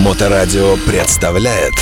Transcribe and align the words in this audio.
Моторадио 0.00 0.78
представляет 0.86 1.74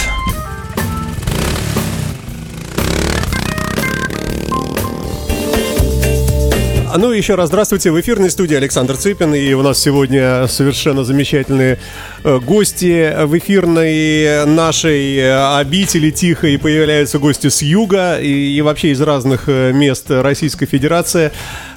Ну, 6.97 7.13
еще 7.13 7.37
раз 7.37 7.49
здравствуйте. 7.49 7.93
В 7.93 8.01
эфирной 8.01 8.29
студии 8.29 8.57
Александр 8.57 8.97
Цыпин. 8.97 9.33
И 9.33 9.53
у 9.53 9.63
нас 9.63 9.79
сегодня 9.79 10.49
совершенно 10.49 11.05
замечательные 11.05 11.79
э, 12.25 12.39
гости 12.41 13.25
в 13.25 13.39
эфирной 13.39 14.47
нашей 14.47 15.19
э, 15.19 15.59
обители 15.59 16.11
тихой. 16.11 16.59
Появляются 16.59 17.21
гости 17.21 17.51
с 17.51 17.63
юга 17.63 18.19
и, 18.19 18.57
и 18.57 18.61
вообще 18.63 18.91
из 18.91 19.01
разных 19.01 19.45
э, 19.47 19.71
мест 19.73 20.11
Российской 20.11 20.67
Федерации. 20.67 21.31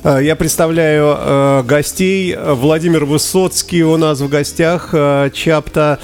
Я 0.04 0.36
представляю 0.36 1.64
гостей. 1.66 2.36
Владимир 2.36 3.06
Высоцкий 3.06 3.84
у 3.84 3.98
нас 3.98 4.22
в 4.22 4.28
гостях. 4.28 4.96
Чапта 5.32 6.00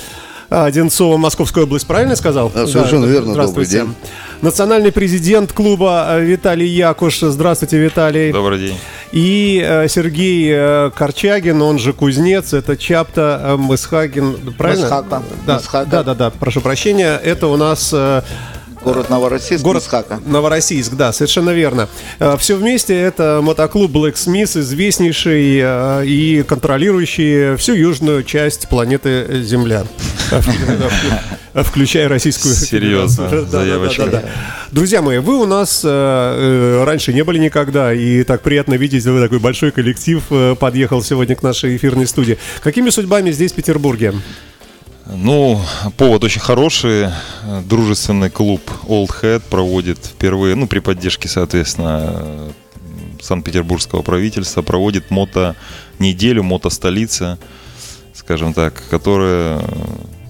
Одинцова, 0.50 1.18
Московская 1.18 1.64
область, 1.66 1.86
правильно 1.88 2.16
сказал? 2.16 2.52
Да, 2.54 2.68
совершенно 2.68 3.06
да, 3.06 3.12
верно. 3.12 3.34
Здравствуйте. 3.34 3.80
Добрый 3.80 3.96
день. 3.96 4.12
Национальный 4.42 4.92
президент 4.92 5.52
клуба 5.52 6.20
Виталий 6.20 6.68
Якуш. 6.68 7.20
Здравствуйте, 7.20 7.78
Виталий. 7.78 8.32
Добрый 8.32 8.60
день. 8.60 8.78
И 9.12 9.64
э, 9.66 9.88
Сергей 9.88 10.92
Корчагин, 10.92 11.62
он 11.62 11.80
же 11.80 11.94
кузнец, 11.94 12.54
это 12.54 12.78
Чапта 12.78 13.56
Мысхагин, 13.58 14.54
правильно? 14.58 14.84
Мысхака. 14.84 15.24
Да, 15.46 15.56
Мысхака. 15.56 15.90
да, 15.90 16.04
да, 16.04 16.16
да, 16.16 16.30
прошу 16.30 16.62
прощения. 16.62 17.18
Это 17.18 17.48
у 17.48 17.58
нас 17.58 17.94
Город 18.88 19.10
Новороссийск, 19.10 19.64
Город 19.66 19.84
Мысхака. 19.84 20.22
Новороссийск, 20.26 20.94
да, 20.94 21.12
совершенно 21.12 21.50
верно. 21.50 21.90
Все 22.40 22.56
вместе 22.56 22.98
это 22.98 23.42
мотоклуб 23.44 23.92
Black 23.92 24.14
Smith, 24.14 24.58
известнейший 24.58 26.08
и 26.08 26.44
контролирующий 26.44 27.58
всю 27.58 27.74
южную 27.74 28.24
часть 28.24 28.70
планеты 28.70 29.42
Земля. 29.44 29.84
Включая 31.54 32.08
российскую 32.08 32.54
Серьезно, 32.54 33.46
заявочка. 33.46 34.06
Да, 34.06 34.12
да, 34.12 34.22
да, 34.22 34.30
Друзья 34.72 35.02
мои, 35.02 35.18
вы 35.18 35.38
у 35.38 35.46
нас 35.46 35.82
э, 35.84 35.90
э, 35.90 36.84
раньше 36.86 37.12
не 37.12 37.24
были 37.24 37.40
никогда, 37.40 37.94
и 37.94 38.24
так 38.24 38.42
приятно 38.42 38.76
видеть, 38.76 39.04
вы 39.06 39.20
такой 39.20 39.40
большой 39.40 39.72
коллектив 39.72 40.24
э, 40.30 40.56
подъехал 40.58 41.02
сегодня 41.04 41.36
к 41.36 41.44
нашей 41.44 41.76
эфирной 41.76 42.08
студии. 42.08 42.38
Какими 42.62 42.90
судьбами 42.90 43.32
здесь, 43.32 43.52
в 43.52 43.56
Петербурге? 43.56 44.14
Ну, 45.10 45.62
повод 45.96 46.24
очень 46.24 46.42
хороший. 46.42 47.08
Дружественный 47.66 48.30
клуб 48.30 48.62
Old 48.88 49.10
Head 49.22 49.44
проводит 49.50 50.00
впервые, 50.00 50.56
ну, 50.56 50.68
при 50.68 50.80
поддержке, 50.80 51.30
соответственно, 51.30 52.52
Санкт-Петербургского 53.22 54.02
правительства, 54.02 54.62
проводит 54.62 55.10
мото-неделю, 55.10 56.44
мото-столица, 56.44 57.38
скажем 58.14 58.54
так, 58.54 58.84
которая 58.90 59.62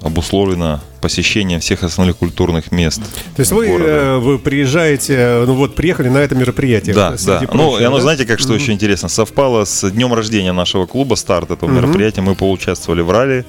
обусловлено 0.01 0.79
посещением 1.01 1.59
всех 1.59 1.83
основных 1.83 2.17
культурных 2.17 2.71
мест. 2.71 3.01
То 3.35 3.39
есть 3.41 3.51
вы, 3.51 3.67
э, 3.67 4.17
вы 4.17 4.37
приезжаете, 4.39 5.43
ну 5.45 5.55
вот 5.55 5.75
приехали 5.75 6.07
на 6.07 6.19
это 6.19 6.35
мероприятие. 6.35 6.93
Да, 6.93 7.15
да. 7.25 7.39
Прочего, 7.39 7.55
ну, 7.55 7.79
и 7.79 7.83
оно, 7.83 7.97
да? 7.97 8.03
знаете, 8.03 8.25
как 8.25 8.39
что 8.39 8.53
mm-hmm. 8.53 8.59
еще 8.59 8.71
интересно, 8.73 9.09
совпало 9.09 9.65
с 9.65 9.89
днем 9.89 10.13
рождения 10.13 10.53
нашего 10.53 10.85
клуба, 10.85 11.15
старт 11.15 11.51
этого 11.51 11.69
mm-hmm. 11.69 11.75
мероприятия. 11.75 12.21
Мы 12.21 12.35
поучаствовали 12.35 13.01
в 13.01 13.11
ралли 13.11 13.45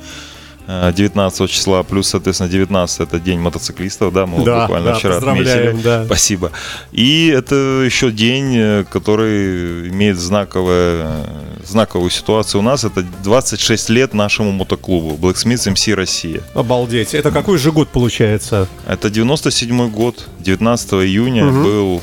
19 0.68 1.40
э, 1.40 1.46
числа, 1.48 1.82
плюс, 1.82 2.08
соответственно, 2.08 2.50
19 2.50 3.00
это 3.00 3.18
день 3.18 3.40
мотоциклистов, 3.40 4.12
да, 4.12 4.26
мы 4.26 4.44
да, 4.44 4.62
буквально 4.62 4.92
да, 4.92 4.98
вчера 4.98 5.16
отметили. 5.16 5.80
Да. 5.82 6.04
Спасибо. 6.04 6.52
И 6.92 7.28
это 7.28 7.54
еще 7.54 8.10
день, 8.10 8.54
э, 8.54 8.84
который 8.90 9.88
имеет 9.88 10.18
знаковое, 10.18 11.24
знаковую 11.66 12.10
ситуацию 12.10 12.60
у 12.60 12.62
нас. 12.62 12.84
Это 12.84 13.02
26 13.24 13.88
лет 13.88 14.12
нашему 14.12 14.52
мотоклубу 14.52 15.16
Blacksmith 15.16 15.72
MC 15.72 15.94
Россия. 15.94 16.42
Обалдеть. 16.52 17.14
Это 17.14 17.30
какой 17.30 17.56
же 17.56 17.72
год 17.72 17.88
получается? 17.88 18.68
Это 18.86 19.08
97 19.08 19.90
год, 19.90 20.26
19 20.40 20.92
июня 20.92 21.46
угу. 21.46 21.62
был 21.62 22.02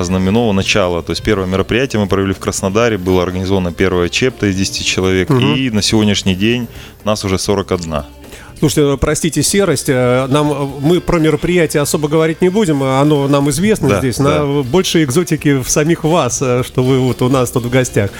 ознаменовано 0.00 0.58
начало. 0.58 1.02
То 1.02 1.10
есть 1.10 1.22
первое 1.22 1.46
мероприятие 1.46 2.00
мы 2.00 2.08
провели 2.08 2.32
в 2.32 2.38
Краснодаре, 2.38 2.98
было 2.98 3.22
организовано 3.22 3.72
первое 3.72 4.08
ЧЕПТа 4.08 4.46
из 4.46 4.56
10 4.56 4.86
человек, 4.86 5.30
угу. 5.30 5.40
и 5.40 5.70
на 5.70 5.82
сегодняшний 5.82 6.34
день 6.34 6.68
нас 7.04 7.24
уже 7.24 7.38
41. 7.38 8.17
Слушайте, 8.58 8.96
простите 8.96 9.42
серость, 9.44 9.88
э, 9.88 10.26
нам, 10.28 10.72
мы 10.80 11.00
про 11.00 11.20
мероприятие 11.20 11.80
особо 11.80 12.08
говорить 12.08 12.40
не 12.40 12.48
будем, 12.48 12.82
оно 12.82 13.28
нам 13.28 13.48
известно 13.50 13.88
да, 13.88 13.98
здесь, 14.00 14.16
да. 14.16 14.44
на 14.44 14.62
больше 14.62 15.04
экзотики 15.04 15.60
в 15.62 15.68
самих 15.70 16.02
вас, 16.02 16.42
э, 16.42 16.64
что 16.66 16.82
вы 16.82 16.98
вот 16.98 17.22
у 17.22 17.28
нас 17.28 17.52
тут 17.52 17.66
в 17.66 17.70
гостях. 17.70 18.10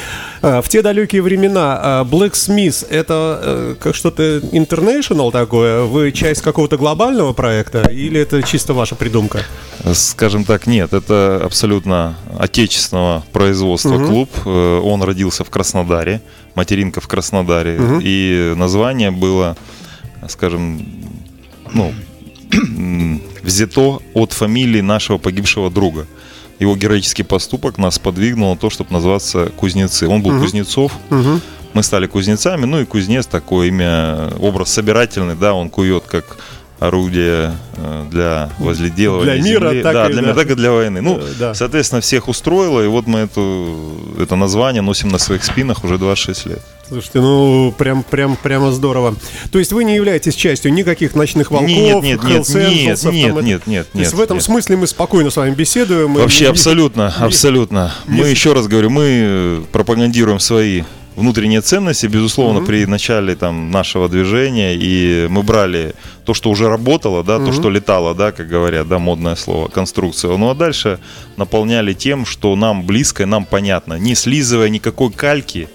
Э, 0.43 0.63
в 0.63 0.69
те 0.69 0.83
далекие 0.83 1.23
времена 1.23 2.07
Black 2.09 2.33
Smith 2.35 2.87
это 2.89 3.77
как 3.81 3.97
что-то 3.97 4.39
international 4.39 5.33
такое? 5.33 5.83
Вы 5.83 6.13
часть 6.13 6.43
какого-то 6.43 6.77
глобального 6.77 7.33
проекта 7.33 7.89
или 7.89 8.21
это 8.21 8.41
чисто 8.43 8.75
ваша 8.75 8.95
придумка? 8.95 9.43
Скажем 9.93 10.45
так, 10.45 10.69
нет, 10.69 10.93
это 10.93 11.41
абсолютно 11.45 12.17
отечественного 12.39 13.25
производства 13.33 13.97
угу. 13.97 14.07
клуб. 14.07 14.47
Он 14.47 15.03
родился 15.03 15.43
в 15.43 15.51
Краснодаре, 15.51 16.21
материнка 16.55 17.01
в 17.01 17.09
Краснодаре, 17.09 17.81
угу. 17.81 18.01
и 18.01 18.55
название 18.57 19.11
было 19.11 19.57
скажем, 20.31 20.87
ну, 21.73 21.93
взято 23.43 24.01
от 24.15 24.33
фамилии 24.33 24.81
нашего 24.81 25.19
погибшего 25.19 25.71
друга. 25.71 26.07
Его 26.59 26.77
героический 26.77 27.23
поступок 27.23 27.79
нас 27.79 27.99
подвигнул 27.99 28.53
на 28.53 28.59
то, 28.59 28.69
чтобы 28.69 28.93
назваться 28.93 29.47
Кузнецы. 29.57 30.09
Он 30.09 30.23
был 30.23 30.33
угу. 30.33 30.43
Кузнецов. 30.43 30.93
Угу. 31.11 31.41
Мы 31.75 31.83
стали 31.83 32.07
кузнецами, 32.07 32.65
ну 32.65 32.81
и 32.81 32.85
кузнец 32.87 33.27
такое 33.27 33.69
имя, 33.69 34.31
образ 34.41 34.73
собирательный, 34.73 35.37
да, 35.37 35.53
он 35.53 35.69
кует 35.69 36.05
как 36.05 36.39
орудие 36.79 37.55
э, 37.77 38.07
для 38.11 38.51
возледелывания 38.59 39.35
для 39.35 39.43
мира, 39.43 39.69
земли. 39.69 39.83
Так 39.83 39.93
да, 39.93 40.07
и, 40.07 40.13
для 40.13 40.23
да. 40.23 40.29
мира, 40.29 40.35
так 40.35 40.51
и 40.51 40.55
для 40.55 40.73
войны. 40.73 41.01
Ну, 41.01 41.21
да. 41.39 41.55
соответственно, 41.55 42.01
всех 42.01 42.29
устроило, 42.29 42.83
и 42.83 42.87
вот 42.87 43.07
мы 43.07 43.21
эту, 43.21 43.99
это 44.19 44.37
название 44.37 44.83
носим 44.83 45.09
на 45.09 45.19
своих 45.19 45.45
спинах 45.45 45.85
уже 45.85 45.99
26 45.99 46.47
лет. 46.47 46.63
Слушайте, 46.89 47.21
ну 47.21 47.75
прям, 47.77 48.03
прям, 48.03 48.37
прямо 48.37 48.73
здорово. 48.73 49.15
То 49.53 49.59
есть 49.59 49.73
вы 49.73 49.85
не 49.85 49.95
являетесь 49.95 50.35
частью 50.35 50.73
никаких 50.73 51.15
ночных 51.15 51.51
волков, 51.51 51.69
нет, 51.69 52.03
нет, 52.03 52.25
нет, 52.25 52.49
нет, 52.49 53.05
нет, 53.05 53.43
нет, 53.43 53.67
нет, 53.67 53.93
То 53.93 53.99
есть 53.99 54.15
в 54.15 54.21
этом 54.21 54.39
нет. 54.39 54.45
смысле 54.45 54.77
мы 54.77 54.87
спокойно 54.87 55.31
с 55.31 55.37
вами 55.37 55.55
беседуем. 55.55 56.15
Вообще 56.15 56.45
и, 56.45 56.49
абсолютно, 56.49 57.15
и, 57.19 57.23
абсолютно. 57.23 57.93
И, 58.07 58.11
мы 58.11 58.29
еще 58.29 58.55
раз 58.55 58.69
говорю, 58.69 58.89
мы 58.89 59.65
пропагандируем 59.71 60.41
свои 60.41 60.83
внутренние 61.15 61.61
ценности, 61.61 62.07
безусловно, 62.07 62.61
mm-hmm. 62.61 62.67
при 62.67 62.87
начале 62.87 63.35
там 63.35 63.71
нашего 63.71 64.09
движения, 64.09 64.75
и 64.75 65.27
мы 65.29 65.43
брали 65.43 65.95
то, 66.25 66.33
что 66.33 66.49
уже 66.49 66.69
работало, 66.69 67.25
да, 67.25 67.37
mm-hmm. 67.37 67.47
то, 67.47 67.53
что 67.53 67.71
летало, 67.71 68.15
да, 68.15 68.33
как 68.33 68.49
говорят, 68.49 68.89
да, 68.89 68.99
модное 68.99 69.35
слово, 69.35 69.69
конструкция. 69.69 70.37
Ну 70.37 70.49
а 70.49 70.55
дальше 70.55 71.01
наполняли 71.37 71.93
тем, 71.93 72.25
что 72.25 72.55
нам 72.57 72.85
близко, 72.85 73.27
нам 73.27 73.45
понятно, 73.45 73.95
не 73.99 74.15
слизывая 74.15 74.69
никакой 74.69 75.11
кальки, 75.11 75.69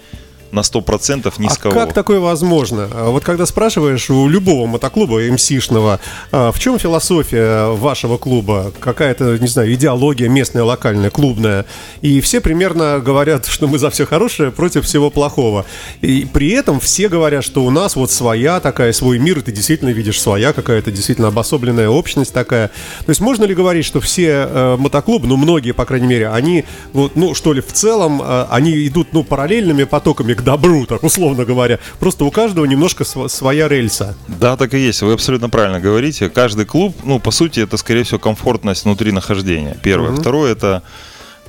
на 0.54 0.60
100% 0.60 1.32
ни 1.38 1.48
с 1.48 1.58
а 1.62 1.70
как 1.70 1.92
такое 1.92 2.20
возможно? 2.20 2.88
Вот 2.92 3.24
когда 3.24 3.44
спрашиваешь 3.44 4.08
у 4.10 4.28
любого 4.28 4.66
мотоклуба 4.66 5.20
МСишного, 5.28 6.00
а 6.32 6.52
в 6.52 6.58
чем 6.58 6.78
философия 6.78 7.72
вашего 7.72 8.16
клуба? 8.16 8.72
Какая-то, 8.80 9.38
не 9.38 9.48
знаю, 9.48 9.74
идеология 9.74 10.28
местная, 10.28 10.62
локальная, 10.62 11.10
клубная? 11.10 11.66
И 12.00 12.20
все 12.20 12.40
примерно 12.40 13.00
говорят, 13.00 13.46
что 13.46 13.66
мы 13.66 13.78
за 13.78 13.90
все 13.90 14.06
хорошее 14.06 14.52
против 14.52 14.84
всего 14.84 15.10
плохого. 15.10 15.66
И 16.00 16.26
при 16.32 16.50
этом 16.50 16.80
все 16.80 17.08
говорят, 17.08 17.44
что 17.44 17.64
у 17.64 17.70
нас 17.70 17.96
вот 17.96 18.10
своя 18.10 18.60
такая, 18.60 18.92
свой 18.92 19.18
мир, 19.18 19.38
и 19.38 19.42
ты 19.42 19.52
действительно 19.52 19.90
видишь 19.90 20.20
своя 20.20 20.52
какая-то 20.52 20.90
действительно 20.92 21.28
обособленная 21.28 21.88
общность 21.88 22.32
такая. 22.32 22.68
То 23.04 23.10
есть 23.10 23.20
можно 23.20 23.44
ли 23.44 23.54
говорить, 23.54 23.84
что 23.84 24.00
все 24.00 24.46
э, 24.48 24.76
мотоклубы, 24.78 25.26
ну 25.26 25.36
многие, 25.36 25.72
по 25.72 25.84
крайней 25.84 26.06
мере, 26.06 26.28
они, 26.28 26.64
вот, 26.92 27.16
ну 27.16 27.34
что 27.34 27.52
ли, 27.52 27.60
в 27.60 27.72
целом, 27.72 28.22
э, 28.22 28.46
они 28.50 28.86
идут, 28.86 29.08
ну, 29.12 29.24
параллельными 29.24 29.84
потоками 29.84 30.34
к 30.34 30.43
добру, 30.44 30.86
так 30.86 31.02
условно 31.02 31.44
говоря. 31.44 31.78
Просто 31.98 32.24
у 32.24 32.30
каждого 32.30 32.64
немножко 32.64 33.04
своя 33.04 33.68
рельса. 33.68 34.14
Да, 34.28 34.56
так 34.56 34.74
и 34.74 34.78
есть. 34.78 35.02
Вы 35.02 35.12
абсолютно 35.12 35.48
правильно 35.48 35.80
говорите. 35.80 36.28
Каждый 36.28 36.66
клуб, 36.66 36.96
ну, 37.04 37.18
по 37.18 37.30
сути, 37.30 37.60
это, 37.60 37.76
скорее 37.76 38.04
всего, 38.04 38.18
комфортность 38.18 38.84
внутри 38.84 39.12
нахождения. 39.12 39.76
Первое. 39.82 40.10
Угу. 40.12 40.20
Второе, 40.20 40.52
это, 40.52 40.82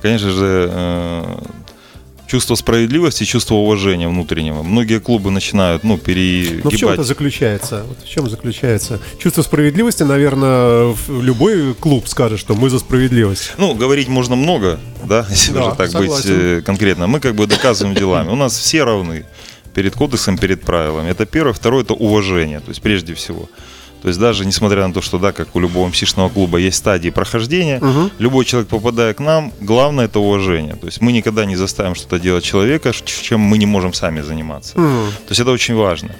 конечно 0.02 0.30
же, 0.30 0.70
э, 0.72 1.38
чувство 2.26 2.54
справедливости, 2.54 3.24
чувство 3.24 3.54
уважения 3.54 4.08
внутреннего. 4.08 4.62
Многие 4.62 5.00
клубы 5.00 5.30
начинают, 5.30 5.84
ну, 5.84 5.98
перегибать. 5.98 6.64
Но 6.64 6.70
в 6.70 6.76
чем 6.76 6.88
это 6.90 7.04
заключается? 7.04 7.84
Вот 7.88 7.98
в 8.02 8.08
чем 8.08 8.28
заключается? 8.28 9.00
Чувство 9.18 9.42
справедливости, 9.42 10.02
наверное, 10.02 10.94
любой 11.08 11.74
клуб 11.74 12.08
скажет, 12.08 12.38
что 12.38 12.54
мы 12.54 12.70
за 12.70 12.78
справедливость. 12.78 13.52
Ну, 13.58 13.74
говорить 13.74 14.08
можно 14.08 14.36
много, 14.36 14.78
да, 15.04 15.26
если 15.30 15.52
да, 15.52 15.66
уже 15.66 15.76
так 15.76 15.90
согласен. 15.90 16.14
быть 16.14 16.24
э, 16.26 16.62
конкретно. 16.64 17.06
Мы 17.06 17.20
как 17.20 17.34
бы 17.34 17.46
доказываем 17.46 17.94
делами. 17.94 18.30
У 18.30 18.36
нас 18.36 18.56
все 18.58 18.84
равны 18.84 19.24
перед 19.74 19.94
кодексом, 19.94 20.38
перед 20.38 20.62
правилами. 20.62 21.10
Это 21.10 21.26
первое. 21.26 21.52
Второе– 21.52 21.82
это 21.84 21.94
уважение, 21.94 22.60
то 22.60 22.70
есть 22.70 22.82
прежде 22.82 23.14
всего. 23.14 23.48
То 24.02 24.08
есть 24.08 24.20
даже 24.20 24.44
несмотря 24.44 24.86
на 24.86 24.92
то, 24.92 25.00
что 25.00 25.18
да, 25.18 25.32
как 25.32 25.54
у 25.56 25.60
любого 25.60 25.88
МСИшного 25.88 26.28
клуба 26.28 26.58
есть 26.58 26.76
стадии 26.76 27.10
прохождения, 27.10 27.78
угу. 27.78 28.10
любой 28.18 28.44
человек, 28.44 28.68
попадая 28.68 29.14
к 29.14 29.20
нам, 29.20 29.52
главное 29.60 30.04
это 30.04 30.20
уважение. 30.20 30.76
То 30.76 30.86
есть 30.86 31.00
мы 31.00 31.12
никогда 31.12 31.44
не 31.44 31.56
заставим 31.56 31.94
что-то 31.94 32.18
делать 32.18 32.44
человека, 32.44 32.92
чем 32.92 33.40
мы 33.40 33.58
не 33.58 33.66
можем 33.66 33.92
сами 33.92 34.20
заниматься. 34.20 34.78
Угу. 34.78 34.84
То 34.84 35.30
есть 35.30 35.40
это 35.40 35.50
очень 35.50 35.74
важно. 35.74 36.14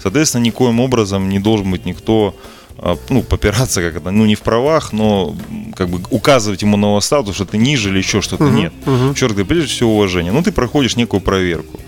Соответственно, 0.00 0.42
никоим 0.42 0.80
образом 0.80 1.28
не 1.28 1.38
должен 1.38 1.70
быть 1.70 1.84
никто 1.86 2.34
а, 2.78 2.96
ну, 3.08 3.22
попираться 3.22 3.80
как 3.80 3.96
это, 3.96 4.10
ну, 4.10 4.26
не 4.26 4.34
в 4.34 4.40
правах, 4.40 4.92
но 4.92 5.36
как 5.76 5.88
бы 5.88 6.00
указывать 6.10 6.62
ему 6.62 6.76
на 6.76 6.98
статус, 7.00 7.36
что 7.36 7.44
ты 7.44 7.56
ниже 7.56 7.90
или 7.90 7.98
еще 7.98 8.20
что-то 8.20 8.50
нет. 8.50 8.72
Черт 9.14 9.32
говорит, 9.32 9.48
прежде 9.48 9.68
всего 9.68 9.94
уважение. 9.94 10.32
Ну, 10.32 10.42
ты 10.42 10.52
проходишь 10.52 10.96
некую 10.96 11.20
проверку. 11.20 11.78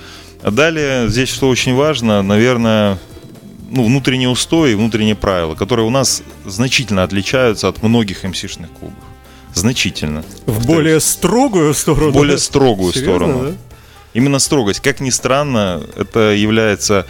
А 0.43 0.50
далее 0.50 1.08
здесь 1.08 1.31
что 1.31 1.49
очень 1.49 1.75
важно, 1.75 2.23
наверное, 2.23 2.99
ну, 3.74 3.84
внутренние 3.84 4.28
устои, 4.28 4.74
внутренние 4.74 5.16
правила, 5.16 5.54
которые 5.54 5.86
у 5.86 5.90
нас 5.90 6.22
значительно 6.46 7.02
отличаются 7.02 7.68
от 7.68 7.82
многих 7.82 8.22
МСишных 8.22 8.70
клубов. 8.70 8.98
Значительно. 9.52 10.24
В 10.46 10.66
более 10.66 11.00
строгую 11.00 11.74
сторону? 11.74 12.10
В 12.10 12.14
более 12.14 12.38
строгую 12.38 12.92
Серьезно, 12.92 13.14
сторону. 13.14 13.50
да? 13.50 13.56
Именно 14.12 14.38
строгость. 14.38 14.80
Как 14.80 15.00
ни 15.00 15.10
странно, 15.10 15.82
это 15.96 16.32
является... 16.32 17.06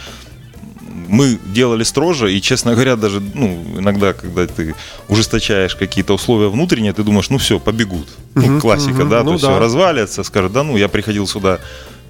Мы 1.07 1.37
делали 1.53 1.83
строже, 1.83 2.33
и, 2.33 2.41
честно 2.41 2.73
говоря, 2.73 2.95
даже, 2.95 3.19
ну, 3.19 3.63
иногда, 3.77 4.13
когда 4.13 4.47
ты 4.47 4.73
ужесточаешь 5.07 5.75
какие-то 5.75 6.13
условия 6.13 6.49
внутренние, 6.49 6.93
ты 6.93 7.03
думаешь, 7.03 7.29
ну 7.29 7.37
все, 7.37 7.59
побегут. 7.59 8.07
Ну, 8.33 8.59
классика, 8.59 9.01
мгм, 9.01 9.09
да, 9.09 9.19
ну 9.19 9.25
то 9.25 9.31
есть 9.33 9.43
да. 9.43 9.51
все 9.51 9.59
развалится, 9.59 10.23
скажет, 10.23 10.51
да 10.51 10.63
ну, 10.63 10.77
я 10.77 10.87
приходил 10.87 11.27
сюда 11.27 11.59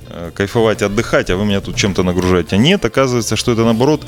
э, 0.07 0.31
кайфовать, 0.33 0.81
отдыхать, 0.81 1.29
а 1.29 1.35
вы 1.35 1.45
меня 1.45 1.59
тут 1.59 1.75
чем-то 1.75 2.03
нагружаете. 2.03 2.55
А 2.55 2.57
нет, 2.57 2.85
оказывается, 2.85 3.35
что 3.35 3.51
это, 3.51 3.65
наоборот, 3.65 4.05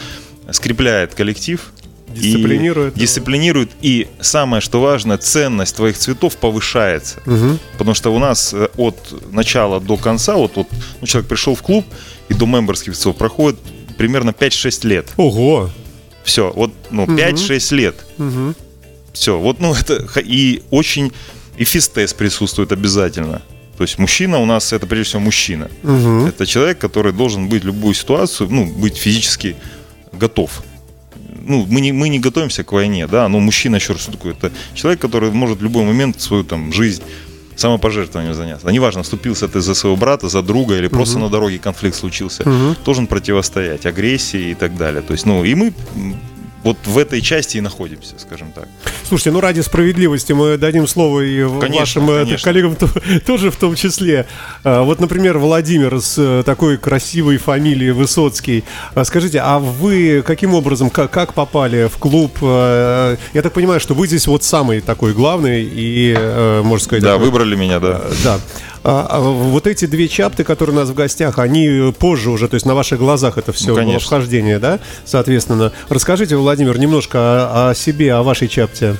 скрепляет 0.52 1.14
коллектив. 1.16 1.72
и 2.16 2.20
Дисциплинирует. 2.20 2.94
Дисциплинирует. 2.96 3.72
И 3.82 4.08
самое, 4.20 4.62
что 4.62 4.82
важно, 4.82 5.18
ценность 5.18 5.76
твоих 5.76 5.98
цветов 5.98 6.38
повышается. 6.38 7.22
Потому 7.74 7.94
что 7.94 8.14
у 8.14 8.20
нас 8.20 8.54
э, 8.54 8.70
от 8.78 8.98
начала 9.32 9.80
до 9.80 9.98
конца, 9.98 10.36
вот, 10.36 10.56
вот 10.56 10.68
ну, 11.02 11.08
человек 11.08 11.30
пришел 11.30 11.56
в 11.56 11.62
клуб, 11.62 11.86
и 12.30 12.34
до 12.34 12.46
мемберских 12.46 12.96
цветов 12.96 13.18
проходит 13.18 13.60
примерно 13.98 14.32
5-6 14.32 14.88
лет. 14.88 15.08
Ого. 15.18 15.70
Все, 16.24 16.52
вот, 16.54 16.74
ну, 16.92 17.06
5-6 17.06 17.76
лет. 17.76 17.96
Все, 19.14 19.40
вот, 19.40 19.60
ну, 19.60 19.74
это, 19.74 20.06
и 20.20 20.62
очень, 20.70 21.12
и 21.58 21.64
физтест 21.64 22.16
присутствует 22.16 22.72
обязательно. 22.72 23.42
То 23.78 23.84
есть 23.84 24.00
мужчина 24.00 24.40
у 24.40 24.46
нас, 24.46 24.74
это 24.74 24.88
прежде 24.88 25.10
всего 25.10 25.22
мужчина. 25.22 25.70
Это 26.28 26.46
человек, 26.46 26.80
который 26.80 27.14
должен 27.14 27.48
быть 27.48 27.64
любую 27.64 27.94
ситуацию, 27.94 28.50
ну, 28.50 28.66
быть 28.66 28.98
физически 28.98 29.56
готов. 30.18 30.64
Ну, 31.46 31.66
мы 31.70 31.82
не, 31.82 31.94
мы 31.94 32.10
не 32.10 32.20
готовимся 32.20 32.64
к 32.64 32.72
войне, 32.74 33.08
да, 33.08 33.30
но 33.30 33.40
мужчина, 33.40 33.76
еще 33.78 33.94
раз, 33.94 34.02
что 34.02 34.12
такое? 34.12 34.34
Это 34.34 34.52
человек, 34.74 35.00
который 35.02 35.32
может 35.32 35.60
в 35.60 35.64
любой 35.64 35.84
момент 35.86 36.20
свою 36.22 36.44
там 36.44 36.74
жизнь 36.74 37.04
самопожертвованием 37.56 38.36
заняться. 38.36 38.66
Да 38.66 38.72
неважно, 38.72 39.04
вступился 39.04 39.48
ты 39.48 39.62
за 39.62 39.74
своего 39.74 39.98
брата, 39.98 40.30
за 40.30 40.42
друга 40.42 40.78
или 40.78 40.88
просто 40.88 41.20
на 41.20 41.30
дороге 41.30 41.58
конфликт 41.58 41.96
случился, 41.96 42.44
должен 42.86 43.08
противостоять 43.08 43.86
агрессии 43.86 44.52
и 44.52 44.56
так 44.56 44.78
далее. 44.78 45.02
То 45.02 45.14
есть, 45.14 45.26
ну, 45.26 45.44
и 45.44 45.56
мы 45.56 45.74
вот 46.68 46.78
в 46.86 46.98
этой 46.98 47.22
части 47.22 47.58
и 47.58 47.62
находимся, 47.62 48.16
скажем 48.18 48.52
так. 48.52 48.68
Слушайте, 49.08 49.32
ну 49.32 49.40
ради 49.42 49.62
справедливости 49.62 50.34
мы 50.34 50.58
дадим 50.58 50.88
слово 50.88 51.22
и 51.22 51.44
Конечно, 51.60 52.02
вашим 52.02 52.10
э, 52.12 52.24
конечно. 52.26 52.44
коллегам 52.44 52.76
то- 52.76 53.20
тоже 53.26 53.52
в 53.52 53.56
том 53.56 53.76
числе. 53.76 54.26
А, 54.64 54.84
Вот, 54.84 55.00
например, 55.00 55.38
Владимир 55.38 56.00
с 56.02 56.16
э, 56.18 56.44
такой 56.46 56.78
красивой 56.78 57.38
фамилией 57.38 57.92
Высоцкий. 57.92 58.64
А 58.96 59.06
Скажите, 59.06 59.40
а 59.40 59.60
вы 59.60 60.24
каким 60.26 60.54
образом, 60.54 60.90
как, 60.90 61.10
как 61.12 61.34
попали 61.34 61.88
в 61.88 61.98
клуб? 61.98 62.38
Э, 62.42 63.18
Я 63.34 63.42
так 63.42 63.54
понимаю, 63.54 63.80
что 63.80 63.94
вы 63.94 64.08
здесь 64.08 64.28
вот 64.28 64.44
самый 64.44 64.82
такой 64.82 65.14
главный 65.14 65.64
и, 65.64 66.14
э, 66.18 66.62
можно 66.64 66.84
сказать... 66.84 67.04
Да, 67.04 67.14
такой- 67.14 67.26
выбрали 67.28 67.56
меня, 67.56 67.80
да. 67.80 68.02
Да. 68.24 68.40
А, 68.90 69.06
а 69.10 69.20
вот 69.20 69.68
эти 69.68 69.84
две 69.84 70.08
чапты, 70.08 70.46
которые 70.46 70.74
у 70.74 70.80
нас 70.80 70.88
в 70.88 70.94
гостях, 70.94 71.40
они 71.40 71.94
позже 72.00 72.30
уже, 72.32 72.48
то 72.48 72.54
есть 72.54 72.66
на 72.66 72.74
ваших 72.74 73.00
глазах 73.00 73.38
это 73.38 73.52
все 73.52 73.76
Ну, 73.76 73.84
было 73.84 74.00
вхождение, 74.00 74.60
да? 74.60 74.80
Соответственно. 75.04 75.74
Расскажите, 75.90 76.38
Владимир, 76.38 76.80
немножко 76.80 77.18
о, 77.20 77.70
о 77.72 77.76
себе, 77.76 78.14
о 78.14 78.24
вашей 78.24 78.48
чапте. 78.48 78.96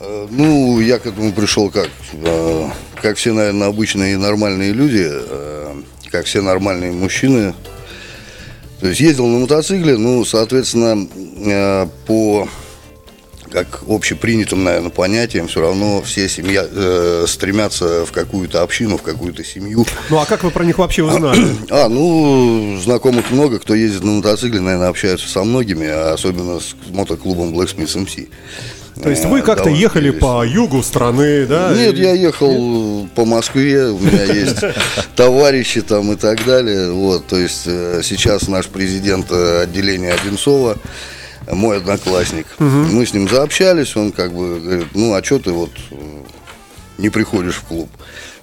Э, 0.00 0.26
Ну, 0.30 0.80
я 0.80 0.98
к 0.98 1.06
этому 1.06 1.32
пришел 1.32 1.70
как? 1.70 1.88
Э, 2.12 2.68
Как 3.00 3.16
все, 3.16 3.32
наверное, 3.32 3.68
обычные 3.68 4.18
нормальные 4.18 4.72
люди, 4.72 5.08
э, 5.08 5.74
как 6.10 6.26
все 6.26 6.42
нормальные 6.42 6.92
мужчины. 6.92 7.54
То 8.80 8.88
есть 8.88 9.00
ездил 9.00 9.26
на 9.28 9.38
мотоцикле, 9.38 9.96
ну, 9.96 10.26
соответственно, 10.26 11.08
по 12.06 12.46
как 13.54 13.82
общепринятым, 13.88 14.64
наверное, 14.64 14.90
понятиям, 14.90 15.46
все 15.46 15.60
равно 15.60 16.02
все 16.02 16.28
семья 16.28 16.66
э, 16.68 17.24
стремятся 17.28 18.04
в 18.04 18.10
какую-то 18.10 18.62
общину, 18.62 18.98
в 18.98 19.02
какую-то 19.02 19.44
семью. 19.44 19.86
Ну, 20.10 20.18
а 20.18 20.26
как 20.26 20.42
вы 20.42 20.50
про 20.50 20.64
них 20.64 20.78
вообще 20.78 21.04
узнали? 21.04 21.40
А, 21.70 21.88
ну, 21.88 22.78
знакомых 22.82 23.30
много, 23.30 23.58
кто 23.60 23.74
ездит 23.74 24.02
на 24.02 24.10
мотоцикле, 24.12 24.60
наверное, 24.60 24.88
общаются 24.88 25.28
со 25.28 25.44
многими, 25.44 25.86
а 25.86 26.12
особенно 26.12 26.58
с 26.58 26.74
мотоклубом 26.90 27.56
Blacksmith 27.56 27.94
MC. 27.94 28.28
То 29.02 29.10
есть 29.10 29.24
вы 29.24 29.38
Э, 29.38 29.42
как-то 29.42 29.64
довольно 29.64 29.80
ехали 29.82 30.08
интересно. 30.08 30.28
по 30.28 30.44
югу 30.46 30.82
страны, 30.82 31.46
да? 31.46 31.72
Нет, 31.74 31.94
И- 31.94 32.02
я 32.02 32.12
ехал 32.12 33.08
по 33.14 33.24
Москве, 33.24 33.86
у 33.86 33.98
меня 33.98 34.24
есть 34.24 34.58
товарищи 35.16 35.80
там 35.80 36.12
и 36.12 36.16
так 36.16 36.44
далее. 36.44 36.90
Вот, 36.92 37.26
то 37.26 37.36
есть 37.36 37.62
э, 37.66 38.00
сейчас 38.04 38.48
наш 38.48 38.66
президент 38.66 39.26
э, 39.30 39.62
отделения 39.62 40.12
Одинцова, 40.12 40.76
мой 41.50 41.78
одноклассник. 41.78 42.46
Мы 42.58 43.04
с 43.06 43.12
ним 43.12 43.28
заобщались, 43.28 43.96
он 43.96 44.12
как 44.12 44.32
бы 44.32 44.60
говорит, 44.60 44.88
ну 44.94 45.14
а 45.14 45.22
что 45.22 45.38
ты 45.38 45.52
вот 45.52 45.70
э, 45.90 45.96
не 46.98 47.10
приходишь 47.10 47.56
в 47.56 47.62
клуб? 47.64 47.88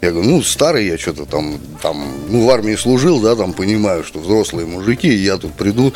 Я 0.02 0.10
говорю, 0.10 0.30
ну, 0.30 0.42
старый 0.42 0.88
я 0.88 0.98
что-то 0.98 1.28
там, 1.28 1.60
там, 1.80 2.12
ну, 2.28 2.48
в 2.48 2.50
армии 2.50 2.76
служил, 2.76 3.20
да, 3.22 3.36
там, 3.36 3.54
понимаю, 3.54 4.04
что 4.04 4.18
взрослые 4.20 4.66
мужики, 4.66 5.08
и 5.08 5.24
я 5.24 5.38
тут 5.38 5.54
приду, 5.54 5.94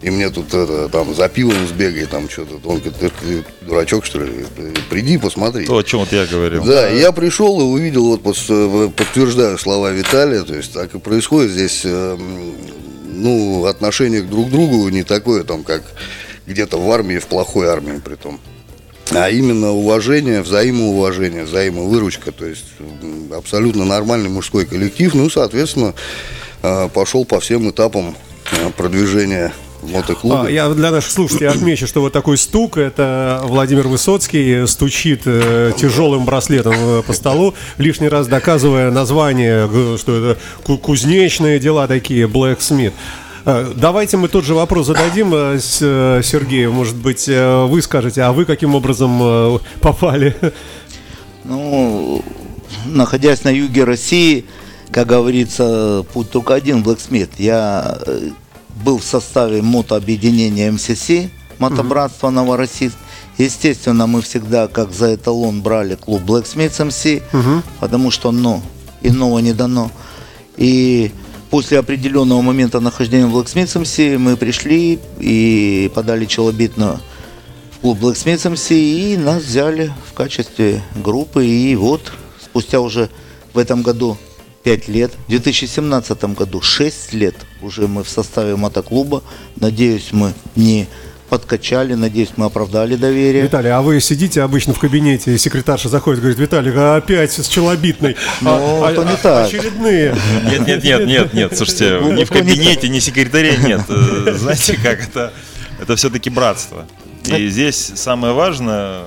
и 0.00 0.10
мне 0.10 0.30
тут, 0.30 0.54
это, 0.54 0.88
там, 0.88 1.12
за 1.12 1.28
пивом 1.28 1.66
сбегай, 1.66 2.06
там, 2.06 2.30
что-то. 2.30 2.54
Он 2.64 2.78
говорит, 2.78 2.94
ты, 3.00 3.08
ты 3.08 3.44
дурачок, 3.62 4.04
что 4.04 4.20
ли? 4.20 4.46
Приди, 4.88 5.18
посмотри. 5.18 5.66
То, 5.66 5.76
о 5.78 5.82
чем 5.82 5.98
вот 6.00 6.12
я 6.12 6.24
говорил. 6.26 6.62
Да, 6.62 6.88
и 6.88 7.00
я 7.00 7.10
пришел 7.10 7.60
и 7.60 7.64
увидел, 7.64 8.16
вот 8.16 8.20
э, 8.48 8.90
подтверждаю 8.96 9.58
слова 9.58 9.90
Виталия, 9.90 10.44
то 10.44 10.54
есть 10.54 10.72
так 10.72 10.94
и 10.94 11.00
происходит 11.00 11.50
здесь, 11.50 11.80
э, 11.84 12.16
м, 12.16 12.54
ну, 13.08 13.64
отношение 13.66 14.22
к 14.22 14.28
друг 14.28 14.50
другу 14.50 14.88
не 14.88 15.02
такое, 15.02 15.42
там, 15.42 15.64
как 15.64 15.82
где-то 16.48 16.78
в 16.78 16.90
армии, 16.90 17.18
в 17.18 17.26
плохой 17.26 17.68
армии 17.68 18.00
при 18.04 18.14
том. 18.14 18.40
А 19.12 19.30
именно 19.30 19.70
уважение, 19.70 20.42
взаимоуважение, 20.42 21.44
взаимовыручка, 21.44 22.32
то 22.32 22.44
есть 22.44 22.64
абсолютно 23.34 23.84
нормальный 23.84 24.28
мужской 24.28 24.66
коллектив, 24.66 25.14
ну, 25.14 25.30
соответственно, 25.30 25.94
э, 26.62 26.88
пошел 26.92 27.24
по 27.24 27.40
всем 27.40 27.70
этапам 27.70 28.14
э, 28.52 28.70
продвижения 28.76 29.52
мотоклуба. 29.82 30.46
А, 30.46 30.50
я 30.50 30.68
для 30.68 30.90
наших 30.90 31.10
слушателей 31.10 31.48
отмечу, 31.54 31.86
что 31.86 32.00
вот 32.00 32.12
такой 32.12 32.36
стук, 32.36 32.76
это 32.76 33.40
Владимир 33.44 33.88
Высоцкий 33.88 34.66
стучит 34.66 35.22
э, 35.24 35.72
тяжелым 35.78 36.26
браслетом 36.26 36.74
э, 36.76 37.02
по 37.02 37.14
столу, 37.14 37.54
лишний 37.78 38.08
раз 38.08 38.26
доказывая 38.26 38.90
название, 38.90 39.68
что 39.96 40.16
это 40.32 40.40
ку- 40.64 40.76
кузнечные 40.76 41.58
дела 41.58 41.86
такие, 41.88 42.26
Blacksmith. 42.26 42.92
Э, 42.92 43.27
Давайте 43.44 44.16
мы 44.16 44.28
тот 44.28 44.44
же 44.44 44.54
вопрос 44.54 44.86
зададим 44.86 45.32
э, 45.34 45.58
э, 45.58 46.20
Сергею. 46.24 46.72
Может 46.72 46.96
быть, 46.96 47.28
э, 47.28 47.64
вы 47.66 47.82
скажете, 47.82 48.22
а 48.22 48.32
вы 48.32 48.44
каким 48.44 48.74
образом 48.74 49.60
попали? 49.80 50.36
Ну, 51.44 52.22
находясь 52.86 53.44
на 53.44 53.48
юге 53.48 53.84
России, 53.84 54.44
как 54.90 55.06
говорится, 55.06 56.04
путь 56.12 56.30
только 56.30 56.54
один, 56.54 56.82
Blacksmith. 56.82 57.30
Я 57.38 57.98
был 58.84 58.98
в 58.98 59.04
составе 59.04 59.62
мотообъединения 59.62 60.70
МСС, 60.70 61.30
мотобратства 61.58 62.30
Новороссийск. 62.30 62.96
Естественно, 63.38 64.06
мы 64.06 64.20
всегда 64.20 64.66
как 64.68 64.92
за 64.92 65.14
эталон 65.14 65.62
брали 65.62 65.94
клуб 65.94 66.22
Blacksmith 66.22 66.84
МС, 66.84 67.22
потому 67.80 68.10
что, 68.10 68.30
ну, 68.30 68.62
иного 69.00 69.38
не 69.38 69.52
дано. 69.52 69.90
И 70.56 71.12
после 71.50 71.78
определенного 71.78 72.42
момента 72.42 72.80
нахождения 72.80 73.26
в 73.26 73.32
МС 73.36 73.98
мы 74.18 74.36
пришли 74.36 74.98
и 75.18 75.90
подали 75.94 76.26
челобитную 76.26 77.00
в 77.70 77.80
клуб 77.80 77.98
MC, 78.00 78.74
и 78.74 79.16
нас 79.16 79.42
взяли 79.42 79.92
в 80.10 80.12
качестве 80.14 80.82
группы. 80.96 81.46
И 81.46 81.74
вот 81.76 82.12
спустя 82.42 82.80
уже 82.80 83.08
в 83.54 83.58
этом 83.58 83.82
году 83.82 84.16
5 84.64 84.88
лет, 84.88 85.12
в 85.26 85.30
2017 85.30 86.24
году 86.34 86.60
6 86.60 87.12
лет 87.14 87.36
уже 87.62 87.88
мы 87.88 88.04
в 88.04 88.08
составе 88.08 88.56
мотоклуба. 88.56 89.22
Надеюсь, 89.56 90.08
мы 90.12 90.34
не 90.56 90.88
подкачали, 91.28 91.94
надеюсь, 91.94 92.30
мы 92.36 92.46
оправдали 92.46 92.96
доверие. 92.96 93.42
Виталий, 93.42 93.70
а 93.70 93.80
вы 93.82 94.00
сидите 94.00 94.42
обычно 94.42 94.74
в 94.74 94.78
кабинете, 94.78 95.34
и 95.34 95.38
секретарша 95.38 95.88
заходит, 95.88 96.20
говорит, 96.20 96.38
Виталий, 96.38 96.72
а 96.74 96.96
опять 96.96 97.32
с 97.32 97.46
челобитной. 97.48 98.16
Ну, 98.40 98.84
А- 98.84 98.92
то 98.92 99.04
не 99.04 99.12
а- 99.12 99.16
так. 99.16 99.48
Очередные. 99.48 100.14
Нет, 100.44 100.66
нет, 100.66 100.84
нет, 100.84 101.06
нет, 101.06 101.34
нет, 101.34 101.56
слушайте, 101.56 101.98
Ну, 102.00 102.12
ни 102.12 102.24
в 102.24 102.28
то 102.28 102.40
не 102.40 102.50
кабинете, 102.52 102.88
ни 102.88 102.98
секретаря 102.98 103.56
нет. 103.56 103.82
Э, 103.88 104.34
Знаете, 104.36 104.78
как 104.82 105.02
это? 105.02 105.32
Это 105.80 105.96
все-таки 105.96 106.30
братство. 106.30 106.86
И 107.24 107.48
здесь 107.48 107.92
самое 107.96 108.32
важное, 108.32 109.02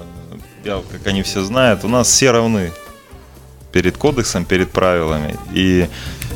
я, 0.64 0.82
как 0.92 1.08
они 1.08 1.24
все 1.24 1.42
знают, 1.44 1.84
у 1.84 1.88
нас 1.88 2.08
все 2.08 2.32
равны 2.32 2.72
перед 3.72 3.98
кодексом, 3.98 4.46
перед 4.46 4.70
правилами. 4.72 5.36
И 5.54 5.88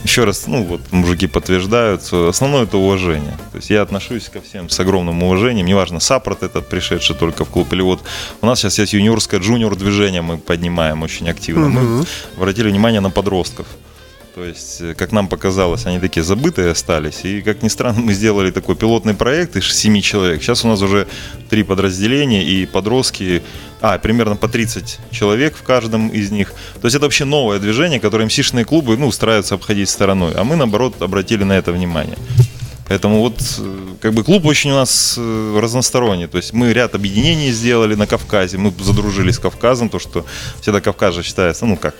еще 0.05 0.23
раз, 0.23 0.47
ну 0.47 0.63
вот 0.63 0.81
мужики 0.91 1.27
подтверждают, 1.27 2.01
основное 2.13 2.63
это 2.63 2.77
уважение. 2.77 3.37
То 3.51 3.57
есть 3.57 3.69
я 3.69 3.81
отношусь 3.81 4.29
ко 4.29 4.39
всем 4.39 4.69
с 4.69 4.79
огромным 4.79 5.23
уважением, 5.23 5.65
неважно, 5.65 5.99
саппорт 5.99 6.43
этот 6.43 6.69
пришедший 6.69 7.15
только 7.15 7.43
в 7.43 7.49
клуб, 7.49 7.73
или 7.73 7.81
вот 7.81 8.01
у 8.41 8.45
нас 8.45 8.59
сейчас 8.59 8.77
есть 8.79 8.93
юниорское 8.93 9.39
джуниор 9.39 9.75
движение, 9.75 10.21
мы 10.21 10.37
поднимаем 10.37 11.01
очень 11.03 11.27
активно. 11.27 11.69
Мы 11.69 12.05
обратили 12.37 12.69
внимание 12.69 13.01
на 13.01 13.09
подростков. 13.09 13.65
То 14.35 14.43
есть, 14.43 14.81
э, 14.81 14.93
как 14.95 15.13
нам 15.13 15.29
показалось, 15.29 15.85
они 15.85 15.97
такие 15.99 16.21
забытые 16.21 16.71
остались. 16.71 17.23
И, 17.23 17.41
как 17.41 17.63
ни 17.63 17.69
странно, 17.69 18.01
мы 18.01 18.13
сделали 18.13 18.51
такой 18.51 18.75
пилотный 18.75 19.13
проект 19.13 19.55
из 19.55 19.73
семи 19.73 20.01
человек. 20.01 20.43
Сейчас 20.43 20.65
у 20.65 20.67
нас 20.67 20.81
уже 20.81 21.07
три 21.49 21.63
подразделения 21.63 22.43
и 22.43 22.65
подростки, 22.65 23.41
а, 23.79 23.97
примерно 23.97 24.35
по 24.35 24.49
30 24.49 24.99
человек 25.09 25.55
в 25.55 25.63
каждом 25.63 26.09
из 26.09 26.31
них. 26.31 26.51
То 26.81 26.87
есть, 26.87 26.97
это 26.97 27.05
вообще 27.05 27.23
новое 27.23 27.59
движение, 27.59 28.01
которое 28.01 28.25
МСИшные 28.25 28.65
клубы, 28.65 28.97
ну, 28.97 29.09
стараются 29.09 29.55
обходить 29.55 29.87
стороной. 29.87 30.33
А 30.35 30.43
мы, 30.43 30.57
наоборот, 30.57 31.01
обратили 31.01 31.45
на 31.45 31.53
это 31.53 31.71
внимание. 31.71 32.17
Поэтому 32.89 33.21
вот 33.21 33.39
э, 33.59 33.77
как 34.01 34.13
бы 34.13 34.23
клуб 34.25 34.45
очень 34.45 34.71
у 34.71 34.75
нас 34.75 35.15
э, 35.17 35.59
разносторонний. 35.61 36.27
То 36.27 36.37
есть 36.37 36.51
мы 36.51 36.73
ряд 36.73 36.93
объединений 36.93 37.51
сделали 37.51 37.95
на 37.95 38.05
Кавказе. 38.05 38.57
Мы 38.57 38.73
задружились 38.83 39.35
с 39.35 39.39
Кавказом, 39.39 39.87
то 39.87 39.97
что 39.97 40.25
всегда 40.61 40.81
Кавказ 40.81 41.15
же 41.15 41.23
считается, 41.23 41.65
ну 41.65 41.77
как, 41.77 41.95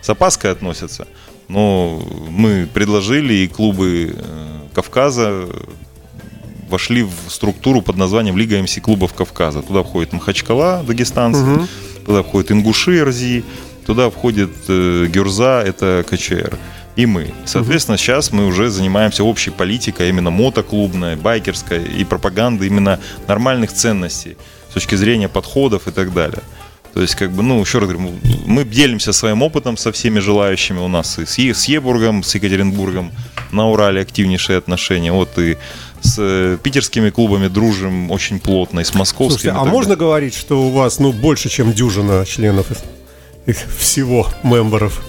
с 0.00 0.08
опаской 0.08 0.52
относятся. 0.52 1.08
Но 1.50 2.00
мы 2.28 2.68
предложили, 2.72 3.34
и 3.34 3.48
клубы 3.48 4.14
э, 4.16 4.58
Кавказа 4.72 5.48
вошли 6.68 7.02
в 7.02 7.12
структуру 7.28 7.82
под 7.82 7.96
названием 7.96 8.36
Лига 8.36 8.62
МС 8.62 8.78
клубов 8.80 9.12
Кавказа. 9.14 9.60
Туда 9.60 9.82
входит 9.82 10.12
Махачкала, 10.12 10.84
дагестанцы, 10.86 11.42
угу. 11.42 11.66
туда 12.06 12.22
входит 12.22 12.52
Ингуши, 12.52 13.04
РЗИ, 13.04 13.44
туда 13.84 14.10
входит 14.10 14.52
э, 14.68 15.06
Гюрза, 15.08 15.64
это 15.66 16.04
КЧР 16.08 16.56
и 16.94 17.06
мы. 17.06 17.32
Соответственно, 17.46 17.96
угу. 17.96 18.02
сейчас 18.02 18.30
мы 18.30 18.46
уже 18.46 18.70
занимаемся 18.70 19.24
общей 19.24 19.50
политикой, 19.50 20.08
именно 20.08 20.30
мотоклубной, 20.30 21.16
байкерской 21.16 21.82
и 21.82 22.04
пропагандой 22.04 22.68
именно 22.68 23.00
нормальных 23.26 23.72
ценностей 23.72 24.36
с 24.70 24.74
точки 24.74 24.94
зрения 24.94 25.28
подходов 25.28 25.88
и 25.88 25.90
так 25.90 26.12
далее. 26.12 26.42
То 26.94 27.02
есть, 27.02 27.14
как 27.14 27.30
бы, 27.30 27.42
ну, 27.42 27.60
еще 27.60 27.78
раз 27.78 27.88
говорю, 27.88 28.10
мы 28.46 28.64
делимся 28.64 29.12
своим 29.12 29.42
опытом 29.42 29.76
со 29.76 29.92
всеми 29.92 30.18
желающими 30.18 30.78
у 30.78 30.88
нас 30.88 31.18
и 31.18 31.24
с, 31.24 31.38
е, 31.38 31.54
с 31.54 31.66
Ебургом, 31.66 32.22
с 32.22 32.34
Екатеринбургом 32.34 33.12
на 33.52 33.68
Урале 33.68 34.00
активнейшие 34.00 34.58
отношения. 34.58 35.12
Вот 35.12 35.38
и 35.38 35.56
с 36.00 36.16
э, 36.18 36.58
питерскими 36.62 37.10
клубами 37.10 37.48
дружим 37.48 38.10
очень 38.10 38.40
плотно, 38.40 38.80
и 38.80 38.84
с 38.84 38.94
московскими. 38.94 39.50
Слушайте, 39.52 39.56
а 39.56 39.64
можно 39.64 39.94
далее. 39.94 40.06
говорить, 40.06 40.34
что 40.34 40.62
у 40.62 40.70
вас, 40.70 40.98
ну, 40.98 41.12
больше, 41.12 41.48
чем 41.48 41.72
дюжина 41.72 42.24
членов 42.26 42.66
всего 43.78 44.26
мемберов? 44.42 45.00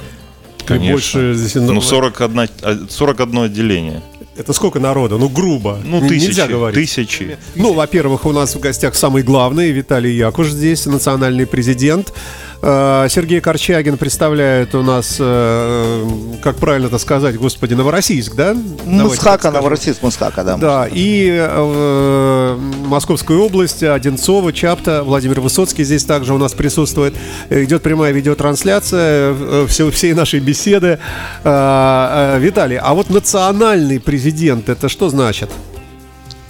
Конечно. 0.66 0.92
больше 0.92 1.34
здесь... 1.34 1.56
Ну, 1.56 1.82
41, 1.82 2.50
41 2.90 3.40
отделение. 3.40 4.02
Это 4.38 4.54
сколько 4.54 4.80
народа? 4.80 5.18
Ну, 5.18 5.28
грубо. 5.28 5.80
Ну, 5.84 6.00
тысячи. 6.08 6.28
Нельзя 6.28 6.48
говорить. 6.48 6.80
Тысячи. 6.80 7.38
Ну, 7.56 7.74
во-первых, 7.74 8.26
у 8.26 8.32
нас 8.32 8.56
в 8.56 8.60
гостях 8.60 8.96
самый 8.96 9.24
главный 9.24 9.72
Виталий 9.72 10.16
Якуш 10.16 10.52
здесь, 10.52 10.86
национальный 10.86 11.46
президент. 11.46 12.14
Э, 12.64 13.08
Сергей 13.10 13.42
Корчагин 13.42 13.98
представляет 13.98 14.76
у 14.76 14.84
нас, 14.84 15.18
э, 15.20 16.06
как 16.44 16.58
правильно 16.58 16.88
это 16.88 17.00
сказать, 17.00 17.36
господи, 17.36 17.74
Новороссийск, 17.74 18.36
да? 18.36 18.56
Мусхака, 18.86 19.50
Новороссийск, 19.50 20.04
Мусхака, 20.04 20.44
да. 20.44 20.58
Да, 20.58 20.88
и 20.92 21.40
э, 21.40 22.58
Московская 22.86 23.38
область, 23.38 23.82
Одинцова, 23.82 24.54
Чапта, 24.54 25.04
Владимир 25.04 25.42
Высоцкий 25.42 25.84
здесь 25.84 26.06
также 26.06 26.36
у 26.36 26.38
нас 26.38 26.54
присутствует. 26.54 27.16
Идет 27.50 27.82
прямая 27.82 28.12
видеотрансляция 28.12 29.66
все, 29.66 29.90
всей 29.90 30.14
нашей 30.14 30.40
беседы. 30.40 31.00
Виталий, 31.44 32.78
а 32.78 32.94
вот 32.94 33.10
национальный 33.10 34.00
президент, 34.00 34.70
это 34.70 34.88
что 34.88 35.10
значит? 35.10 35.50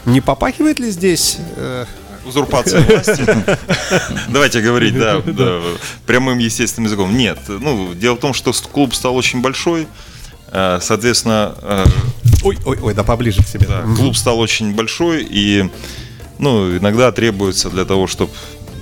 Не 0.06 0.20
попахивает 0.20 0.80
ли 0.80 0.90
здесь 0.92 1.38
узурпация 2.26 2.82
власти. 2.82 3.26
Давайте 4.30 4.62
говорить, 4.62 4.98
да, 4.98 5.22
прямым 6.06 6.38
естественным 6.38 6.88
языком. 6.88 7.16
Нет, 7.16 7.40
ну, 7.48 7.94
дело 7.94 8.16
в 8.16 8.20
том, 8.20 8.34
что 8.34 8.52
клуб 8.72 8.94
стал 8.94 9.16
очень 9.16 9.42
большой, 9.42 9.88
э, 10.52 10.80
соответственно... 10.82 11.56
Э, 11.62 11.86
ой, 12.44 12.58
ой, 12.66 12.80
ой, 12.82 12.94
да 12.94 13.04
поближе 13.04 13.44
к 13.44 13.48
себе. 13.48 13.68
Да, 13.68 13.84
клуб 13.96 14.16
стал 14.16 14.40
очень 14.40 14.74
большой, 14.76 15.28
и 15.30 15.70
ну, 16.40 16.76
иногда 16.76 17.12
требуется 17.12 17.70
для 17.70 17.86
того, 17.86 18.08
чтобы 18.08 18.32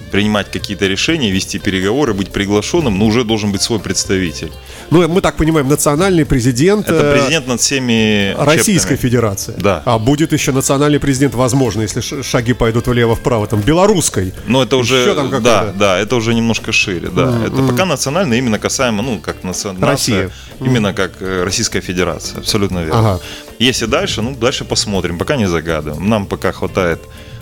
принимать 0.10 0.52
какие-то 0.52 0.88
решения, 0.88 1.32
вести 1.32 1.60
переговоры, 1.60 2.14
быть 2.14 2.32
приглашенным, 2.32 2.98
но 2.98 3.06
уже 3.06 3.24
должен 3.24 3.52
быть 3.52 3.62
свой 3.62 3.80
представитель. 3.80 4.52
Ну, 4.90 5.08
мы 5.08 5.22
так 5.22 5.38
понимаем, 5.38 5.68
национальный 5.68 6.26
президент... 6.26 6.90
Это 6.90 7.06
э, 7.06 7.20
президент 7.20 7.48
над 7.48 7.62
всеми 7.62 8.36
Российской 8.38 8.96
чептами. 8.96 9.10
Федерации. 9.10 9.54
Да. 9.58 9.84
А 9.86 10.00
будет 10.00 10.34
еще 10.34 10.52
национальный 10.52 11.00
президент, 11.00 11.36
возможно, 11.36 11.82
если 11.82 12.02
шаги 12.22 12.54
пойдут 12.54 12.88
влево-вправо, 12.88 13.48
там, 13.48 13.62
белорусской. 13.62 14.34
Но 14.48 14.64
это 14.64 14.78
уже... 14.78 15.16
Там 15.16 15.42
да, 15.42 15.74
да, 15.74 15.98
это 16.00 16.16
уже 16.16 16.34
немножко 16.34 16.72
шире, 16.72 17.10
да. 17.10 17.24
Mm-hmm. 17.24 17.48
Это 17.48 17.72
пока 17.72 17.86
национально 17.86 18.34
именно 18.36 18.60
касаемо, 18.60 19.04
ну, 19.04 19.20
как 19.20 19.44
нация, 19.44 19.76
Россия. 19.80 20.32
Именно 20.60 20.94
как 20.94 21.12
э, 21.22 21.44
Российская 21.44 21.82
Федерация, 21.82 22.40
абсолютно 22.40 22.80
верно. 22.84 23.00
Ага. 23.00 23.20
Если 23.60 23.86
дальше, 23.86 24.22
ну, 24.22 24.36
дальше 24.36 24.66
посмотрим, 24.66 25.18
пока 25.18 25.38
не 25.38 25.48
загадываем. 25.48 26.10
Нам 26.10 26.26
пока 26.26 26.52
хватает 26.52 27.00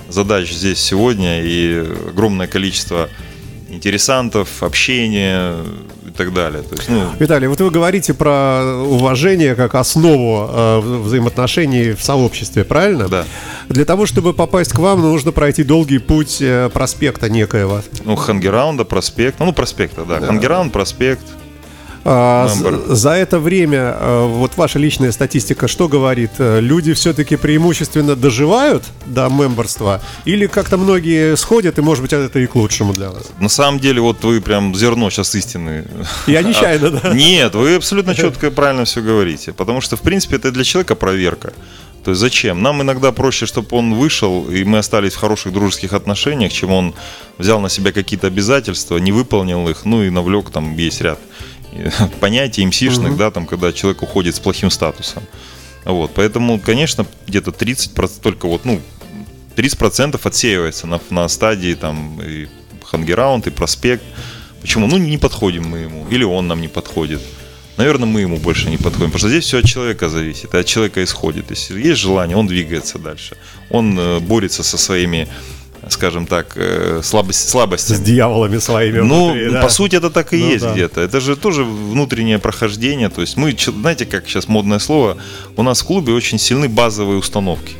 задач 0.09 0.51
здесь 0.51 0.79
сегодня 0.79 1.43
и 1.43 1.85
огромное 2.09 2.47
количество 2.47 3.09
интересантов, 3.69 4.63
общения 4.63 5.55
и 6.07 6.11
так 6.11 6.33
далее. 6.33 6.63
То 6.63 6.75
есть, 6.75 6.89
ну... 6.89 7.03
Виталий, 7.19 7.47
вот 7.47 7.59
вы 7.59 7.69
говорите 7.69 8.13
про 8.13 8.63
уважение 8.85 9.55
как 9.55 9.75
основу 9.75 10.49
э, 10.49 10.79
взаимоотношений 11.03 11.91
в 11.91 12.01
сообществе, 12.03 12.63
правильно? 12.63 13.07
Да. 13.07 13.25
Для 13.69 13.85
того, 13.85 14.05
чтобы 14.05 14.33
попасть 14.33 14.71
к 14.71 14.79
вам, 14.79 15.01
нужно 15.01 15.31
пройти 15.31 15.63
долгий 15.63 15.99
путь 15.99 16.37
э, 16.39 16.69
проспекта 16.73 17.29
некоего. 17.29 17.81
Ну, 18.05 18.15
Хангераунда, 18.15 18.85
проспект, 18.85 19.39
ну, 19.39 19.51
проспекта, 19.53 20.05
да. 20.05 20.19
да. 20.19 20.27
Хангераунд, 20.27 20.71
проспект, 20.71 21.25
а, 22.09 22.47
за 22.87 23.09
это 23.11 23.37
время, 23.37 23.93
а, 23.99 24.27
вот 24.27 24.55
ваша 24.55 24.79
личная 24.79 25.11
статистика 25.11 25.67
что 25.67 25.89
говорит? 25.89 26.31
Э, 26.37 26.61
люди 26.61 26.93
все-таки 26.93 27.35
преимущественно 27.35 28.15
доживают 28.15 28.85
до 29.05 29.27
мемберства? 29.27 30.01
Или 30.23 30.47
как-то 30.47 30.77
многие 30.77 31.35
сходят, 31.35 31.77
и, 31.77 31.81
может 31.81 32.01
быть, 32.01 32.13
это 32.13 32.39
и 32.39 32.45
к 32.47 32.55
лучшему 32.55 32.93
для 32.93 33.09
вас? 33.09 33.29
На 33.41 33.49
самом 33.49 33.81
деле, 33.81 33.99
вот 33.99 34.23
вы 34.23 34.39
прям 34.39 34.73
зерно 34.73 35.09
сейчас 35.09 35.35
истины. 35.35 35.83
Я 36.27 36.43
нечаянно, 36.43 36.91
да? 37.03 37.13
Нет, 37.13 37.55
вы 37.55 37.75
абсолютно 37.75 38.15
четко 38.15 38.47
и 38.47 38.51
правильно 38.51 38.85
все 38.85 39.01
говорите. 39.01 39.51
Потому 39.51 39.81
что, 39.81 39.97
в 39.97 40.01
принципе, 40.01 40.37
это 40.37 40.51
для 40.51 40.63
человека 40.63 40.95
проверка. 40.95 41.51
То 42.05 42.11
есть 42.11 42.21
зачем? 42.21 42.63
Нам 42.63 42.81
иногда 42.81 43.11
проще, 43.11 43.45
чтобы 43.45 43.67
он 43.71 43.95
вышел, 43.95 44.49
и 44.49 44.63
мы 44.63 44.77
остались 44.77 45.11
в 45.11 45.17
хороших 45.17 45.51
дружеских 45.51 45.91
отношениях, 45.91 46.53
чем 46.53 46.71
он 46.71 46.93
взял 47.37 47.59
на 47.59 47.67
себя 47.67 47.91
какие-то 47.91 48.27
обязательства, 48.27 48.97
не 48.97 49.11
выполнил 49.11 49.67
их, 49.67 49.83
ну 49.83 50.01
и 50.03 50.09
навлек, 50.09 50.49
там 50.51 50.73
есть 50.77 51.01
ряд 51.01 51.19
понятий 52.19 52.65
МСишных, 52.65 53.11
угу. 53.11 53.17
да, 53.17 53.31
там, 53.31 53.45
когда 53.45 53.73
человек 53.73 54.01
уходит 54.01 54.35
с 54.35 54.39
плохим 54.39 54.69
статусом. 54.69 55.23
Вот, 55.85 56.11
поэтому, 56.13 56.59
конечно, 56.59 57.05
где-то 57.27 57.51
30%, 57.51 58.19
только 58.21 58.47
вот, 58.47 58.65
ну, 58.65 58.81
30% 59.55 60.19
отсеивается 60.21 60.85
на, 60.87 60.99
на 61.09 61.27
стадии 61.29 61.73
там 61.73 62.21
и 62.21 62.47
хангераунд, 62.83 63.47
и 63.47 63.51
проспект. 63.51 64.03
Почему? 64.61 64.87
Ну, 64.87 64.97
не 64.97 65.17
подходим 65.17 65.63
мы 65.67 65.79
ему, 65.79 66.07
или 66.09 66.23
он 66.23 66.47
нам 66.47 66.61
не 66.61 66.67
подходит. 66.67 67.21
Наверное, 67.77 68.07
мы 68.07 68.21
ему 68.21 68.37
больше 68.37 68.69
не 68.69 68.77
подходим, 68.77 69.11
потому 69.11 69.19
что 69.19 69.29
здесь 69.29 69.45
все 69.45 69.59
от 69.59 69.65
человека 69.65 70.09
зависит, 70.09 70.55
от 70.55 70.65
человека 70.65 71.03
исходит. 71.03 71.51
Если 71.51 71.79
есть 71.79 71.99
желание, 71.99 72.35
он 72.35 72.47
двигается 72.47 72.97
дальше. 72.97 73.37
Он 73.69 73.97
э, 73.99 74.19
борется 74.19 74.63
со 74.63 74.77
своими 74.77 75.27
скажем 75.91 76.27
так, 76.27 76.53
э, 76.55 77.01
слабость, 77.03 77.49
слабостями. 77.49 77.97
С 77.97 78.01
дьяволами 78.01 78.57
своими. 78.57 78.99
Ну, 78.99 79.31
внутри, 79.31 79.51
да? 79.51 79.61
по 79.61 79.69
сути, 79.69 79.95
это 79.95 80.09
так 80.09 80.33
и 80.33 80.37
ну, 80.37 80.49
есть 80.49 80.63
да. 80.63 80.73
где-то. 80.73 81.01
Это 81.01 81.19
же 81.19 81.35
тоже 81.35 81.63
внутреннее 81.63 82.39
прохождение. 82.39 83.09
То 83.09 83.21
есть 83.21 83.37
мы, 83.37 83.55
знаете, 83.57 84.05
как 84.05 84.27
сейчас 84.27 84.47
модное 84.47 84.79
слово, 84.79 85.17
у 85.55 85.63
нас 85.63 85.81
в 85.81 85.85
клубе 85.85 86.13
очень 86.13 86.39
сильны 86.39 86.69
базовые 86.69 87.19
установки. 87.19 87.75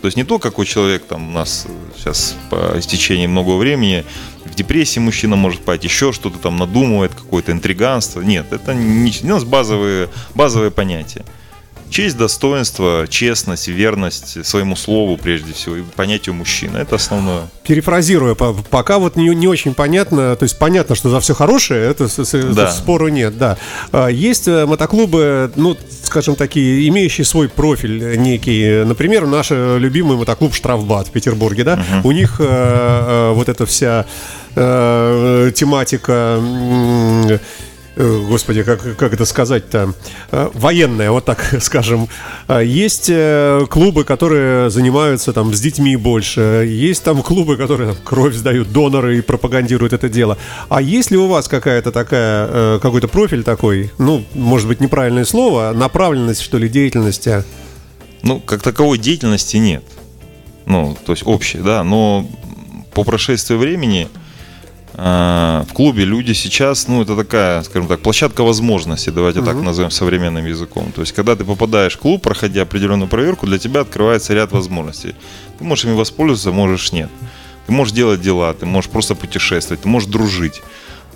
То 0.00 0.06
есть 0.06 0.16
не 0.16 0.24
то, 0.24 0.38
какой 0.38 0.64
человек 0.64 1.04
там 1.04 1.28
у 1.28 1.32
нас 1.32 1.66
сейчас 1.96 2.34
по 2.48 2.78
истечении 2.78 3.26
много 3.26 3.56
времени 3.56 4.04
в 4.46 4.54
депрессии 4.54 4.98
мужчина 4.98 5.36
может 5.36 5.60
пойти, 5.60 5.88
еще 5.88 6.12
что-то 6.12 6.38
там 6.38 6.56
надумывает, 6.56 7.14
какое-то 7.14 7.52
интриганство. 7.52 8.22
Нет, 8.22 8.52
это 8.52 8.72
не, 8.74 9.12
у 9.22 9.26
нас 9.26 9.44
базовые, 9.44 10.08
базовые 10.34 10.70
понятия. 10.70 11.24
Честь, 11.90 12.16
достоинство, 12.16 13.06
честность, 13.08 13.68
верность 13.68 14.46
своему 14.46 14.76
слову, 14.76 15.16
прежде 15.16 15.52
всего, 15.52 15.76
и 15.76 15.82
понятию 15.82 16.34
мужчины. 16.34 16.78
Это 16.78 16.96
основное. 16.96 17.48
Перефразируя, 17.66 18.34
пока 18.34 18.98
вот 18.98 19.16
не, 19.16 19.28
не 19.34 19.48
очень 19.48 19.74
понятно, 19.74 20.36
то 20.36 20.44
есть 20.44 20.58
понятно, 20.58 20.94
что 20.94 21.10
за 21.10 21.20
все 21.20 21.34
хорошее, 21.34 21.90
это 21.90 22.08
да. 22.54 22.70
спору 22.70 23.08
нет, 23.08 23.36
да. 23.38 23.58
А, 23.92 24.08
есть 24.08 24.48
э, 24.48 24.66
мотоклубы, 24.66 25.52
ну, 25.56 25.76
скажем 26.04 26.36
такие, 26.36 26.88
имеющие 26.88 27.24
свой 27.24 27.48
профиль 27.48 28.18
некий. 28.18 28.84
Например, 28.84 29.26
наш 29.26 29.50
любимый 29.50 30.16
мотоклуб 30.16 30.54
«Штрафбат» 30.54 31.08
в 31.08 31.10
Петербурге, 31.10 31.64
да. 31.64 31.84
Угу. 31.98 32.08
У 32.08 32.12
них 32.12 32.36
э, 32.38 32.44
э, 32.44 33.32
вот 33.32 33.48
эта 33.48 33.66
вся 33.66 34.06
э, 34.54 35.52
тематика 35.54 36.38
э, 37.28 37.38
господи, 37.96 38.62
как, 38.62 38.96
как 38.96 39.12
это 39.12 39.24
сказать-то, 39.24 39.94
э, 40.30 40.50
военная, 40.54 41.10
вот 41.10 41.24
так 41.24 41.56
скажем. 41.60 42.08
А 42.46 42.60
Есть 42.60 43.08
э, 43.10 43.66
клубы, 43.68 44.04
которые 44.04 44.70
занимаются 44.70 45.32
там 45.32 45.52
с 45.52 45.60
детьми 45.60 45.96
больше, 45.96 46.64
есть 46.68 47.02
там 47.02 47.22
клубы, 47.22 47.56
которые 47.56 47.92
там, 47.92 47.98
кровь 48.04 48.34
сдают, 48.34 48.72
доноры 48.72 49.18
и 49.18 49.20
пропагандируют 49.20 49.92
это 49.92 50.08
дело. 50.08 50.38
А 50.68 50.80
есть 50.80 51.10
ли 51.10 51.16
у 51.16 51.26
вас 51.26 51.48
какая-то 51.48 51.92
такая, 51.92 52.48
э, 52.48 52.78
какой-то 52.80 53.08
профиль 53.08 53.42
такой, 53.42 53.90
ну, 53.98 54.24
может 54.34 54.68
быть, 54.68 54.80
неправильное 54.80 55.24
слово, 55.24 55.72
направленность, 55.74 56.42
что 56.42 56.58
ли, 56.58 56.68
деятельности? 56.68 57.44
Ну, 58.22 58.40
как 58.40 58.62
таковой 58.62 58.98
деятельности 58.98 59.56
нет. 59.56 59.82
Ну, 60.66 60.96
то 61.04 61.12
есть 61.12 61.26
общей, 61.26 61.58
да, 61.58 61.82
но 61.82 62.26
по 62.92 63.04
прошествии 63.04 63.56
времени 63.56 64.08
э, 64.12 64.19
в 64.92 65.72
клубе 65.72 66.04
люди 66.04 66.32
сейчас, 66.32 66.88
ну, 66.88 67.02
это 67.02 67.16
такая, 67.16 67.62
скажем 67.62 67.88
так, 67.88 68.00
площадка 68.00 68.42
возможностей, 68.42 69.10
давайте 69.10 69.42
так 69.42 69.56
назовем 69.56 69.90
современным 69.90 70.46
языком. 70.46 70.92
То 70.92 71.02
есть, 71.02 71.12
когда 71.12 71.36
ты 71.36 71.44
попадаешь 71.44 71.96
в 71.96 71.98
клуб, 71.98 72.22
проходя 72.22 72.62
определенную 72.62 73.08
проверку, 73.08 73.46
для 73.46 73.58
тебя 73.58 73.80
открывается 73.80 74.34
ряд 74.34 74.52
возможностей. 74.52 75.14
Ты 75.58 75.64
можешь 75.64 75.84
ими 75.84 75.94
воспользоваться, 75.94 76.52
можешь 76.52 76.92
нет. 76.92 77.10
Ты 77.66 77.72
можешь 77.72 77.94
делать 77.94 78.20
дела, 78.20 78.52
ты 78.52 78.66
можешь 78.66 78.90
просто 78.90 79.14
путешествовать, 79.14 79.82
ты 79.82 79.88
можешь 79.88 80.08
дружить. 80.08 80.60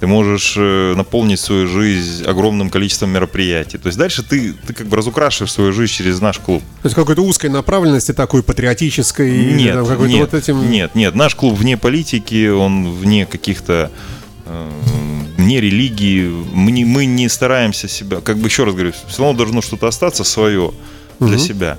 Ты 0.01 0.07
можешь 0.07 0.55
э, 0.57 0.95
наполнить 0.97 1.41
свою 1.41 1.67
жизнь 1.67 2.25
огромным 2.25 2.69
количеством 2.71 3.11
мероприятий. 3.11 3.79
То 3.79 3.87
есть 3.87 3.99
дальше 3.99 4.23
ты, 4.23 4.53
ты 4.53 4.75
как 4.75 4.87
бы 4.87 4.97
разукрашиваешь 4.97 5.53
свою 5.53 5.73
жизнь 5.73 5.93
через 5.93 6.21
наш 6.21 6.39
клуб. 6.39 6.63
То 6.83 6.87
есть 6.87 6.97
какой-то 6.97 7.23
узкой 7.23 7.49
направленности, 7.51 8.13
такой 8.13 8.43
патриотической, 8.43 9.31
или 9.31 9.63
Нет, 9.63 9.75
там 9.75 10.07
нет, 10.07 10.21
вот 10.21 10.35
этим... 10.35 10.71
нет, 10.71 10.95
нет. 10.95 11.15
Наш 11.15 11.35
клуб 11.35 11.55
вне 11.55 11.77
политики, 11.77 12.49
он 12.49 12.93
вне 12.93 13.25
каких-то 13.25 13.91
э, 14.47 14.71
вне 15.37 15.61
религии. 15.61 16.29
Мы 16.53 16.73
не, 16.73 16.85
мы 16.85 17.05
не 17.05 17.29
стараемся 17.29 17.89
себя, 17.89 18.21
как 18.21 18.39
бы 18.39 18.49
еще 18.49 18.65
раз 18.65 18.75
говорю, 18.75 18.93
все 19.07 19.23
равно 19.23 19.39
должно 19.39 19.63
что-то 19.63 19.87
остаться 19.87 20.25
свое 20.25 20.73
для 21.21 21.39
себя. 21.39 21.79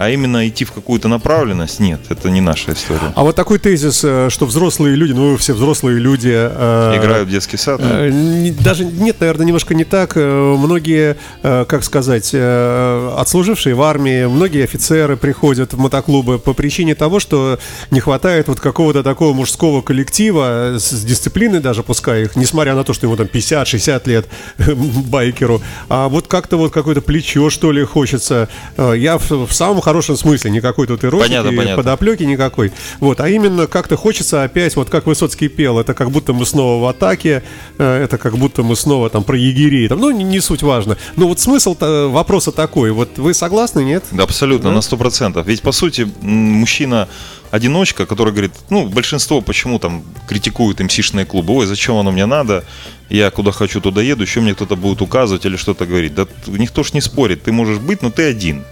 А 0.00 0.10
именно 0.10 0.46
идти 0.46 0.64
в 0.64 0.70
какую-то 0.70 1.08
направленность, 1.08 1.80
нет, 1.80 2.00
это 2.08 2.30
не 2.30 2.40
наша 2.40 2.72
история. 2.72 3.12
А 3.16 3.24
вот 3.24 3.34
такой 3.34 3.58
тезис, 3.58 4.02
э, 4.04 4.28
что 4.30 4.46
взрослые 4.46 4.94
люди, 4.94 5.10
ну 5.12 5.36
все 5.36 5.54
взрослые 5.54 5.98
люди... 5.98 6.32
э, 6.32 6.94
Играют 6.96 7.26
в 7.26 7.32
детский 7.32 7.56
сад. 7.56 7.80
э, 7.82 8.52
Даже 8.60 8.84
нет, 8.84 9.16
наверное, 9.18 9.44
немножко 9.46 9.74
не 9.74 9.82
так. 9.82 10.14
Многие, 10.14 11.16
как 11.42 11.82
сказать, 11.82 12.32
отслужившие 12.32 13.74
в 13.74 13.82
армии, 13.82 14.26
многие 14.26 14.62
офицеры 14.62 15.16
приходят 15.16 15.72
в 15.72 15.78
мотоклубы 15.78 16.38
по 16.38 16.52
причине 16.54 16.94
того, 16.94 17.18
что 17.18 17.58
не 17.90 17.98
хватает 17.98 18.46
вот 18.46 18.60
какого-то 18.60 19.02
такого 19.02 19.32
мужского 19.34 19.82
коллектива 19.82 20.76
с 20.78 20.92
дисциплиной 21.04 21.58
даже, 21.58 21.82
пускай 21.82 22.22
их, 22.22 22.36
несмотря 22.36 22.76
на 22.76 22.84
то, 22.84 22.92
что 22.92 23.06
ему 23.06 23.16
там 23.16 23.26
50-60 23.26 24.08
лет 24.08 24.26
байкеру, 25.06 25.60
а 25.88 26.08
вот 26.08 26.28
как-то 26.28 26.56
вот 26.56 26.72
какое-то 26.72 27.00
плечо, 27.00 27.50
что 27.50 27.72
ли, 27.72 27.82
хочется. 27.82 28.48
Я 28.76 29.18
в, 29.18 29.28
в 29.46 29.52
самом 29.52 29.80
хорошем 29.88 30.18
смысле, 30.18 30.50
никакой 30.50 30.86
тут 30.86 31.02
эротики, 31.02 31.28
Понятно, 31.28 31.50
понятно. 31.50 31.76
подоплеки 31.76 32.24
никакой. 32.24 32.72
Вот, 33.00 33.20
а 33.20 33.28
именно 33.30 33.66
как-то 33.66 33.96
хочется 33.96 34.42
опять, 34.42 34.76
вот 34.76 34.90
как 34.90 35.06
Высоцкий 35.06 35.48
пел, 35.48 35.78
это 35.78 35.94
как 35.94 36.10
будто 36.10 36.34
мы 36.34 36.44
снова 36.44 36.82
в 36.82 36.86
атаке, 36.86 37.42
э, 37.78 38.04
это 38.04 38.18
как 38.18 38.36
будто 38.36 38.62
мы 38.62 38.76
снова 38.76 39.08
там 39.08 39.24
про 39.24 39.38
егерей, 39.38 39.88
там, 39.88 39.98
ну, 40.00 40.10
не, 40.10 40.24
не 40.24 40.40
суть 40.40 40.62
важно. 40.62 40.98
Но 41.16 41.26
вот 41.26 41.40
смысл 41.40 41.74
вопроса 41.80 42.52
такой, 42.52 42.90
вот 42.90 43.16
вы 43.16 43.32
согласны, 43.32 43.82
нет? 43.82 44.04
Да, 44.10 44.24
абсолютно, 44.24 44.72
на 44.72 44.82
сто 44.82 44.98
процентов. 44.98 45.46
Ведь, 45.46 45.62
по 45.62 45.72
сути, 45.72 46.06
мужчина 46.20 47.08
одиночка, 47.50 48.04
который 48.04 48.34
говорит, 48.34 48.52
ну, 48.68 48.88
большинство 48.88 49.40
почему 49.40 49.78
там 49.78 50.04
критикуют 50.28 50.80
МСишные 50.80 51.24
клубы, 51.24 51.54
ой, 51.54 51.66
зачем 51.66 51.96
оно 51.96 52.12
мне 52.12 52.26
надо, 52.26 52.62
я 53.08 53.30
куда 53.30 53.52
хочу, 53.52 53.80
туда 53.80 54.02
еду, 54.02 54.22
еще 54.22 54.40
мне 54.40 54.52
кто-то 54.54 54.76
будет 54.76 55.00
указывать 55.00 55.46
или 55.46 55.56
что-то 55.56 55.86
говорить. 55.86 56.14
Да 56.14 56.26
никто 56.46 56.82
ж 56.82 56.92
не 56.92 57.00
спорит, 57.00 57.44
ты 57.44 57.52
можешь 57.52 57.78
быть, 57.78 58.02
но 58.02 58.10
ты 58.10 58.24
один. 58.24 58.64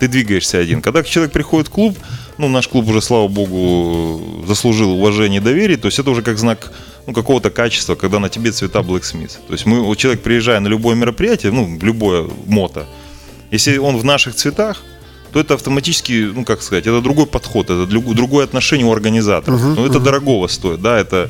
Ты 0.00 0.08
двигаешься 0.08 0.58
один. 0.58 0.82
Когда 0.82 1.02
человек 1.02 1.32
приходит 1.32 1.68
в 1.68 1.70
клуб, 1.70 1.96
ну, 2.38 2.48
наш 2.48 2.68
клуб 2.68 2.88
уже, 2.88 3.00
слава 3.00 3.28
богу, 3.28 4.44
заслужил 4.46 4.90
уважение 4.92 5.40
и 5.40 5.44
доверие, 5.44 5.76
то 5.76 5.86
есть 5.86 5.98
это 5.98 6.10
уже 6.10 6.22
как 6.22 6.38
знак 6.38 6.72
ну, 7.06 7.12
какого-то 7.12 7.50
качества, 7.50 7.94
когда 7.94 8.18
на 8.18 8.28
тебе 8.28 8.50
цвета 8.50 8.80
Black 8.80 9.02
Smith. 9.02 9.32
То 9.46 9.52
есть 9.52 9.66
мы, 9.66 9.94
человек, 9.96 10.22
приезжая 10.22 10.60
на 10.60 10.68
любое 10.68 10.96
мероприятие, 10.96 11.52
ну, 11.52 11.78
любое 11.80 12.28
мото, 12.46 12.86
если 13.50 13.78
он 13.78 13.96
в 13.96 14.04
наших 14.04 14.34
цветах, 14.34 14.82
то 15.32 15.40
это 15.40 15.54
автоматически, 15.54 16.30
ну 16.34 16.44
как 16.44 16.62
сказать, 16.62 16.86
это 16.86 17.00
другой 17.00 17.26
подход, 17.26 17.66
это 17.66 17.86
друг- 17.86 18.14
другое 18.14 18.44
отношение 18.44 18.86
у 18.86 18.92
организаторов. 18.92 19.60
Ну 19.76 19.86
это 19.86 19.98
дорогого 20.00 20.46
стоит, 20.48 20.80
да, 20.80 20.98
это 20.98 21.28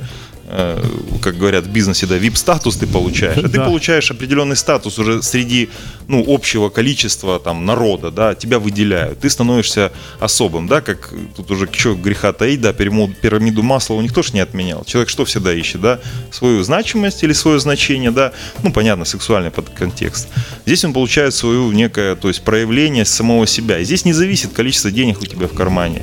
как 1.22 1.38
говорят 1.38 1.64
в 1.64 1.70
бизнесе, 1.70 2.06
да, 2.06 2.16
VIP-статус 2.18 2.76
ты 2.76 2.86
получаешь, 2.86 3.38
а 3.38 3.42
ты 3.42 3.58
Да. 3.58 3.64
получаешь 3.64 4.10
определенный 4.10 4.56
статус 4.56 4.98
уже 4.98 5.22
среди, 5.22 5.70
ну, 6.08 6.24
общего 6.26 6.68
количества 6.68 7.38
там 7.40 7.64
народа, 7.64 8.10
да, 8.10 8.34
тебя 8.34 8.58
выделяют, 8.58 9.20
ты 9.20 9.30
становишься 9.30 9.90
особым, 10.20 10.66
да, 10.68 10.80
как 10.80 11.12
тут 11.36 11.50
уже 11.50 11.68
что 11.72 11.94
греха 11.94 12.32
таить, 12.32 12.60
да, 12.60 12.72
пирамиду, 12.72 13.62
масла 13.62 14.00
никто 14.00 14.22
ж 14.22 14.32
не 14.32 14.40
отменял. 14.40 14.84
Человек 14.84 15.08
что 15.08 15.24
всегда 15.24 15.52
ищет, 15.54 15.80
да, 15.80 16.00
свою 16.30 16.62
значимость 16.62 17.22
или 17.24 17.32
свое 17.32 17.58
значение, 17.58 18.10
да, 18.10 18.32
ну, 18.62 18.72
понятно, 18.72 19.04
сексуальный 19.04 19.50
подконтекст. 19.50 20.28
Здесь 20.66 20.84
он 20.84 20.92
получает 20.92 21.34
свою 21.34 21.72
некое, 21.72 22.16
то 22.16 22.28
есть 22.28 22.42
проявление 22.42 23.04
самого 23.04 23.46
себя. 23.46 23.78
И 23.78 23.84
здесь 23.84 24.04
не 24.04 24.12
зависит 24.12 24.52
количество 24.52 24.90
денег 24.90 25.20
у 25.22 25.26
тебя 25.26 25.46
в 25.48 25.54
кармане. 25.54 26.02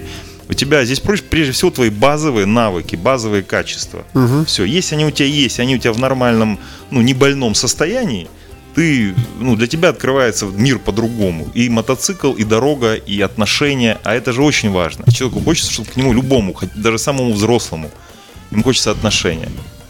У 0.52 0.54
тебя 0.54 0.84
здесь 0.84 1.00
прежде 1.00 1.54
всего 1.54 1.72
твои 1.72 1.90
базовые 1.90 2.46
навыки, 2.46 2.98
базовые 2.98 3.42
качества. 3.42 4.04
Все, 4.46 4.66
если 4.66 4.96
они 4.96 5.06
у 5.06 5.12
тебя 5.12 5.28
есть, 5.28 5.62
они 5.62 5.76
у 5.76 5.78
тебя 5.78 5.94
в 5.94 6.00
нормальном, 6.00 6.60
ну, 6.92 7.02
не 7.02 7.14
больном 7.14 7.56
состоянии, 7.56 8.28
ты, 8.76 9.16
ну, 9.40 9.56
для 9.56 9.68
тебя 9.68 9.90
открывается 9.90 10.46
мир 10.48 10.78
по-другому. 10.78 11.50
И 11.54 11.70
мотоцикл, 11.70 12.34
и 12.34 12.44
дорога, 12.44 12.96
и 12.96 13.22
отношения, 13.22 13.98
а 14.04 14.14
это 14.14 14.34
же 14.34 14.44
очень 14.44 14.72
важно. 14.72 15.10
Человеку 15.10 15.40
хочется, 15.40 15.72
чтобы 15.72 15.90
к 15.90 15.96
нему 15.96 16.12
любому, 16.12 16.54
даже 16.76 16.98
самому 16.98 17.32
взрослому, 17.32 17.90
ему 18.52 18.64
хочется 18.64 18.92
отношения. 18.92 19.50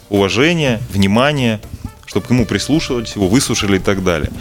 Уважения, 0.09 0.79
внимания, 0.93 1.59
чтобы 2.05 2.27
к 2.27 2.29
нему 2.29 2.45
прислушивались, 2.45 3.15
его 3.15 3.27
выслушали 3.27 3.77
и 3.77 3.79
так 3.79 4.03
далее. 4.03 4.31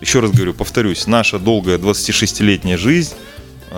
Еще 0.00 0.18
раз 0.18 0.32
говорю, 0.32 0.52
повторюсь, 0.52 1.06
наша 1.06 1.38
долгая 1.38 1.78
26-летняя 1.78 2.76
жизнь 2.76 3.14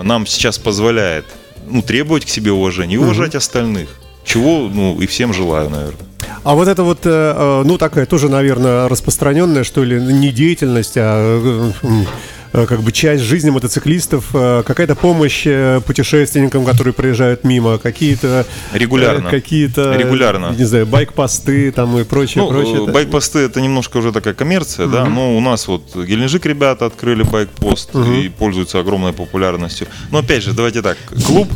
нам 0.01 0.25
сейчас 0.25 0.57
позволяет 0.57 1.25
ну, 1.67 1.81
требовать 1.81 2.25
к 2.25 2.29
себе 2.29 2.51
уважения 2.51 2.95
и 2.95 2.97
уважать 2.97 3.35
остальных. 3.35 3.89
Чего, 4.25 4.69
ну, 4.69 4.99
и 5.01 5.05
всем 5.05 5.33
желаю, 5.33 5.69
наверное. 5.69 6.07
А 6.43 6.55
вот 6.55 6.67
это 6.67 6.83
вот, 6.83 7.05
э, 7.05 7.09
э, 7.09 7.63
ну, 7.65 7.77
такая 7.77 8.05
тоже, 8.05 8.29
наверное, 8.29 8.87
распространенная, 8.87 9.63
что 9.63 9.83
ли, 9.83 9.99
не 9.99 10.31
деятельность, 10.31 10.97
а 10.97 11.73
э, 11.83 12.05
как 12.53 12.81
бы 12.83 12.91
часть 12.91 13.23
жизни 13.23 13.49
мотоциклистов, 13.49 14.29
э, 14.33 14.63
какая-то 14.65 14.95
помощь 14.95 15.43
э, 15.45 15.81
путешественникам, 15.85 16.65
которые 16.65 16.93
проезжают 16.93 17.43
мимо, 17.43 17.79
какие-то... 17.79 18.45
э, 18.71 18.77
Регулярно. 18.77 19.29
Какие-то... 19.29 19.95
Регулярно. 19.95 20.55
Не 20.57 20.63
знаю, 20.65 20.85
байк-посты 20.85 21.71
там 21.71 21.97
и 21.97 22.03
прочее, 22.03 22.43
Ну, 22.43 22.49
прочее. 22.49 22.85
э, 22.87 22.91
байк-посты 22.91 23.39
это 23.39 23.59
немножко 23.59 23.97
уже 23.97 24.11
такая 24.11 24.33
коммерция, 24.35 24.87
да, 24.87 25.05
но 25.05 25.35
у 25.35 25.39
нас 25.41 25.67
вот 25.67 25.95
Геленджик 25.95 26.45
ребята 26.45 26.85
открыли 26.85 27.23
байк-пост 27.23 27.95
и 27.95 28.29
пользуются 28.29 28.79
огромной 28.79 29.13
популярностью. 29.13 29.87
Но 30.11 30.19
опять 30.19 30.43
же, 30.43 30.53
давайте 30.53 30.81
так, 30.81 30.97
клуб 31.25 31.47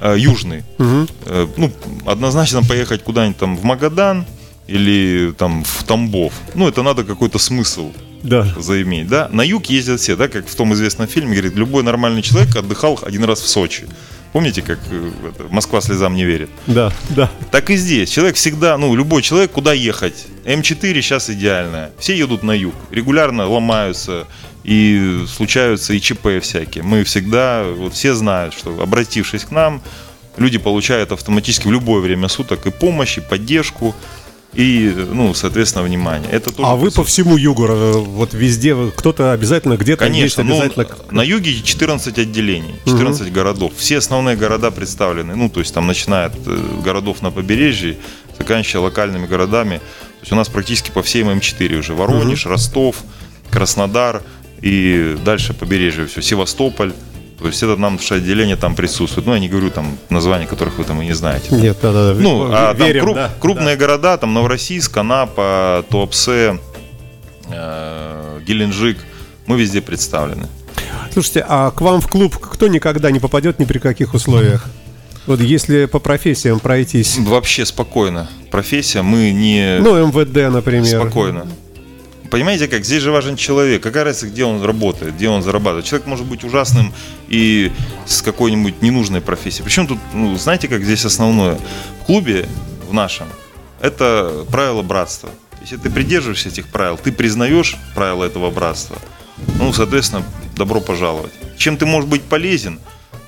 э, 0.00 0.14
южный, 0.18 0.62
Э, 0.78 1.46
ну, 1.56 1.70
однозначно 2.06 2.62
поехать 2.62 3.02
куда-нибудь 3.02 3.36
там 3.38 3.56
в 3.56 3.64
Магадан 3.64 4.24
или 4.66 5.32
там 5.36 5.64
в 5.64 5.84
Тамбов, 5.84 6.32
ну, 6.54 6.68
это 6.68 6.82
надо 6.82 7.04
какой-то 7.04 7.38
смысл 7.38 7.92
Да. 8.22 8.46
заиметь, 8.58 9.08
да. 9.08 9.28
На 9.32 9.42
юг 9.42 9.66
ездят 9.66 10.00
все, 10.00 10.16
да, 10.16 10.28
как 10.28 10.48
в 10.48 10.54
том 10.54 10.72
известном 10.74 11.06
фильме, 11.08 11.32
говорит, 11.34 11.54
любой 11.54 11.82
нормальный 11.82 12.22
человек 12.22 12.54
отдыхал 12.56 12.98
один 13.02 13.24
раз 13.24 13.40
в 13.40 13.48
Сочи. 13.48 13.86
Помните, 14.32 14.60
как 14.60 14.78
э, 14.90 15.10
это, 15.28 15.44
Москва 15.50 15.80
слезам 15.80 16.14
не 16.14 16.24
верит? 16.24 16.50
Да, 16.66 16.92
да. 17.10 17.30
Так 17.50 17.70
и 17.70 17.76
здесь. 17.76 18.10
Человек 18.10 18.36
всегда, 18.36 18.76
ну, 18.76 18.94
любой 18.94 19.22
человек, 19.22 19.52
куда 19.52 19.72
ехать? 19.72 20.26
М4 20.44 21.00
сейчас 21.00 21.30
идеальная. 21.30 21.92
Все 21.98 22.14
едут 22.18 22.42
на 22.42 22.52
юг. 22.52 22.74
Регулярно 22.90 23.48
ломаются 23.48 24.26
и 24.64 25.24
случаются 25.28 25.94
и 25.94 26.00
ЧП 26.00 26.42
всякие. 26.42 26.82
Мы 26.84 27.04
всегда, 27.04 27.64
вот 27.64 27.94
все 27.94 28.14
знают, 28.14 28.52
что 28.52 28.78
обратившись 28.82 29.44
к 29.44 29.52
нам, 29.52 29.80
люди 30.36 30.58
получают 30.58 31.12
автоматически 31.12 31.68
в 31.68 31.72
любое 31.72 32.00
время 32.02 32.28
суток 32.28 32.66
и 32.66 32.70
помощь, 32.70 33.16
и 33.16 33.20
поддержку, 33.22 33.94
и, 34.56 34.90
ну, 35.12 35.34
соответственно, 35.34 35.84
внимание. 35.84 36.30
Это 36.30 36.50
тоже 36.50 36.66
А 36.66 36.76
вы 36.76 36.90
по 36.90 37.04
всему 37.04 37.36
югу, 37.36 37.66
э, 37.66 37.92
вот 37.92 38.32
везде, 38.32 38.74
кто-то 38.96 39.32
обязательно 39.32 39.76
где-то 39.76 40.06
есть, 40.06 40.36
Конечно, 40.36 40.44
ну, 40.44 40.60
обязательно... 40.62 40.86
на 41.10 41.22
юге 41.22 41.62
14 41.62 42.18
отделений, 42.18 42.74
14 42.86 43.30
городов. 43.30 43.72
Все 43.76 43.98
основные 43.98 44.34
города 44.34 44.70
представлены, 44.70 45.36
ну, 45.36 45.50
то 45.50 45.60
есть 45.60 45.74
там 45.74 45.86
начиная 45.86 46.26
от 46.26 46.36
э, 46.46 46.58
городов 46.82 47.20
на 47.20 47.30
побережье, 47.30 47.98
заканчивая 48.38 48.84
локальными 48.84 49.26
городами. 49.26 49.76
То 49.76 50.22
есть 50.22 50.32
у 50.32 50.36
нас 50.36 50.48
практически 50.48 50.90
по 50.90 51.02
всей 51.02 51.22
М4 51.22 51.78
уже. 51.78 51.92
Воронеж, 51.92 52.46
Ростов, 52.46 52.96
Краснодар 53.50 54.22
и 54.62 55.18
дальше 55.22 55.52
побережье 55.52 56.06
все, 56.06 56.22
Севастополь. 56.22 56.94
То 57.38 57.46
есть 57.46 57.62
это 57.62 57.76
нам 57.76 57.96
наше 57.96 58.14
отделение 58.14 58.56
там 58.56 58.74
присутствует. 58.74 59.26
Ну, 59.26 59.34
я 59.34 59.40
не 59.40 59.48
говорю 59.48 59.70
там 59.70 59.98
названия, 60.08 60.46
которых 60.46 60.78
вы 60.78 60.84
там 60.84 61.02
и 61.02 61.06
не 61.06 61.12
знаете. 61.12 61.54
Нет, 61.54 61.76
да, 61.82 61.92
да, 61.92 62.14
да. 62.14 62.20
Ну, 62.20 62.50
а 62.50 62.74
там 62.74 62.86
верим, 62.86 63.04
круп- 63.04 63.14
да, 63.14 63.30
крупные 63.38 63.76
города, 63.76 64.16
там 64.16 64.32
Новороссийск, 64.32 64.96
Анапа, 64.96 65.84
Туапсе, 65.90 66.58
э, 67.50 68.40
Геленджик. 68.46 68.98
Мы 69.46 69.58
везде 69.60 69.80
представлены. 69.80 70.46
Слушайте, 71.12 71.44
а 71.46 71.70
к 71.70 71.80
вам 71.82 72.00
в 72.00 72.08
клуб 72.08 72.36
кто 72.38 72.68
никогда 72.68 73.10
не 73.10 73.20
попадет 73.20 73.58
ни 73.58 73.64
при 73.64 73.78
каких 73.78 74.14
условиях? 74.14 74.64
Вот 75.26 75.40
если 75.40 75.86
по 75.86 75.98
профессиям 75.98 76.60
пройтись. 76.60 77.18
Вообще 77.18 77.66
спокойно. 77.66 78.28
Профессия, 78.50 79.02
мы 79.02 79.32
не... 79.32 79.78
Ну, 79.80 80.06
МВД, 80.06 80.52
например. 80.52 81.00
Спокойно. 81.00 81.46
Понимаете 82.30 82.68
как? 82.68 82.84
Здесь 82.84 83.02
же 83.02 83.10
важен 83.10 83.36
человек. 83.36 83.82
Какая 83.82 84.04
разница, 84.04 84.26
где 84.28 84.44
он 84.44 84.62
работает, 84.62 85.14
где 85.14 85.28
он 85.28 85.42
зарабатывает. 85.42 85.84
Человек 85.84 86.06
может 86.06 86.26
быть 86.26 86.44
ужасным 86.44 86.92
и 87.28 87.72
с 88.06 88.22
какой-нибудь 88.22 88.82
ненужной 88.82 89.20
профессией. 89.20 89.64
Причем 89.64 89.86
тут, 89.86 89.98
ну, 90.12 90.36
знаете, 90.36 90.68
как 90.68 90.82
здесь 90.82 91.04
основное? 91.04 91.58
В 92.02 92.04
клубе, 92.04 92.48
в 92.88 92.92
нашем, 92.92 93.26
это 93.80 94.44
правило 94.50 94.82
братства. 94.82 95.30
Если 95.60 95.76
ты 95.76 95.90
придерживаешься 95.90 96.48
этих 96.48 96.68
правил, 96.68 96.96
ты 96.96 97.10
признаешь 97.10 97.76
правила 97.94 98.24
этого 98.24 98.50
братства, 98.50 98.96
ну, 99.58 99.72
соответственно, 99.72 100.22
добро 100.56 100.80
пожаловать. 100.80 101.32
Чем 101.56 101.76
ты 101.76 101.86
можешь 101.86 102.08
быть 102.08 102.22
полезен, 102.22 102.78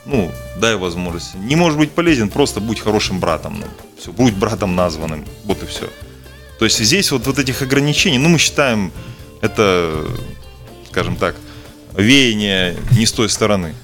ну, 0.07 0.31
дай 0.57 0.77
возможность. 0.77 1.35
Не 1.35 1.57
можешь 1.57 1.79
быть 1.79 1.91
полезен, 1.91 2.31
просто 2.31 2.61
будь 2.61 2.81
хорошим 2.81 3.21
братом. 3.21 3.59
Ну, 3.61 3.67
все, 3.99 4.13
будь 4.13 4.35
братом 4.35 4.75
названным. 4.75 5.25
Вот 5.45 5.63
и 5.63 5.67
все. 5.67 5.89
То 6.59 6.65
есть 6.65 6.79
здесь 6.79 7.11
вот, 7.13 7.27
вот 7.27 7.39
этих 7.39 7.63
ограничений, 7.63 8.19
ну, 8.19 8.29
мы 8.29 8.39
считаем, 8.39 8.93
это, 9.41 10.05
скажем 10.91 11.17
так, 11.17 11.37
веяние 11.97 12.77
не 12.93 13.07
с 13.07 13.13
той 13.13 13.29
стороны. 13.29 13.75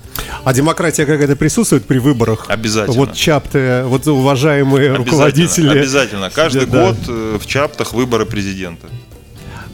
А 0.43 0.53
демократия 0.53 1.07
какая-то 1.07 1.37
присутствует 1.37 1.87
при 1.87 1.99
выборах? 1.99 2.47
Обязательно. 2.49 2.97
Вот 2.97 3.15
чапты, 3.15 3.83
вот 3.85 4.07
уважаемые 4.07 4.93
Обязательно, 4.93 5.05
руководители. 5.05 5.79
Обязательно. 5.79 6.31
Каждый 6.31 6.67
да. 6.67 6.87
год 6.87 6.97
э, 7.09 7.39
в 7.41 7.47
Чаптах 7.47 7.93
выборы 7.93 8.27
президента. 8.27 8.89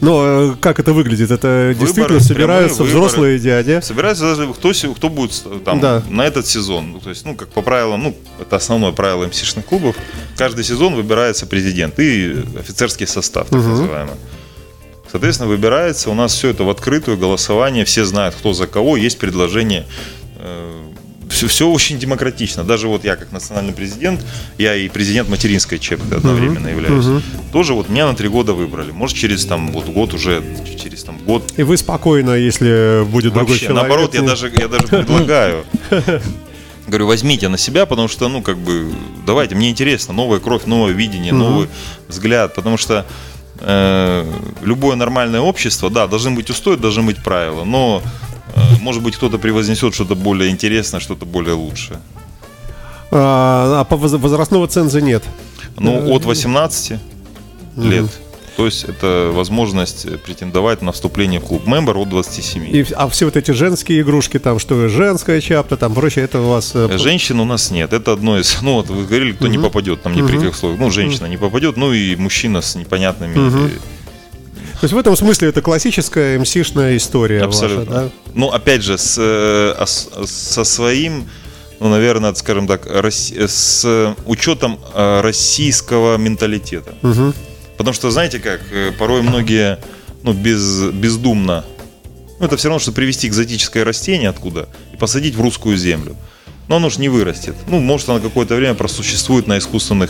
Но 0.01 0.51
э, 0.53 0.55
как 0.59 0.79
это 0.79 0.93
выглядит? 0.93 1.29
Это 1.31 1.75
действительно 1.79 2.19
собираются 2.19 2.83
выборы. 2.83 2.89
взрослые 2.99 3.39
дяди. 3.39 3.79
Собирается 3.81 4.23
даже 4.35 4.51
кто, 4.53 4.71
кто 4.95 5.09
будет 5.09 5.31
с- 5.33 5.45
там 5.63 5.79
Да. 5.79 6.03
на 6.09 6.25
этот 6.25 6.47
сезон. 6.47 6.91
Ну, 6.93 6.99
То 6.99 7.09
есть, 7.09 7.23
ну, 7.25 7.35
как 7.35 7.49
по 7.49 7.61
правилам, 7.61 8.03
ну, 8.03 8.15
это 8.39 8.55
основное 8.55 8.91
правило 8.91 9.27
МСИшных 9.27 9.65
клубов. 9.65 9.95
Каждый 10.37 10.63
сезон 10.63 10.95
выбирается 10.95 11.45
президент 11.45 11.99
и 11.99 12.43
офицерский 12.59 13.05
состав, 13.07 13.47
так 13.49 13.59
называемый. 13.61 14.15
Соответственно, 15.11 15.49
выбирается. 15.49 16.09
У 16.09 16.13
нас 16.13 16.33
все 16.33 16.49
это 16.49 16.63
в 16.63 16.69
открытую, 16.69 17.17
голосование, 17.17 17.83
все 17.85 18.03
знают, 18.05 18.33
кто 18.33 18.53
за 18.53 18.65
кого, 18.65 18.97
есть 18.97 19.19
предложение. 19.19 19.85
Все, 21.31 21.47
все 21.47 21.67
очень 21.67 21.97
демократично. 21.97 22.63
Даже 22.63 22.87
вот 22.87 23.05
я, 23.05 23.15
как 23.15 23.31
национальный 23.31 23.73
президент, 23.73 24.23
я 24.57 24.75
и 24.75 24.89
президент 24.89 25.29
материнской 25.29 25.79
ЧЕПТы 25.79 26.15
одновременно 26.15 26.67
являюсь. 26.67 27.23
Тоже 27.51 27.73
вот 27.73 27.89
меня 27.89 28.05
на 28.07 28.15
три 28.15 28.27
года 28.27 28.53
выбрали. 28.53 28.91
Может, 28.91 29.17
через 29.17 29.45
там 29.45 29.71
вот 29.71 29.85
год 29.85 30.13
уже, 30.13 30.43
через 30.81 31.03
там 31.03 31.17
год 31.19 31.53
И 31.57 31.63
вы 31.63 31.77
спокойно, 31.77 32.31
если 32.31 33.03
будет 33.05 33.33
другой 33.33 33.53
Вообще, 33.53 33.67
человек. 33.67 33.83
наоборот, 33.83 34.13
я 34.13 34.21
даже, 34.21 34.51
я 34.55 34.67
даже 34.67 34.87
предлагаю. 34.87 35.63
Говорю, 36.87 37.07
возьмите 37.07 37.47
на 37.47 37.57
себя, 37.57 37.85
потому 37.85 38.07
что, 38.07 38.27
ну, 38.27 38.41
как 38.41 38.57
бы, 38.57 38.91
давайте, 39.25 39.55
мне 39.55 39.69
интересно, 39.69 40.13
новая 40.13 40.39
кровь, 40.39 40.65
новое 40.65 40.91
видение, 40.91 41.31
новый 41.31 41.69
взгляд, 42.07 42.53
потому 42.55 42.77
что 42.77 43.05
э, 43.59 44.25
любое 44.63 44.95
нормальное 44.95 45.39
общество, 45.41 45.89
да, 45.89 46.07
должны 46.07 46.31
быть 46.31 46.49
устои, 46.49 46.75
должны 46.75 47.03
быть 47.03 47.23
правила, 47.23 47.63
но, 47.63 48.01
может 48.81 49.01
быть, 49.03 49.15
кто-то 49.15 49.37
превознесет 49.37 49.93
что-то 49.93 50.15
более 50.15 50.49
интересное, 50.49 50.99
что-то 50.99 51.25
более 51.25 51.53
лучшее. 51.55 51.99
А, 53.11 53.81
а 53.81 53.83
по 53.83 53.97
воз- 53.97 54.13
возрастного 54.13 54.67
ценза 54.67 55.01
нет. 55.01 55.23
Ну, 55.77 56.13
от 56.13 56.25
18 56.25 56.99
лет. 57.77 58.05
То 58.57 58.65
есть 58.65 58.83
это 58.83 59.31
возможность 59.33 60.05
претендовать 60.23 60.81
на 60.81 60.91
вступление 60.91 61.39
в 61.39 61.45
клуб. 61.45 61.65
Мембер 61.65 61.97
от 61.97 62.09
27. 62.09 62.67
И, 62.75 62.85
а 62.95 63.07
все 63.07 63.25
вот 63.25 63.37
эти 63.37 63.51
женские 63.51 64.01
игрушки, 64.01 64.39
там, 64.39 64.59
что 64.59 64.87
женская 64.89 65.39
чапта, 65.41 65.77
там, 65.77 65.93
прочее, 65.93 66.25
это 66.25 66.41
у 66.41 66.49
вас... 66.49 66.71
э, 66.75 66.97
Женщин 66.97 67.39
у 67.39 67.45
нас 67.45 67.71
нет. 67.71 67.93
Это 67.93 68.11
одно 68.11 68.37
из. 68.37 68.61
Ну, 68.61 68.73
вот 68.75 68.87
вы 68.89 69.05
говорили, 69.05 69.31
кто 69.31 69.47
не 69.47 69.57
попадет, 69.57 70.01
там 70.03 70.13
ни 70.15 70.21
при 70.21 70.35
каких 70.35 70.51
условиях. 70.51 70.79
Ну, 70.79 70.91
женщина 70.91 71.25
не 71.27 71.37
попадет, 71.37 71.77
ну 71.77 71.93
и 71.93 72.15
мужчина 72.17 72.61
с 72.61 72.75
непонятными. 72.75 73.33
э, 73.67 73.69
То 74.81 74.85
есть 74.85 74.93
в 74.95 74.97
этом 74.97 75.15
смысле 75.15 75.49
это 75.49 75.61
классическая 75.61 76.39
МСишная 76.39 76.97
история 76.97 77.43
Абсолютно. 77.43 77.85
ваша, 77.85 78.05
да? 78.07 78.11
Ну, 78.33 78.47
опять 78.47 78.81
же, 78.81 78.97
с, 78.97 79.15
э, 79.19 79.85
со 80.25 80.63
своим, 80.63 81.29
ну, 81.79 81.87
наверное, 81.87 82.33
скажем 82.33 82.65
так, 82.65 82.87
рос- 82.87 83.31
э, 83.31 83.47
с 83.47 84.15
учетом 84.25 84.79
э, 84.95 85.21
российского 85.21 86.17
менталитета. 86.17 86.95
Потому 87.77 87.93
что, 87.93 88.09
знаете 88.09 88.39
как, 88.39 88.59
порой 88.97 89.21
многие, 89.21 89.77
ну, 90.23 90.33
без, 90.33 90.85
бездумно, 90.91 91.63
ну, 92.39 92.47
это 92.47 92.57
все 92.57 92.69
равно, 92.69 92.79
что 92.79 92.91
привезти 92.91 93.27
экзотическое 93.27 93.85
растение 93.85 94.29
откуда 94.29 94.67
и 94.93 94.97
посадить 94.97 95.35
в 95.35 95.41
русскую 95.41 95.77
землю. 95.77 96.15
Но 96.67 96.77
оно 96.77 96.89
же 96.89 96.99
не 97.01 97.09
вырастет. 97.09 97.53
Ну, 97.67 97.79
может, 97.79 98.09
оно 98.09 98.19
какое-то 98.19 98.55
время 98.55 98.73
просуществует 98.73 99.45
на 99.45 99.59
искусственных 99.59 100.09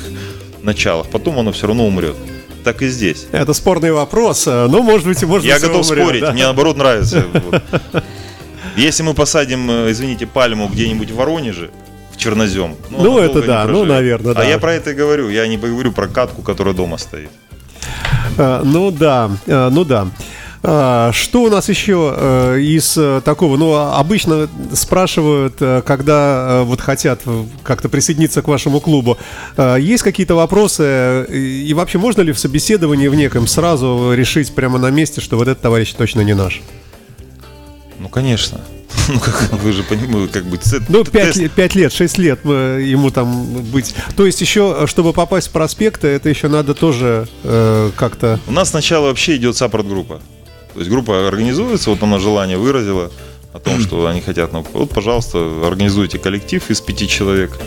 началах. 0.61 1.07
Потом 1.09 1.39
оно 1.39 1.51
все 1.51 1.67
равно 1.67 1.85
умрет. 1.85 2.15
Так 2.63 2.81
и 2.81 2.87
здесь. 2.87 3.27
Это 3.31 3.53
спорный 3.53 3.91
вопрос, 3.91 4.45
э, 4.47 4.67
но, 4.67 4.83
может 4.83 5.07
быть, 5.07 5.21
и 5.23 5.25
может 5.25 5.45
Я 5.47 5.59
готов 5.59 5.85
умрет, 5.89 6.03
спорить, 6.03 6.21
да. 6.21 6.31
мне 6.31 6.43
наоборот 6.43 6.77
нравится. 6.77 7.25
Если 8.77 9.03
мы 9.03 9.13
посадим, 9.13 9.69
э, 9.69 9.91
извините, 9.91 10.27
пальму 10.27 10.67
где-нибудь 10.67 11.09
в 11.11 11.15
Воронеже, 11.15 11.71
в 12.11 12.17
чернозем. 12.17 12.75
Ну, 12.89 13.17
она 13.17 13.25
это 13.25 13.41
да, 13.41 13.65
ну, 13.65 13.83
наверное, 13.83 14.33
да. 14.33 14.41
А 14.41 14.45
я 14.45 14.59
про 14.59 14.73
это 14.73 14.91
и 14.91 14.93
говорю. 14.93 15.29
Я 15.29 15.47
не 15.47 15.57
говорю 15.57 15.91
про 15.91 16.07
катку, 16.07 16.41
которая 16.41 16.73
дома 16.73 16.97
стоит. 16.97 17.31
Э, 18.37 18.61
Ну 18.63 18.91
да, 18.91 19.31
ну 19.47 19.83
да. 19.83 20.07
А, 20.63 21.11
Что 21.11 21.43
у 21.43 21.49
нас 21.49 21.69
еще 21.69 22.13
э, 22.15 22.59
из 22.59 22.95
э, 22.97 23.21
такого? 23.25 23.57
Ну, 23.57 23.73
а- 23.73 23.97
обычно 23.97 24.47
спрашивают, 24.73 25.55
э, 25.59 25.81
когда 25.83 26.61
вот 26.65 26.81
хотят 26.81 27.21
как-то 27.63 27.89
присоединиться 27.89 28.41
к 28.43 28.47
вашему 28.47 28.79
клубу. 28.79 29.17
Есть 29.57 30.03
какие-то 30.03 30.35
вопросы? 30.35 31.25
И 31.31 31.73
вообще 31.73 31.97
можно 31.97 32.21
ли 32.21 32.31
в 32.31 32.37
собеседовании 32.39 33.07
в 33.07 33.15
неком 33.15 33.47
сразу 33.47 34.13
решить 34.13 34.53
прямо 34.53 34.77
на 34.77 34.91
месте, 34.91 35.19
что 35.19 35.35
вот 35.37 35.47
этот 35.47 35.61
товарищ 35.61 35.93
точно 35.93 36.21
не 36.21 36.35
наш? 36.35 36.61
Ну, 37.99 38.07
конечно. 38.09 38.61
Ну, 39.07 39.19
как 39.19 39.51
вы 39.63 39.71
же 39.71 39.83
понимаете, 39.83 40.31
как 40.31 40.45
бы... 40.45 40.59
Ну, 40.89 41.03
т- 41.03 41.11
5, 41.11 41.27
тест- 41.29 41.39
лет, 41.39 41.51
пять 41.53 41.75
лет, 41.75 41.91
6 41.91 42.17
лет 42.19 42.45
ему 42.45 43.09
там 43.09 43.45
быть. 43.71 43.95
То 44.15 44.25
есть 44.27 44.39
еще, 44.41 44.85
чтобы 44.85 45.11
попасть 45.11 45.47
в 45.47 45.51
проспекты, 45.51 46.07
это 46.09 46.29
еще 46.29 46.49
надо 46.49 46.75
тоже 46.75 47.27
э, 47.43 47.89
как-то... 47.95 48.39
У 48.47 48.51
нас 48.51 48.69
сначала 48.69 49.07
вообще 49.07 49.37
идет 49.37 49.57
саппорт-группа. 49.57 50.21
То 50.73 50.79
есть 50.79 50.89
группа 50.89 51.27
организуется, 51.27 51.89
вот 51.89 52.01
она 52.03 52.19
желание 52.19 52.57
выразила 52.57 53.11
о 53.53 53.59
том, 53.59 53.79
что 53.81 54.05
они 54.07 54.21
хотят. 54.21 54.53
ну, 54.53 54.65
Вот, 54.73 54.89
пожалуйста, 54.89 55.67
организуйте 55.67 56.19
коллектив 56.19 56.69
из 56.69 56.81
пяти 56.81 57.07
человек. 57.07 57.57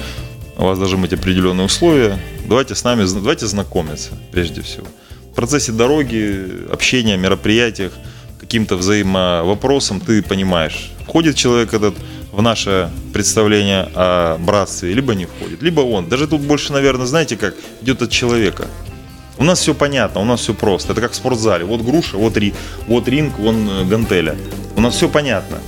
У 0.57 0.65
вас 0.65 0.79
должны 0.79 0.99
быть 0.99 1.13
определенные 1.13 1.67
условия. 1.67 2.19
Давайте 2.47 2.75
с 2.75 2.85
нами, 2.85 3.05
давайте 3.13 3.47
знакомиться 3.47 4.11
прежде 4.31 4.63
всего. 4.63 4.87
В 5.33 5.35
процессе 5.35 5.73
дороги, 5.73 6.71
общения, 6.71 7.17
мероприятиях, 7.17 7.93
каким-то 8.39 8.77
взаимовопросам 8.77 10.01
ты 10.01 10.23
понимаешь, 10.23 10.93
входит 11.07 11.35
человек 11.35 11.75
этот 11.75 11.95
в 12.31 12.43
наше 12.43 12.91
представление 13.13 13.89
о 13.95 14.39
братстве, 14.39 14.93
либо 14.93 15.15
не 15.15 15.27
входит, 15.27 15.63
либо 15.63 15.81
он. 15.81 16.09
Даже 16.09 16.27
тут 16.27 16.41
больше, 16.41 16.73
наверное, 16.73 17.07
знаете 17.07 17.37
как, 17.37 17.55
идет 17.83 18.03
от 18.03 18.11
человека. 18.11 18.69
У 19.37 19.45
нас 19.45 19.61
все 19.61 19.75
понятно, 19.75 20.21
у 20.21 20.25
нас 20.25 20.41
все 20.41 20.55
просто. 20.55 20.93
Это 20.93 21.01
как 21.01 21.13
в 21.13 21.15
спортзале. 21.17 21.65
Вот 21.65 21.83
груша, 21.83 22.17
вот, 22.17 22.37
ри, 22.37 22.55
вот 22.87 23.09
ринг, 23.09 23.39
вон 23.39 23.69
э, 23.69 23.85
гантеля. 23.85 24.37
У 24.77 24.81
нас 24.81 24.95
все 24.95 25.09
понятно. 25.09 25.59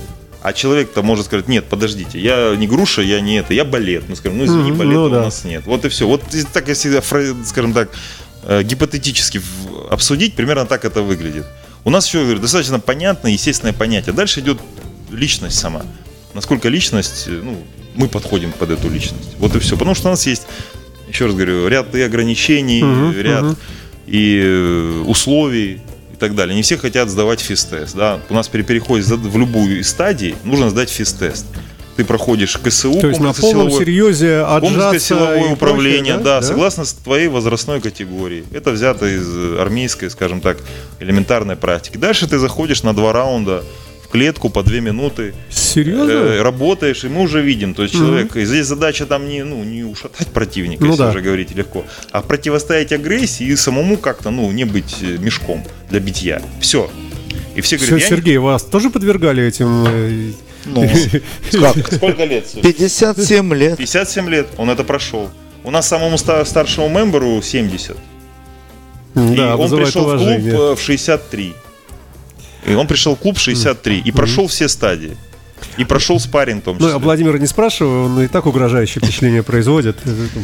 А 0.41 0.53
человек-то 0.53 1.03
может 1.03 1.25
сказать, 1.25 1.47
нет, 1.47 1.65
подождите, 1.65 2.19
я 2.19 2.55
не 2.55 2.67
груша, 2.67 3.01
я 3.01 3.19
не 3.19 3.39
это, 3.39 3.53
я 3.53 3.65
балет. 3.65 4.07
Мы 4.07 4.15
скажем, 4.15 4.37
ну 4.37 4.45
извини, 4.45 4.71
балета 4.71 4.95
ну 4.95 5.03
у 5.03 5.09
да. 5.09 5.23
нас 5.23 5.43
нет. 5.43 5.63
Вот 5.65 5.83
и 5.83 5.89
все. 5.89 6.07
Вот 6.07 6.23
так, 6.53 6.69
если, 6.69 7.01
скажем 7.45 7.73
так, 7.73 7.89
э, 8.43 8.63
гипотетически 8.63 9.41
обсудить, 9.89 10.35
примерно 10.35 10.65
так 10.65 10.85
это 10.85 11.01
выглядит. 11.01 11.45
У 11.83 11.89
нас 11.89 12.05
все 12.05 12.37
достаточно 12.37 12.79
понятное, 12.79 13.31
естественное 13.31 13.73
понятие. 13.73 14.13
Дальше 14.13 14.39
идет 14.39 14.59
личность 15.11 15.59
сама. 15.59 15.81
Насколько 16.33 16.69
личность, 16.69 17.25
э, 17.27 17.41
ну, 17.43 17.57
мы 17.95 18.07
подходим 18.07 18.51
под 18.53 18.69
эту 18.69 18.89
личность. 18.89 19.35
Вот 19.39 19.55
и 19.55 19.59
все. 19.59 19.75
Потому 19.75 19.95
что 19.95 20.07
у 20.07 20.11
нас 20.11 20.25
есть, 20.27 20.43
еще 21.07 21.25
раз 21.25 21.35
говорю, 21.35 21.67
ряд 21.67 21.93
и 21.95 22.01
ограничений, 22.01 22.83
Мгм, 22.83 23.19
ряд 23.21 23.43
мгм. 23.43 23.57
и 24.07 24.41
э, 24.43 25.03
условий 25.05 25.81
и 26.13 26.15
так 26.19 26.35
далее. 26.35 26.55
Не 26.55 26.61
все 26.61 26.77
хотят 26.77 27.09
сдавать 27.09 27.39
физтест. 27.39 27.95
Да? 27.95 28.19
У 28.29 28.33
нас 28.33 28.47
при 28.47 28.61
переходе 28.63 29.03
в 29.15 29.37
любую 29.37 29.79
из 29.79 29.89
стадий 29.89 30.35
нужно 30.43 30.69
сдать 30.69 30.89
физтест. 30.89 31.45
Ты 31.95 32.05
проходишь 32.05 32.55
КСУ, 32.57 32.99
То 32.99 33.07
есть 33.07 33.19
на 33.19 33.33
полном 33.33 33.69
силовой- 33.69 33.79
серьезе 33.79 34.41
отжаться 34.41 34.99
силовое 34.99 35.53
управление, 35.53 36.13
прочее, 36.13 36.23
да, 36.23 36.41
согласно 36.43 36.85
с 36.85 36.93
твоей 36.93 37.27
возрастной 37.27 37.81
категории. 37.81 38.43
Это 38.53 38.69
взято 38.71 39.07
из 39.07 39.27
армейской, 39.59 40.11
скажем 40.11 40.39
так, 40.41 40.57
элементарной 40.99 41.55
практики. 41.55 41.97
Дальше 41.97 42.27
ты 42.27 42.37
заходишь 42.37 42.83
на 42.83 42.93
два 42.93 43.13
раунда 43.13 43.63
в 44.07 44.11
клетку 44.11 44.49
по 44.49 44.63
две 44.63 44.79
минуты, 44.81 45.33
Серьезно? 45.49 46.09
э, 46.11 46.41
работаешь, 46.41 47.03
и 47.03 47.07
мы 47.09 47.21
уже 47.21 47.41
видим, 47.41 47.73
то 47.73 47.83
есть 47.83 47.93
человек, 47.93 48.35
и 48.37 48.45
здесь 48.45 48.65
задача 48.65 49.05
там 49.05 49.27
не, 49.27 49.43
ну, 49.43 49.63
не 49.63 49.83
ушатать 49.83 50.27
противника, 50.29 50.83
Ну 50.83 50.91
если 50.91 51.03
да. 51.03 51.09
уже 51.09 51.21
говорить 51.21 51.51
легко, 51.55 51.83
а 52.11 52.21
противостоять 52.21 52.91
агрессии 52.93 53.45
и 53.45 53.55
самому 53.55 53.97
как-то, 53.97 54.29
ну, 54.31 54.51
не 54.51 54.63
быть 54.65 54.95
э, 55.01 55.17
мешком 55.19 55.63
для 55.89 55.99
битья. 55.99 56.41
Все. 56.61 56.89
И 57.55 57.61
все 57.61 57.77
говорят, 57.77 57.99
не- 57.99 58.05
Сергей, 58.07 58.37
вас 58.37 58.63
тоже 58.63 58.89
подвергали 58.89 59.43
этим? 59.43 59.85
э, 59.87 60.31
Ну, 60.65 60.89
как? 61.51 61.93
Сколько 61.93 62.23
лет? 62.25 62.47
Сергей? 62.47 62.73
57 62.73 63.53
лет. 63.55 63.77
57 63.77 64.29
лет, 64.29 64.47
он 64.57 64.69
это 64.69 64.83
прошел. 64.83 65.29
У 65.63 65.71
нас 65.71 65.87
самому 65.87 66.17
ста- 66.17 66.45
старшему 66.45 66.87
мемберу 66.89 67.41
70. 67.41 67.91
и 67.91 67.95
Да, 69.35 69.55
он 69.55 69.61
вызывает 69.63 69.87
пришел 69.87 70.03
в 70.03 70.09
клуб 70.11 70.21
уважение. 70.21 70.53
э, 70.53 70.75
в 70.75 70.79
63. 70.79 71.53
И 72.67 72.73
он 72.75 72.87
пришел 72.87 73.15
в 73.15 73.19
клуб 73.19 73.37
в 73.37 73.41
63 73.41 73.99
и 74.05 74.11
прошел 74.11 74.47
все 74.47 74.67
стадии. 74.67 75.17
И 75.77 75.85
прошел 75.85 76.19
спарринг 76.19 76.61
в 76.61 76.65
том 76.65 76.77
Ну, 76.79 76.85
числе. 76.85 76.95
а 76.95 76.99
Владимира 76.99 77.39
не 77.39 77.47
спрашиваю, 77.47 78.05
он 78.05 78.21
и 78.21 78.27
так 78.27 78.45
угрожающее 78.45 79.01
впечатление 79.01 79.41
производит. 79.41 79.97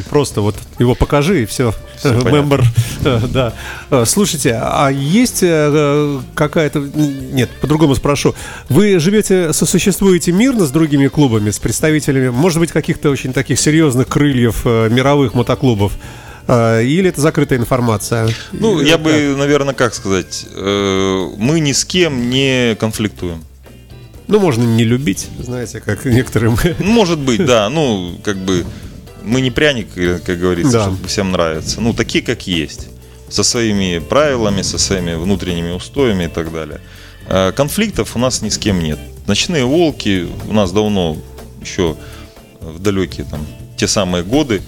Просто 0.09 0.41
вот 0.41 0.55
его 0.79 0.95
покажи 0.95 1.43
и 1.43 1.45
все. 1.45 1.73
понятно. 2.01 2.29
Мембер, 2.29 2.63
э, 3.05 3.19
да. 3.29 3.53
Э, 3.91 4.05
Слушайте, 4.07 4.59
а 4.59 4.89
есть 4.89 5.39
э, 5.43 6.19
какая-то... 6.33 6.79
Нет, 6.79 7.49
по-другому 7.61 7.93
спрошу. 7.95 8.33
Вы 8.69 8.97
живете, 8.99 9.53
сосуществуете 9.53 10.31
мирно 10.31 10.65
с 10.65 10.71
другими 10.71 11.07
клубами, 11.09 11.51
с 11.51 11.59
представителями, 11.59 12.29
может 12.29 12.59
быть, 12.59 12.71
каких-то 12.71 13.09
очень 13.11 13.33
таких 13.33 13.59
серьезных 13.59 14.07
крыльев 14.07 14.65
мировых 14.65 15.35
мотоклубов? 15.35 15.93
Э, 16.47 16.83
Или 16.83 17.09
это 17.09 17.21
закрытая 17.21 17.59
информация? 17.59 18.29
Ну, 18.51 18.79
Или 18.79 18.87
я 18.89 18.93
как? 18.95 19.03
бы, 19.03 19.35
наверное, 19.37 19.73
как 19.73 19.93
сказать, 19.93 20.45
э, 20.53 21.27
мы 21.37 21.59
ни 21.59 21.71
с 21.71 21.85
кем 21.85 22.29
не 22.29 22.75
конфликтуем. 22.79 23.43
Ну, 24.27 24.39
можно 24.39 24.63
не 24.63 24.83
любить, 24.83 25.27
знаете, 25.39 25.81
как 25.81 26.05
некоторые 26.05 26.51
мы. 26.51 26.75
Ну, 26.79 26.85
Может 26.91 27.19
быть, 27.19 27.45
да, 27.45 27.69
ну, 27.69 28.17
как 28.23 28.37
бы, 28.37 28.65
мы 29.23 29.41
не 29.41 29.51
пряник, 29.51 29.87
как 30.25 30.39
говорится, 30.39 30.71
Да. 30.73 30.83
чтобы 30.85 31.07
всем 31.07 31.31
нравится. 31.31 31.81
Ну, 31.81 31.93
такие, 31.93 32.23
как 32.23 32.47
есть. 32.47 32.87
Со 33.29 33.43
своими 33.43 33.99
правилами, 33.99 34.61
со 34.61 34.77
своими 34.77 35.15
внутренними 35.15 35.71
устоями 35.71 36.25
и 36.25 36.27
так 36.27 36.51
далее. 36.53 36.79
Э, 37.27 37.51
Конфликтов 37.51 38.15
у 38.15 38.19
нас 38.19 38.41
ни 38.41 38.49
с 38.49 38.57
кем 38.57 38.81
нет. 38.81 38.99
Ночные 39.27 39.63
волки 39.65 40.27
у 40.49 40.53
нас 40.53 40.71
давно, 40.71 41.17
еще 41.61 41.95
в 42.61 42.79
далекие 42.79 43.25
там, 43.29 43.45
те 43.77 43.87
самые 43.87 44.23
годы, 44.23 44.61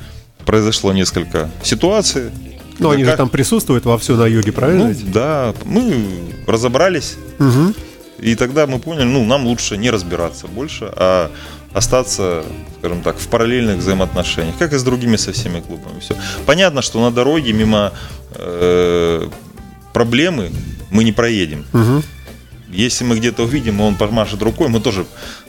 произошло 0.46 0.94
несколько 0.94 1.50
ситуаций. 1.64 2.32
Ну, 2.80 2.90
они 2.92 3.06
же 3.06 3.16
там 3.16 3.30
присутствуют 3.30 3.86
вовсю 3.86 4.16
на 4.16 4.26
юге, 4.28 4.52
правильно? 4.52 4.88
Ну, 4.90 4.96
да, 5.14 5.54
мы 5.66 6.06
разобрались, 6.46 7.16
Мгм. 7.40 7.74
и 8.20 8.36
тогда 8.36 8.68
мы 8.68 8.80
поняли, 8.80 9.06
ну, 9.06 9.24
нам 9.24 9.46
лучше 9.46 9.78
не 9.78 9.90
разбираться 9.92 10.48
больше, 10.48 10.92
а 10.96 11.32
остаться, 11.74 12.44
скажем 12.80 13.02
так, 13.02 13.18
в 13.18 13.28
параллельных 13.28 13.78
взаимоотношениях, 13.78 14.58
как 14.58 14.74
и 14.74 14.78
с 14.78 14.84
другими 14.84 15.16
со 15.18 15.32
всеми 15.32 15.62
клубами. 15.62 16.00
Все. 16.00 16.16
Понятно, 16.46 16.82
что 16.82 17.00
на 17.02 17.12
дороге 17.12 17.54
мимо 17.54 17.92
э, 18.32 19.28
проблемы 19.94 20.52
мы 20.92 21.04
не 21.04 21.12
проедем. 21.12 21.66
Мгм. 21.74 22.04
Если 22.70 23.06
мы 23.06 23.18
где-то 23.18 23.44
увидим, 23.44 23.80
и 23.80 23.84
он 23.84 23.96
помашет 23.96 24.42
рукой, 24.42 24.68
мы 24.70 24.80
тоже 24.82 25.06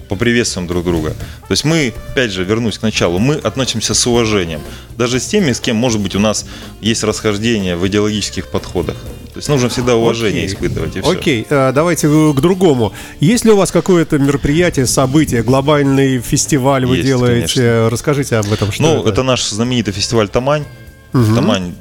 поприветствуем 0.09 0.67
друг 0.69 0.85
друга. 0.85 1.11
То 1.11 1.51
есть 1.51 1.65
мы, 1.65 1.93
опять 2.13 2.31
же, 2.31 2.45
вернусь 2.45 2.79
к 2.79 2.83
началу, 2.83 3.19
мы 3.19 3.35
относимся 3.35 3.95
с 3.95 4.07
уважением. 4.07 4.61
Даже 4.97 5.19
с 5.21 5.27
теми, 5.27 5.53
с 5.53 5.61
кем, 5.61 5.77
может 5.77 6.01
быть, 6.01 6.15
у 6.15 6.19
нас 6.21 6.47
есть 6.81 7.03
расхождение 7.05 7.77
в 7.77 7.87
идеологических 7.87 8.49
подходах. 8.51 8.97
То 9.33 9.39
есть 9.39 9.49
нужно 9.49 9.69
всегда 9.69 9.97
уважение 9.97 10.45
Окей. 10.45 10.55
испытывать. 10.55 10.97
И 10.97 11.01
всё. 11.03 11.11
Окей, 11.11 11.47
э, 11.49 11.73
давайте 11.75 12.09
к 12.09 12.41
другому. 12.41 12.93
Есть 13.21 13.45
ли 13.45 13.51
у 13.51 13.57
вас 13.57 13.71
какое-то 13.71 14.19
мероприятие, 14.19 14.87
событие, 14.87 15.43
глобальный 15.43 16.21
фестиваль 16.21 16.87
вы 16.87 16.97
Есть, 16.97 17.07
делаете? 17.07 17.55
конечно. 17.55 17.91
Расскажите 17.91 18.37
об 18.37 18.51
этом. 18.53 18.73
Что 18.73 18.83
Ну, 18.83 19.05
это? 19.05 19.23
наш 19.23 19.47
знаменитый 19.49 19.93
фестиваль 19.93 20.29
Тамань. 20.29 20.65
Тамань 21.13 21.75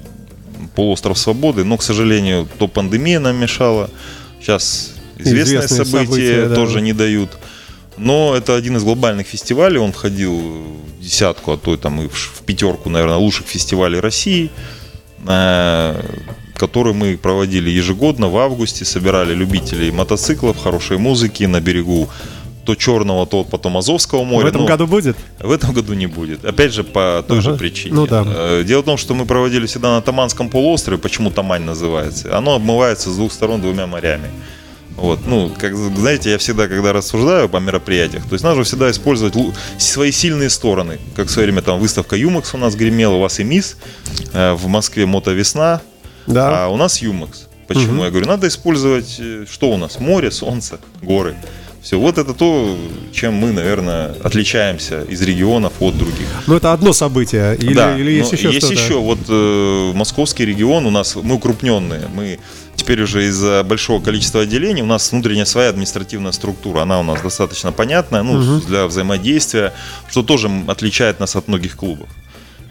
полуостров 0.76 1.18
свободы, 1.18 1.64
но, 1.64 1.78
к 1.78 1.84
сожалению, 1.84 2.48
то 2.58 2.68
пандемия 2.68 3.20
нам 3.20 3.38
мешала. 3.38 3.90
Сейчас 4.42 4.92
известные, 5.18 5.44
Известные 5.60 5.86
события, 5.86 6.06
события, 6.06 6.46
да. 6.50 6.56
тоже 6.56 6.82
не 6.82 6.94
дают. 6.94 7.30
Но 7.98 8.36
это 8.36 8.56
один 8.56 8.76
из 8.78 8.84
глобальных 8.84 9.28
фестивалей, 9.28 9.78
он 9.80 9.92
входил 9.92 10.34
в 10.34 11.02
десятку, 11.02 11.52
а 11.54 11.58
то 11.58 11.74
и 11.74 11.78
там 11.78 12.02
и 12.02 12.08
в 12.08 12.14
в 12.14 12.42
пятерку, 12.46 12.90
наверное, 12.90 13.18
лучших 13.18 13.48
фестивалей 13.48 14.00
России, 14.00 14.50
э, 15.28 16.02
который 16.56 16.94
мы 16.94 17.18
проводили 17.18 17.70
ежегодно 17.70 18.30
в 18.30 18.38
августе, 18.38 18.86
собирали 18.86 19.34
любителей 19.34 19.92
мотоциклов, 19.92 20.58
хорошей 20.62 20.98
музыки 20.98 21.44
на 21.46 21.60
берегу 21.62 22.10
то 22.66 22.74
Черного, 22.76 23.28
то 23.28 23.44
потом 23.44 23.78
Азовского 23.78 24.24
В 24.24 24.26
моря. 24.26 24.48
этом 24.50 24.62
Ну, 24.62 24.68
году 24.68 24.88
будет? 24.88 25.16
в 25.40 25.52
этом 25.52 25.72
году 25.74 25.94
не 25.94 26.08
будет. 26.08 26.44
Опять 26.46 26.74
же, 26.74 26.84
по 26.84 27.24
той 27.28 27.38
Ага. 27.40 27.52
же 27.52 27.58
причине. 27.58 27.94
Ну 27.94 28.08
да. 28.08 28.24
Э, 28.26 28.64
Дело 28.66 28.82
в 28.82 28.86
том, 28.86 28.98
что 28.98 29.14
мы 29.14 29.26
проводили 29.26 29.68
всегда 29.68 29.96
на 29.96 30.02
Таманском 30.02 30.50
полуострове, 30.50 30.98
почему 30.98 31.30
Тамань 31.30 31.62
называется. 31.64 32.36
Оно 32.36 32.56
обмывается 32.56 33.12
с 33.12 33.16
двух 33.16 33.32
сторон 33.32 33.62
двумя 33.62 33.86
морями. 33.86 34.30
Вот, 34.98 35.28
ну, 35.28 35.52
как 35.58 35.76
знаете, 35.76 36.32
я 36.32 36.38
всегда, 36.38 36.68
когда 36.68 36.94
рассуждаю 36.94 37.50
по 37.50 37.58
мероприятиях, 37.58 38.24
то 38.24 38.34
есть 38.34 38.44
нужно 38.46 38.64
всегда 38.64 38.90
использовать 38.90 39.34
свои 39.78 40.12
сильные 40.12 40.50
стороны. 40.50 41.00
Как 41.16 41.28
в 41.28 41.32
свое 41.32 41.48
время 41.48 41.62
там 41.62 41.80
выставка 41.80 42.16
Юмакс 42.16 42.54
у 42.54 42.58
нас 42.58 42.76
гремела, 42.76 43.16
у 43.16 43.20
вас 43.22 43.40
и 43.40 43.44
МИС, 43.44 43.78
э, 44.34 44.54
в 44.54 44.68
Москве 44.68 45.06
Мотовесна, 45.06 45.82
Да. 46.28 46.66
а 46.66 46.68
у 46.70 46.78
нас 46.78 47.02
Юмакс. 47.02 47.48
Почему? 47.68 48.04
Я 48.04 48.10
говорю, 48.10 48.28
надо 48.28 48.48
использовать, 48.48 49.18
э, 49.20 49.46
что 49.52 49.70
у 49.72 49.78
нас? 49.78 50.00
Море, 50.00 50.32
солнце, 50.32 50.80
горы. 51.02 51.36
Все, 51.82 52.00
вот 52.00 52.18
это 52.18 52.34
то, 52.34 52.76
чем 53.12 53.36
мы, 53.36 53.52
наверное, 53.52 54.16
отличаемся 54.24 55.04
из 55.04 55.22
регионов 55.22 55.74
от 55.80 55.96
других. 55.96 56.28
Ну, 56.48 56.56
это 56.56 56.74
одно 56.74 56.94
событие. 56.94 57.56
Или, 57.58 57.76
да, 57.76 57.96
или 57.96 58.10
есть 58.12 58.32
но 58.32 58.38
еще 58.38 58.52
есть 58.52 58.66
что-то? 58.66 58.82
еще. 58.82 58.94
Вот 58.96 59.20
э, 59.30 59.92
московский 59.94 60.46
регион 60.46 60.88
у 60.88 60.90
нас, 60.90 61.16
мы 61.16 61.36
укрупненные. 61.36 62.08
Мы 62.16 62.40
теперь 62.86 63.02
уже 63.02 63.26
из-за 63.26 63.64
большого 63.64 64.00
количества 64.00 64.42
отделений, 64.42 64.84
у 64.84 64.86
нас 64.86 65.12
внутренняя 65.12 65.46
своя 65.46 65.70
административная 65.70 66.32
структура. 66.32 66.82
Она 66.82 67.00
у 67.00 67.04
нас 67.04 67.20
достаточно 67.20 67.72
понятная, 67.72 68.22
ну, 68.22 68.62
для 68.62 68.86
взаимодействия, 68.86 69.74
что 70.08 70.22
тоже 70.22 70.52
отличает 70.68 71.20
нас 71.20 71.36
от 71.36 71.48
многих 71.48 71.78
клубов. 71.78 72.08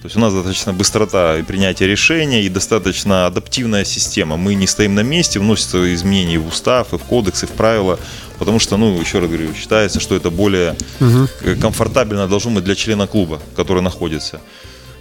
То 0.03 0.07
есть 0.07 0.17
у 0.17 0.21
нас 0.21 0.33
достаточно 0.33 0.73
быстрота 0.73 1.39
и 1.39 1.43
принятия 1.43 1.89
решения, 1.89 2.45
и 2.45 2.49
достаточно 2.49 3.27
адаптивная 3.27 3.85
система. 3.85 4.37
Мы 4.37 4.55
не 4.55 4.69
стоим 4.69 4.95
на 4.95 5.01
месте, 5.03 5.41
вносятся 5.41 5.93
изменения 5.95 6.39
в 6.39 6.47
устав, 6.47 6.93
и 6.93 6.99
в 6.99 7.03
кодекс, 7.03 7.43
и 7.43 7.47
в 7.47 7.51
правила, 7.51 7.99
потому 8.39 8.61
что, 8.61 8.77
ну, 8.77 9.01
еще 9.01 9.19
раз 9.19 9.29
говорю, 9.29 9.49
считается, 9.55 9.99
что 9.99 10.15
это 10.15 10.31
более 10.31 10.77
э, 11.01 11.57
комфортабельно 11.57 12.29
должно 12.29 12.53
быть 12.53 12.63
для 12.63 12.77
члена 12.77 13.09
клуба, 13.09 13.41
который 13.57 13.83
находится. 13.83 14.41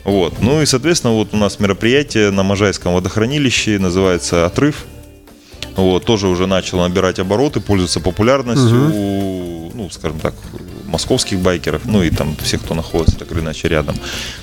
Вот. 0.05 0.41
Ну 0.41 0.61
и, 0.61 0.65
соответственно, 0.65 1.13
вот 1.13 1.33
у 1.33 1.37
нас 1.37 1.59
мероприятие 1.59 2.31
на 2.31 2.43
Можайском 2.43 2.93
водохранилище 2.93 3.77
называется 3.77 4.45
«Отрыв». 4.45 4.85
Вот, 5.75 6.05
тоже 6.05 6.27
уже 6.27 6.45
начал 6.45 6.79
набирать 6.79 7.19
обороты, 7.19 7.59
пользуется 7.59 7.99
популярностью 7.99 8.91
у, 8.93 9.71
ну, 9.73 9.89
скажем 9.89 10.19
так, 10.19 10.35
московских 10.85 11.39
байкеров, 11.39 11.85
ну 11.85 12.03
и 12.03 12.11
там 12.11 12.35
всех, 12.37 12.61
кто 12.61 12.75
находится 12.75 13.17
так 13.17 13.31
или 13.31 13.39
иначе 13.39 13.67
рядом. 13.67 13.95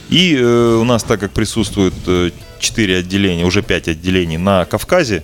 И 0.09 0.37
э, 0.37 0.79
у 0.81 0.85
нас, 0.85 1.05
так 1.05 1.21
как 1.21 1.31
присутствует 1.31 1.95
э, 2.07 2.31
4 2.59 2.97
отделения, 2.99 3.45
уже 3.45 3.62
5 3.62 3.88
отделений 3.88 4.38
на 4.38 4.64
Кавказе, 4.64 5.23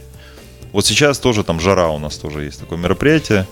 вот 0.73 0.87
сейчас 0.87 1.19
тоже 1.19 1.43
там 1.43 1.59
жара 1.59 1.89
у 1.89 1.99
нас 1.99 2.17
тоже 2.17 2.45
есть 2.45 2.61
такое 2.61 2.79
мероприятие, 2.79 3.47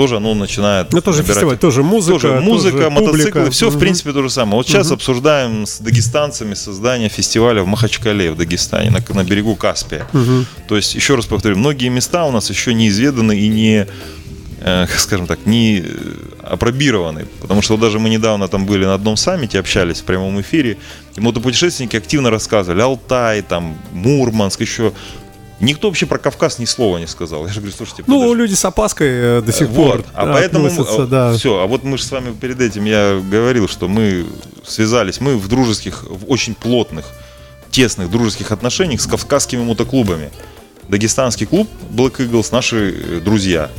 тоже 0.00 0.16
оно 0.16 0.34
начинает 0.34 0.94
Ну, 0.94 1.02
тоже 1.02 1.18
набирать 1.18 1.36
фестиваль, 1.36 1.58
тоже 1.58 1.82
музыка. 1.82 2.20
тоже 2.20 2.40
музыка, 2.40 2.76
тоже 2.78 2.90
мотоциклы, 2.90 3.30
публика. 3.32 3.50
все 3.50 3.68
в 3.68 3.78
принципе 3.78 4.12
то 4.12 4.22
же 4.22 4.30
самое. 4.30 4.56
Вот 4.56 4.66
сейчас 4.66 4.90
обсуждаем 4.90 5.66
с 5.66 5.78
дагестанцами 5.78 6.54
создание 6.54 7.10
фестиваля 7.10 7.62
в 7.62 7.66
Махачкале 7.66 8.32
в 8.32 8.36
Дагестане, 8.38 8.90
на, 8.90 9.14
на 9.14 9.24
берегу 9.24 9.56
Каспия. 9.56 10.06
То 10.68 10.76
есть, 10.76 10.94
еще 10.94 11.16
раз 11.16 11.26
повторю, 11.26 11.58
многие 11.58 11.88
места 11.90 12.24
у 12.24 12.30
нас 12.32 12.48
еще 12.48 12.72
не 12.72 12.88
изведаны 12.88 13.38
и 13.38 13.48
не, 13.48 13.86
э, 14.62 14.86
скажем 14.96 15.26
так, 15.26 15.44
не 15.44 15.80
э, 15.84 15.84
опробированы. 16.42 17.26
Потому 17.42 17.60
что 17.60 17.76
даже 17.76 17.98
мы 17.98 18.08
недавно 18.08 18.48
там 18.48 18.64
были 18.64 18.86
на 18.86 18.94
одном 18.94 19.18
саммите, 19.18 19.58
общались 19.58 20.00
в 20.00 20.04
прямом 20.04 20.40
эфире, 20.40 20.78
и 21.14 21.20
мотопутешественники 21.20 21.96
активно 21.96 22.30
рассказывали 22.30 22.80
Алтай, 22.80 23.42
там, 23.42 23.76
Мурманск, 23.92 24.62
еще 24.62 24.92
Никто 25.60 25.88
вообще 25.88 26.06
про 26.06 26.18
Кавказ 26.18 26.58
ни 26.58 26.64
слова 26.64 26.96
не 26.98 27.06
сказал. 27.06 27.46
Я 27.46 27.52
же 27.52 27.60
говорю, 27.60 27.76
слушайте, 27.76 28.02
Ну, 28.06 28.20
подожди. 28.20 28.36
люди 28.42 28.54
с 28.54 28.64
опаской 28.64 29.08
э, 29.10 29.42
до 29.42 29.52
сих 29.52 29.68
Вот, 29.68 29.92
пор 29.96 30.04
а 30.14 30.26
поэтому 30.32 30.70
да. 31.06 31.34
все, 31.34 31.60
а 31.60 31.66
вот 31.66 31.84
мы 31.84 31.98
же 31.98 32.04
с 32.04 32.10
вами 32.10 32.32
перед 32.32 32.60
этим 32.60 32.86
я 32.86 33.20
говорил, 33.20 33.68
что 33.68 33.86
мы 33.86 34.26
связались, 34.64 35.20
мы 35.20 35.36
в 35.36 35.48
дружеских, 35.48 36.04
в 36.04 36.30
очень 36.30 36.54
плотных, 36.54 37.04
тесных 37.70 38.10
дружеских 38.10 38.52
отношениях 38.52 39.00
с 39.02 39.06
кавказскими 39.06 39.62
мотоклубами. 39.62 40.30
Дагестанский 40.88 41.46
клуб 41.46 41.68
Black 41.90 42.16
Eagles 42.16 42.48
наши 42.52 42.94
э, 42.96 43.20
друзья. 43.20 43.70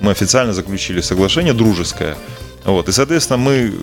Мы 0.00 0.12
официально 0.12 0.52
заключили 0.54 1.00
соглашение 1.02 1.52
дружеское. 1.52 2.16
Вот, 2.64 2.88
и, 2.88 2.92
соответственно, 2.92 3.36
мы 3.38 3.74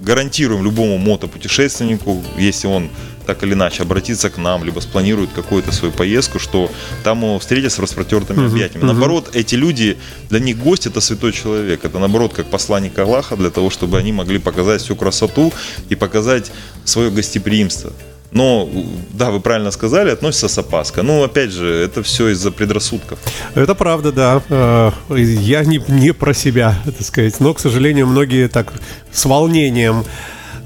гарантируем 0.00 0.62
любому 0.62 0.98
мотопутешественнику, 0.98 2.22
если 2.36 2.66
он 2.66 2.90
так 3.26 3.42
или 3.42 3.54
иначе 3.54 3.82
обратится 3.82 4.30
к 4.30 4.38
нам, 4.38 4.64
либо 4.64 4.80
спланирует 4.80 5.30
какую-то 5.34 5.72
свою 5.72 5.92
поездку, 5.92 6.38
что 6.38 6.70
там 7.02 7.22
его 7.22 7.38
встретят 7.38 7.72
с 7.72 7.78
распротертыми 7.78 8.46
объятиями. 8.46 8.84
Наоборот, 8.84 9.30
эти 9.34 9.54
люди, 9.54 9.96
для 10.30 10.40
них 10.40 10.58
гость 10.58 10.86
это 10.86 11.00
святой 11.00 11.32
человек. 11.32 11.84
Это 11.84 11.98
наоборот 11.98 12.32
как 12.34 12.46
посланник 12.46 12.98
Аллаха 12.98 13.36
для 13.36 13.50
того, 13.50 13.70
чтобы 13.70 13.98
они 13.98 14.12
могли 14.12 14.38
показать 14.38 14.82
всю 14.82 14.96
красоту 14.96 15.52
и 15.88 15.94
показать 15.94 16.52
свое 16.84 17.10
гостеприимство 17.10 17.92
Но, 18.32 18.68
да, 19.12 19.30
вы 19.30 19.40
правильно 19.40 19.70
сказали, 19.70 20.10
относится 20.10 20.48
с 20.48 20.58
опаской. 20.58 21.04
Ну, 21.04 21.22
опять 21.22 21.50
же, 21.52 21.66
это 21.72 22.02
все 22.02 22.28
из-за 22.30 22.50
предрассудков. 22.50 23.18
Это 23.54 23.74
правда, 23.74 24.12
да. 24.12 24.42
Э, 24.48 24.90
Я 25.16 25.64
не, 25.64 25.80
не 25.88 26.12
про 26.12 26.34
себя, 26.34 26.76
так 26.84 27.06
сказать. 27.06 27.40
Но, 27.40 27.54
к 27.54 27.60
сожалению, 27.60 28.06
многие 28.06 28.48
так 28.48 28.72
с 29.12 29.24
волнением 29.24 30.04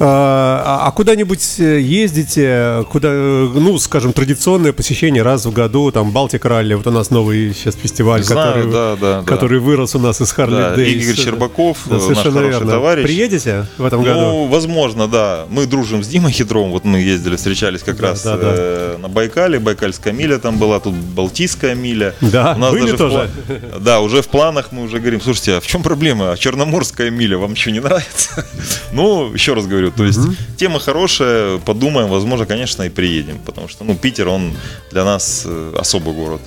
а, 0.00 0.84
а 0.86 0.90
куда-нибудь 0.92 1.56
э, 1.58 1.80
ездите, 1.80 2.84
куда, 2.90 3.08
э, 3.10 3.48
ну, 3.54 3.78
скажем, 3.78 4.12
традиционное 4.12 4.72
посещение 4.72 5.22
раз 5.22 5.44
в 5.46 5.52
году, 5.52 5.90
там, 5.90 6.12
Балтик 6.12 6.44
Ралли, 6.44 6.74
вот 6.74 6.86
у 6.86 6.90
нас 6.90 7.10
новый 7.10 7.52
сейчас 7.52 7.74
фестиваль, 7.74 8.22
Знаю, 8.22 8.52
который, 8.54 8.72
да, 8.72 8.96
да, 8.96 9.22
который 9.24 9.58
вырос 9.58 9.94
у 9.94 9.98
нас 9.98 10.20
из 10.20 10.30
Харли 10.32 10.54
Да, 10.56 10.76
Дейс. 10.76 11.02
Игорь 11.04 11.16
Щербаков, 11.16 11.78
Да, 11.86 11.94
наш 11.94 12.02
совершенно 12.02 12.32
хороший 12.34 12.50
верно. 12.52 12.70
товарищ. 12.70 13.04
Приедете 13.04 13.66
в 13.76 13.84
этом 13.84 14.02
Ну, 14.02 14.06
году? 14.06 14.44
возможно, 14.46 15.08
да. 15.08 15.46
Мы 15.50 15.66
дружим 15.66 16.02
с 16.04 16.08
Димой 16.08 16.32
Хитровым. 16.32 16.70
Вот 16.70 16.84
мы 16.84 16.98
ездили, 17.00 17.36
встречались 17.36 17.82
как 17.82 17.96
Да, 17.96 18.08
раз 18.08 18.22
да, 18.22 18.36
да. 18.36 18.46
э, 18.54 18.96
на 19.00 19.08
Байкале. 19.08 19.58
Байкальская 19.58 20.12
миля 20.12 20.38
там 20.38 20.58
была, 20.58 20.78
тут 20.80 20.94
Балтийская 20.94 21.74
миля. 21.74 22.14
Да, 22.20 22.54
У 22.56 22.60
нас 22.60 22.70
были 22.72 22.82
даже 22.92 22.96
тоже? 22.96 23.30
пла- 23.48 23.80
Да, 23.80 24.00
уже 24.00 24.22
в 24.22 24.28
планах 24.28 24.70
мы 24.72 24.82
уже 24.82 24.98
говорим, 25.00 25.20
слушайте, 25.20 25.54
а 25.54 25.60
в 25.60 25.66
чем 25.66 25.82
проблема? 25.82 26.30
А 26.32 26.36
Черноморская 26.36 27.10
миля 27.10 27.38
вам 27.38 27.56
что, 27.56 27.70
не 27.72 27.80
нравится? 27.80 28.46
Ну, 28.92 29.32
еще 29.34 29.54
раз 29.54 29.66
говорю, 29.66 29.87
то 29.96 30.04
есть 30.04 30.20
тема 30.56 30.78
хорошая, 30.78 31.58
подумаем, 31.58 32.08
возможно, 32.08 32.46
конечно, 32.46 32.82
и 32.84 32.88
приедем. 32.88 33.38
Потому 33.44 33.68
что, 33.68 33.84
ну, 33.84 33.94
Питер, 33.94 34.28
он 34.28 34.52
для 34.90 35.04
нас 35.04 35.42
э, 35.46 35.72
особый 35.78 36.14
город. 36.14 36.40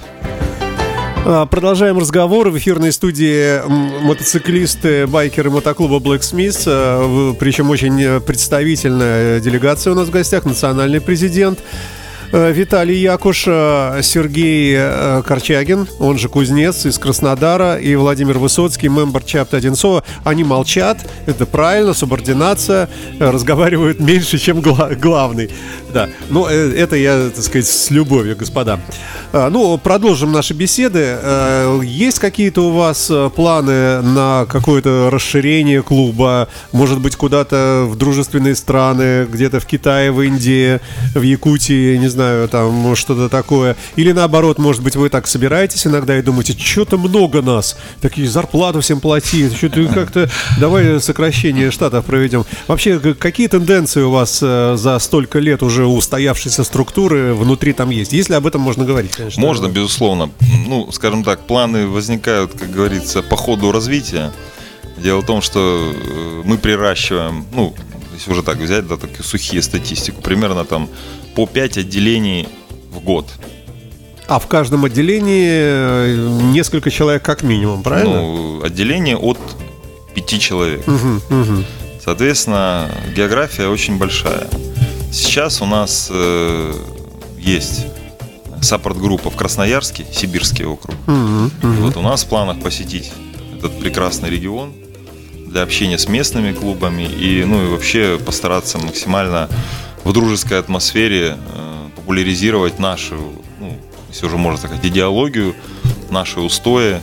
А, 1.23 1.45
Продолжаем 1.45 1.97
разговор. 1.99 2.49
В 2.49 2.58
эфирной 2.58 2.91
студии 2.91 3.62
мотоциклисты, 4.04 5.06
байкеры 5.08 5.49
мотоклуба 5.51 5.97
Black 5.97 6.21
Smith. 6.21 6.63
а, 6.65 7.06
в- 7.06 7.34
Причем 7.36 7.69
очень 7.69 8.01
э, 8.01 8.19
представительная 8.19 9.39
делегация 9.39 9.93
у 9.93 9.95
нас 9.95 10.08
в 10.08 10.12
гостях. 10.12 10.45
Национальный 10.45 10.99
президент 10.99 11.60
э, 11.60 11.63
Виталий 12.32 13.00
Якуш, 13.02 13.44
э, 13.48 14.00
Сергей 14.04 14.76
э, 14.78 15.22
Корчагин, 15.28 15.86
он 16.00 16.17
же 16.17 16.30
Кузнец 16.30 16.86
из 16.86 16.98
Краснодара, 16.98 17.76
и 17.78 17.94
Владимир 17.96 18.38
Высоцкий, 18.38 18.88
мембер 18.88 19.24
Чапта 19.24 19.58
Одинцова. 19.58 20.04
Они 20.24 20.44
молчат, 20.46 20.98
это 21.26 21.46
правильно, 21.46 21.94
субординация, 21.94 22.88
э, 23.20 23.30
разговаривают 23.30 24.00
меньше, 24.00 24.38
чем 24.38 24.62
гла- 24.62 24.96
главный. 24.96 25.50
Да, 25.93 26.10
ну 26.30 26.47
э, 26.47 26.73
это 26.75 26.95
я, 26.95 27.30
так 27.30 27.43
сказать, 27.43 27.67
с 27.67 27.89
любовью, 27.91 28.36
господа. 28.36 28.80
А, 29.34 29.49
Ну, 29.49 29.77
продолжим 29.77 30.32
наши 30.32 30.54
беседы. 30.54 31.17
Э, 31.21 31.80
Есть 31.84 32.19
какие-то 32.19 32.67
у 32.67 32.71
вас 32.71 33.08
э, 33.10 33.30
планы 33.36 34.01
на 34.01 34.45
какое-то 34.45 35.10
расширение 35.12 35.82
клуба? 35.82 36.47
Может 36.71 36.99
быть, 36.99 37.15
куда-то 37.15 37.86
в 37.88 37.95
дружественные 37.97 38.56
страны, 38.56 39.25
где-то 39.25 39.60
в 39.60 39.65
Китае, 39.65 40.12
в 40.12 40.21
Индии, 40.21 40.80
в 41.13 41.21
Якутии, 41.21 41.97
не 41.97 42.08
знаю, 42.08 42.47
там 42.47 42.95
что-то 42.95 43.30
такое? 43.30 43.75
Или 43.95 44.12
наоборот, 44.12 44.58
может 44.58 44.82
быть, 44.84 44.95
вы 44.95 45.10
так 45.10 45.27
собираетесь 45.27 45.88
иногда 45.88 46.17
и 46.17 46.21
думаете, 46.21 46.56
что-то 46.58 46.97
много 46.97 47.41
нас, 47.41 47.77
такие 48.01 48.27
зарплату 48.27 48.82
всем 48.82 48.99
платить, 48.99 49.56
что-то 49.56 49.88
как-то 49.88 50.30
давай 50.60 50.99
сокращение 50.99 51.71
штатов 51.71 52.06
проведем. 52.06 52.45
Вообще, 52.67 52.99
какие 52.99 53.47
тенденции 53.47 54.01
у 54.01 54.12
вас 54.12 54.39
э, 54.41 54.75
за 54.77 54.99
столько 54.99 55.39
лет 55.39 55.63
уже 55.63 55.81
устоявшейся 55.86 56.63
структуры 56.63 57.34
внутри 57.34 57.74
там 57.74 57.89
есть? 57.89 58.13
Если 58.13 58.34
об 58.34 58.48
этом 58.48 58.62
можно 58.62 58.86
говорить, 58.86 59.12
конечно. 59.12 59.41
Можно, 59.41 59.67
безусловно. 59.67 60.32
Ну, 60.67 60.91
скажем 60.91 61.24
так, 61.24 61.48
планы 61.48 61.88
возникают, 61.88 62.54
как 62.54 62.72
говорится, 62.72 63.22
по 63.22 63.36
ходу 63.36 63.72
развития. 63.72 64.32
Дело 64.98 65.22
в 65.22 65.26
том, 65.26 65.41
что 65.41 65.94
э, 65.94 66.41
мы 66.46 66.58
приращиваем, 66.58 67.46
ну, 67.54 67.74
если 68.13 68.32
уже 68.32 68.44
так 68.44 68.58
взять, 68.58 68.88
да, 68.88 68.98
такие 68.98 69.24
сухие 69.24 69.62
статистику, 69.62 70.22
примерно 70.22 70.63
там 70.65 70.89
по 71.36 71.48
5 71.48 71.78
отделений 71.78 72.48
в 72.91 73.00
год. 73.00 73.28
А 74.28 74.39
в 74.39 74.48
каждом 74.48 74.86
отделении 74.86 75.50
э, 75.52 76.15
несколько 76.54 76.91
человек 76.91 77.24
как 77.24 77.44
минимум, 77.44 77.84
правильно? 77.84 78.22
Ну, 78.22 78.63
отделение 78.63 79.17
от 79.17 79.38
5 80.13 80.39
человек. 80.39 80.86
Мгм, 80.88 81.22
мгм. 81.30 81.65
Соответственно, 82.04 82.89
география 83.15 83.67
очень 83.67 83.98
большая. 83.98 84.48
Сейчас 85.12 85.62
у 85.62 85.65
нас 85.65 86.08
э, 86.10 86.74
есть 87.38 87.86
саппорт-группа 88.62 89.30
в 89.30 89.36
Красноярске, 89.36 90.06
Сибирский 90.12 90.65
округ. 90.65 90.95
И 91.08 91.12
мгм. 91.12 91.52
вот 91.62 91.97
у 91.97 92.02
нас 92.02 92.24
в 92.24 92.28
планах 92.28 92.62
посетить 92.62 93.12
этот 93.58 93.78
прекрасный 93.78 94.30
регион 94.30 94.74
для 95.47 95.63
общения 95.63 95.97
с 95.97 96.08
местными 96.08 96.54
клубами 96.54 97.04
и, 97.04 97.43
ну, 97.43 97.65
и 97.65 97.67
вообще 97.67 98.17
постараться 98.26 98.78
максимально 98.78 99.50
в 100.06 100.13
дружеской 100.13 100.60
атмосфере 100.60 101.38
э, 101.38 101.89
популяризировать 101.97 102.80
нашу, 102.80 103.17
ну, 103.60 103.78
если 104.10 104.26
уже 104.28 104.38
можно 104.38 104.60
сказать, 104.60 104.80
идеологию, 104.84 105.56
наши 106.10 106.39
устои. 106.39 107.00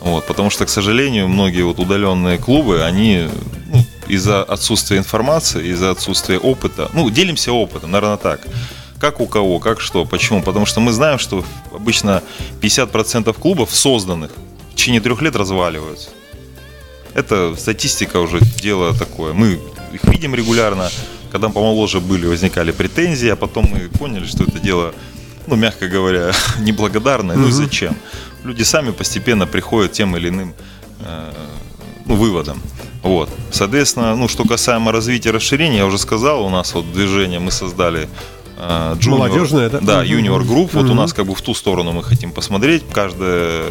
Вот, 0.00 0.26
потому 0.28 0.50
что, 0.50 0.64
к 0.64 0.68
сожалению, 0.68 1.26
многие 1.26 1.62
вот 1.62 1.80
удаленные 1.80 2.38
клубы, 2.38 2.84
они 2.84 3.28
ну, 3.72 3.84
из-за 4.08 4.42
отсутствия 4.42 4.98
информации, 4.98 5.68
из-за 5.68 5.90
отсутствия 5.90 6.38
опыта, 6.38 6.90
ну, 6.92 7.08
делимся 7.10 7.52
опытом, 7.52 7.90
наверное, 7.90 8.16
так. 8.16 8.40
Как 8.98 9.20
у 9.20 9.26
кого, 9.26 9.60
как 9.60 9.80
что, 9.80 10.04
почему? 10.04 10.42
Потому 10.42 10.66
что 10.66 10.80
мы 10.80 10.92
знаем, 10.92 11.18
что 11.18 11.44
обычно 11.72 12.22
50% 12.60 13.32
клубов 13.38 13.74
созданных 13.74 14.32
в 14.72 14.74
течение 14.74 15.00
трех 15.00 15.22
лет 15.22 15.36
разваливаются. 15.36 16.10
Это 17.14 17.54
статистика 17.56 18.18
уже 18.18 18.40
дело 18.40 18.94
такое. 18.94 19.32
Мы 19.32 19.60
их 19.92 20.04
видим 20.04 20.34
регулярно. 20.34 20.90
Когда 21.30 21.48
помоложе 21.48 22.00
были, 22.00 22.26
возникали 22.26 22.72
претензии, 22.72 23.28
а 23.28 23.36
потом 23.36 23.68
мы 23.70 23.88
поняли, 23.88 24.24
что 24.26 24.44
это 24.44 24.58
дело, 24.58 24.94
ну, 25.46 25.56
мягко 25.56 25.86
говоря, 25.86 26.32
неблагодарное. 26.58 27.36
Ну 27.36 27.48
и 27.48 27.52
зачем? 27.52 27.96
Люди 28.44 28.62
сами 28.62 28.92
постепенно 28.92 29.46
приходят 29.46 29.92
тем 29.92 30.16
или 30.16 30.30
иным 30.30 30.54
э, 31.00 31.32
ну, 32.06 32.16
выводам. 32.16 32.62
Вот. 33.02 33.30
Соответственно, 33.50 34.16
ну, 34.16 34.28
что 34.28 34.44
касаемо 34.44 34.92
развития 34.92 35.30
расширения, 35.30 35.78
я 35.78 35.86
уже 35.86 35.98
сказал, 35.98 36.44
у 36.44 36.50
нас 36.50 36.74
вот 36.74 36.92
движение 36.92 37.38
мы 37.38 37.50
создали 37.50 38.08
э, 38.58 38.96
junior- 38.98 39.10
Молодежное, 39.10 39.70
да? 39.70 39.78
Да, 39.80 40.02
юниор 40.02 40.42
групп. 40.44 40.74
Вот 40.74 40.90
у 40.90 40.94
нас 40.94 41.12
как 41.12 41.26
бы 41.26 41.34
в 41.34 41.42
ту 41.42 41.54
сторону 41.54 41.92
мы 41.92 42.02
хотим 42.02 42.32
посмотреть. 42.32 42.82
Каждое 42.92 43.64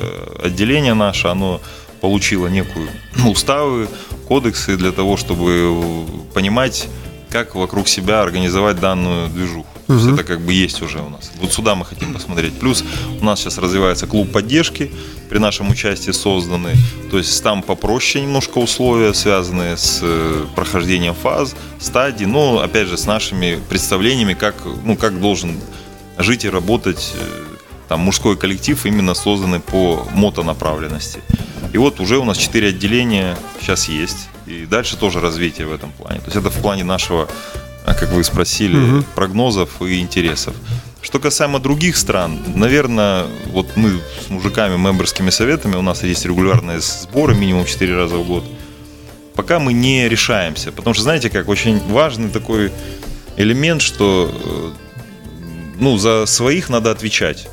отделение 0.44 0.94
наше, 0.94 1.28
оно 1.28 1.62
получило 2.02 2.48
некую 2.48 2.88
ну, 3.16 3.32
уставы, 3.32 3.88
кодексы 4.28 4.78
для 4.78 4.92
того, 4.92 5.18
чтобы 5.18 6.06
понимать, 6.34 6.88
как 7.30 7.56
вокруг 7.56 7.88
себя 7.88 8.22
организовать 8.22 8.80
данную 8.80 9.30
движуху. 9.30 9.68
То 9.88 9.94
есть 9.94 10.08
это 10.08 10.24
как 10.24 10.42
бы 10.42 10.52
есть 10.52 10.82
уже 10.82 11.00
у 11.00 11.10
нас. 11.10 11.32
Вот 11.40 11.54
сюда 11.54 11.76
мы 11.76 11.86
хотим 11.86 12.14
посмотреть. 12.14 12.54
Плюс 12.60 12.84
у 13.22 13.26
нас 13.26 13.40
сейчас 13.40 13.58
развивается 13.58 14.06
клуб 14.06 14.32
поддержки, 14.32 14.92
при 15.30 15.40
нашем 15.40 15.70
участии 15.70 16.12
созданный. 16.12 16.76
То 17.12 17.18
есть 17.18 17.42
там 17.44 17.62
попроще 17.62 18.24
немножко 18.24 18.60
условия, 18.60 19.14
связанные 19.14 19.78
с 19.78 20.00
э, 20.02 20.46
прохождением 20.56 21.16
фаз, 21.16 21.56
стадий, 21.80 22.26
но 22.26 22.60
опять 22.60 22.88
же 22.88 22.98
с 22.98 23.06
нашими 23.06 23.60
представлениями, 23.70 24.34
как, 24.34 24.56
ну, 24.84 24.96
как 24.96 25.20
должен 25.20 25.60
жить 26.18 26.46
и 26.46 26.50
работать 26.50 27.14
э, 27.16 27.56
там 27.88 28.02
мужской 28.02 28.38
коллектив, 28.38 28.86
именно 28.86 29.14
созданный 29.14 29.60
по 29.60 30.08
мотонаправленности. 30.14 31.22
И 31.74 31.78
вот 31.78 32.00
уже 32.00 32.18
у 32.18 32.24
нас 32.24 32.38
четыре 32.38 32.70
отделения 32.70 33.38
сейчас 33.62 33.90
есть. 33.90 34.30
И 34.46 34.66
дальше 34.66 34.98
тоже 34.98 35.20
развитие 35.20 35.68
в 35.68 35.74
этом 35.74 35.92
плане. 35.92 36.20
То 36.20 36.26
есть 36.26 36.38
это 36.38 36.50
в 36.50 36.62
плане 36.62 36.84
нашего, 36.84 37.28
как 37.94 38.12
вы 38.12 38.24
спросили, 38.24 39.04
прогнозов 39.16 39.82
и 39.82 40.00
интересов. 40.00 40.54
Что 41.02 41.20
касаемо 41.20 41.60
других 41.60 41.96
стран, 41.96 42.38
наверное, 42.56 43.28
вот 43.46 43.78
мы 43.78 44.02
с 44.26 44.30
мужиками, 44.30 44.78
мемберскими 44.78 45.30
советами, 45.30 45.76
у 45.76 45.82
нас 45.82 46.04
есть 46.04 46.26
регулярные 46.26 46.82
сборы, 46.82 47.34
минимум 47.34 47.66
4 47.66 47.96
раза 47.96 48.18
в 48.18 48.28
год. 48.28 48.44
Пока 49.34 49.60
мы 49.60 49.72
не 49.72 50.10
решаемся. 50.10 50.72
Потому 50.72 50.94
что, 50.96 51.04
знаете, 51.04 51.30
как 51.30 51.48
очень 51.48 51.80
важный 51.92 52.30
такой 52.30 52.72
элемент, 53.38 53.82
что 53.82 54.32
э, 54.34 54.72
ну, 55.80 55.98
за 55.98 56.26
своих 56.26 56.70
надо 56.70 56.92
отвечать. 56.92 57.48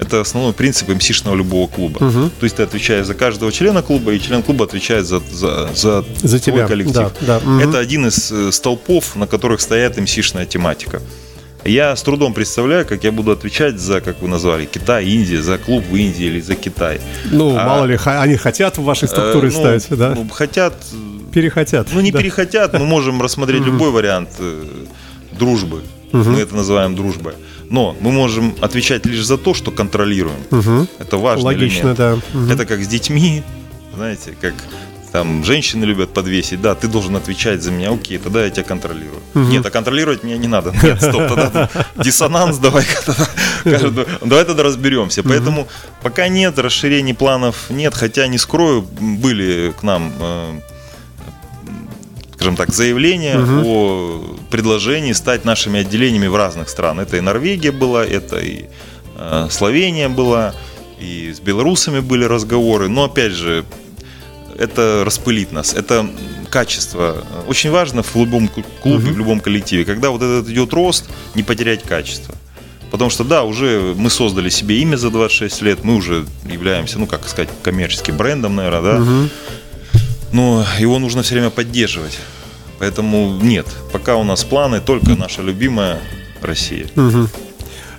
Это 0.00 0.20
основной 0.20 0.52
принцип 0.52 0.88
МСишного 0.88 1.36
любого 1.36 1.66
клуба. 1.68 1.98
То 2.00 2.44
есть 2.44 2.56
ты 2.56 2.62
отвечаешь 2.62 3.06
за 3.06 3.14
каждого 3.14 3.52
члена 3.52 3.82
клуба, 3.82 4.12
и 4.12 4.18
член 4.20 4.42
клуба 4.42 4.64
отвечает 4.64 5.06
за, 5.06 5.20
за, 5.32 5.68
за, 5.74 6.04
За 6.22 6.38
твой 6.38 6.40
тебя, 6.40 6.66
коллектив. 6.66 6.94
да, 6.94 7.10
да, 7.20 7.40
мгм. 7.40 7.60
Это 7.60 7.78
один 7.78 8.06
из 8.06 8.32
э, 8.32 8.50
столпов, 8.52 9.14
на 9.16 9.26
которых 9.26 9.60
стоят 9.60 9.98
МСишная 9.98 10.46
тематика. 10.46 11.00
Я 11.64 11.94
с 11.94 12.02
трудом 12.02 12.32
представляю, 12.32 12.86
как 12.86 13.04
я 13.04 13.12
буду 13.12 13.30
отвечать 13.32 13.78
за, 13.78 14.00
как 14.00 14.22
вы 14.22 14.28
назвали, 14.28 14.64
Китай, 14.64 15.04
Индия, 15.06 15.42
за 15.42 15.58
клуб 15.58 15.84
в 15.90 15.94
Индии 15.94 16.24
или 16.24 16.40
за 16.40 16.54
Китай. 16.54 17.00
Ну, 17.30 17.54
А- 17.58 17.66
мало 17.66 17.84
ли, 17.84 17.98
они 18.06 18.36
хотят 18.36 18.78
в 18.78 18.82
вашей 18.82 19.08
структуре 19.08 19.48
Э, 19.48 19.52
ну, 19.52 19.58
ставить, 19.60 19.86
да? 19.90 20.14
ну, 20.16 20.26
хотят, 20.30 20.72
э, 20.92 21.32
Перехотят. 21.32 21.88
ну, 21.92 22.00
не 22.00 22.10
да. 22.12 22.18
перехотят, 22.18 22.72
мы 22.72 22.86
можем 22.86 23.20
рассмотреть 23.20 23.62
любой 23.62 23.90
вариант 23.90 24.30
э, 24.38 24.64
дружбы. 25.32 25.82
Мы 26.12 26.40
это 26.40 26.56
называем 26.56 26.96
дружбой. 26.96 27.34
Но 27.70 27.96
мы 28.00 28.10
можем 28.10 28.54
отвечать 28.60 29.06
лишь 29.06 29.24
за 29.24 29.38
то, 29.38 29.54
что 29.54 29.70
контролируем. 29.70 30.88
Это 30.98 31.16
важный 31.16 31.44
Логично, 31.46 31.78
элемент. 31.78 31.98
да. 31.98 32.18
Мгм. 32.34 32.50
Это 32.50 32.66
как 32.66 32.82
с 32.82 32.88
детьми, 32.88 33.42
знаете, 33.94 34.36
как 34.40 34.54
там 35.12 35.44
женщины 35.44 35.84
любят 35.84 36.12
подвесить, 36.12 36.60
да, 36.60 36.74
ты 36.74 36.86
должен 36.88 37.16
отвечать 37.16 37.62
за 37.62 37.70
меня, 37.70 37.92
окей, 37.92 38.18
тогда 38.18 38.44
я 38.44 38.50
тебя 38.50 38.64
контролирую. 38.64 39.20
Нет, 39.34 39.66
а 39.66 39.70
контролировать 39.70 40.22
меня 40.22 40.36
не 40.36 40.48
надо. 40.48 40.72
Нет, 40.82 41.00
стоп, 41.02 41.28
тогда 41.28 41.68
диссонанс 41.96 42.58
давай 42.58 42.84
давай 43.64 44.44
тогда 44.44 44.62
разберемся. 44.62 45.22
Поэтому 45.22 45.68
пока 46.02 46.28
нет, 46.28 46.58
расширений 46.58 47.14
планов 47.14 47.70
нет, 47.70 47.94
хотя 47.94 48.26
не 48.26 48.38
скрою, 48.38 48.82
были 48.82 49.72
к 49.78 49.82
нам 49.82 50.12
э, 50.18 50.60
скажем 52.40 52.56
так, 52.56 52.72
заявления 52.72 53.38
угу. 53.38 53.62
о 53.66 54.36
предложении 54.48 55.12
стать 55.12 55.44
нашими 55.44 55.80
отделениями 55.80 56.26
в 56.26 56.36
разных 56.36 56.70
странах. 56.70 57.08
Это 57.08 57.18
и 57.18 57.20
Норвегия 57.20 57.70
была, 57.70 58.02
это 58.02 58.38
и 58.38 58.64
э, 59.18 59.48
Словения 59.50 60.08
была, 60.08 60.54
и 60.98 61.34
с 61.34 61.38
белорусами 61.38 62.00
были 62.00 62.24
разговоры. 62.24 62.88
Но 62.88 63.04
опять 63.04 63.32
же, 63.32 63.66
это 64.58 65.02
распылит 65.04 65.52
нас, 65.52 65.74
это 65.74 66.08
качество. 66.48 67.22
Очень 67.46 67.72
важно 67.72 68.02
в 68.02 68.16
любом 68.16 68.48
клубе, 68.48 69.08
угу. 69.10 69.14
в 69.14 69.18
любом 69.18 69.40
коллективе, 69.40 69.84
когда 69.84 70.08
вот 70.08 70.22
этот 70.22 70.48
идет 70.48 70.72
рост, 70.72 71.10
не 71.34 71.42
потерять 71.42 71.82
качество. 71.82 72.34
Потому 72.90 73.10
что, 73.10 73.22
да, 73.22 73.44
уже 73.44 73.92
мы 73.98 74.08
создали 74.08 74.48
себе 74.48 74.80
имя 74.80 74.96
за 74.96 75.10
26 75.10 75.60
лет, 75.60 75.84
мы 75.84 75.94
уже 75.94 76.24
являемся, 76.50 76.98
ну, 76.98 77.06
как 77.06 77.28
сказать, 77.28 77.50
коммерческим 77.62 78.16
брендом, 78.16 78.56
наверное, 78.56 78.80
да. 78.80 79.02
Угу. 79.02 79.28
Но 80.32 80.64
его 80.78 80.98
нужно 80.98 81.22
все 81.22 81.34
время 81.34 81.50
поддерживать. 81.50 82.18
Поэтому 82.78 83.38
нет, 83.42 83.66
пока 83.92 84.16
у 84.16 84.24
нас 84.24 84.44
планы 84.44 84.80
только 84.80 85.14
наша 85.14 85.42
любимая 85.42 85.98
Россия. 86.40 86.86
Угу. 86.96 87.28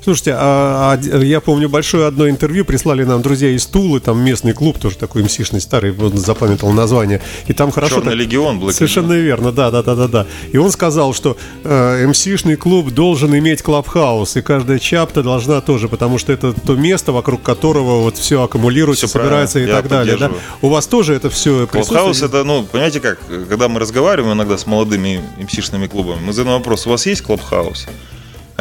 Слушайте, 0.04 0.34
а, 0.36 0.98
а 1.00 1.18
я 1.18 1.42
помню 1.42 1.70
большое 1.70 2.08
одно 2.08 2.28
интервью 2.28 2.66
прислали 2.66 3.04
нам 3.04 3.22
друзья 3.22 3.50
из 3.50 3.68
Тулы, 3.68 4.00
там 4.00 4.20
местный 4.20 4.54
клуб 4.54 4.80
тоже 4.80 4.98
такой 4.98 5.22
МСишный 5.22 5.62
старый, 5.62 5.92
вот 5.92 6.16
запамятовал 6.16 6.74
название, 6.74 7.22
и 7.46 7.54
там 7.54 7.72
хорошо. 7.72 7.98
Черный 7.98 8.12
так... 8.12 8.20
легион, 8.20 8.60
Black 8.60 8.72
Совершенно 8.72 9.14
Legion. 9.14 9.22
верно, 9.22 9.52
да, 9.52 9.70
да, 9.70 9.84
да, 9.84 9.96
да, 9.96 10.08
да. 10.08 10.28
И 10.52 10.58
он 10.58 10.72
сказал, 10.72 11.14
что 11.14 11.38
э, 11.64 12.08
MC-шный 12.08 12.56
клуб 12.56 12.90
должен 12.90 13.38
иметь 13.38 13.62
clubhouse, 13.62 14.38
и 14.38 14.42
каждая 14.42 14.80
chapter 14.80 15.22
должна 15.22 15.62
тоже, 15.62 15.88
потому 15.88 16.18
что 16.18 16.34
это 16.34 16.54
то 16.54 16.76
место, 16.76 17.12
вокруг 17.12 17.44
которого 17.44 18.02
вот 18.02 18.18
все 18.18 18.42
аккумулируется, 18.42 19.06
все 19.06 19.20
собирается 19.20 19.60
и 19.60 19.68
так 19.68 19.88
далее. 19.88 20.18
Да? 20.18 20.32
У 20.62 20.70
вас 20.70 20.88
тоже 20.88 21.14
это 21.14 21.30
все 21.30 21.68
Clubhouse 21.68 22.24
это, 22.24 22.44
ну, 22.44 22.64
понимаете 22.64 23.02
как, 23.02 23.20
когда 23.28 23.68
мы 23.68 23.80
разговариваем 23.80 24.36
иногда 24.36 24.58
с 24.58 24.66
молодыми 24.66 25.22
MC-шными 25.38 25.86
клубами, 25.86 26.22
мы 26.26 26.34
задаем 26.34 26.58
вопрос, 26.58 26.88
у 26.88 26.90
вас 26.90 27.06
есть 27.06 27.22
clubhouse? 27.22 27.88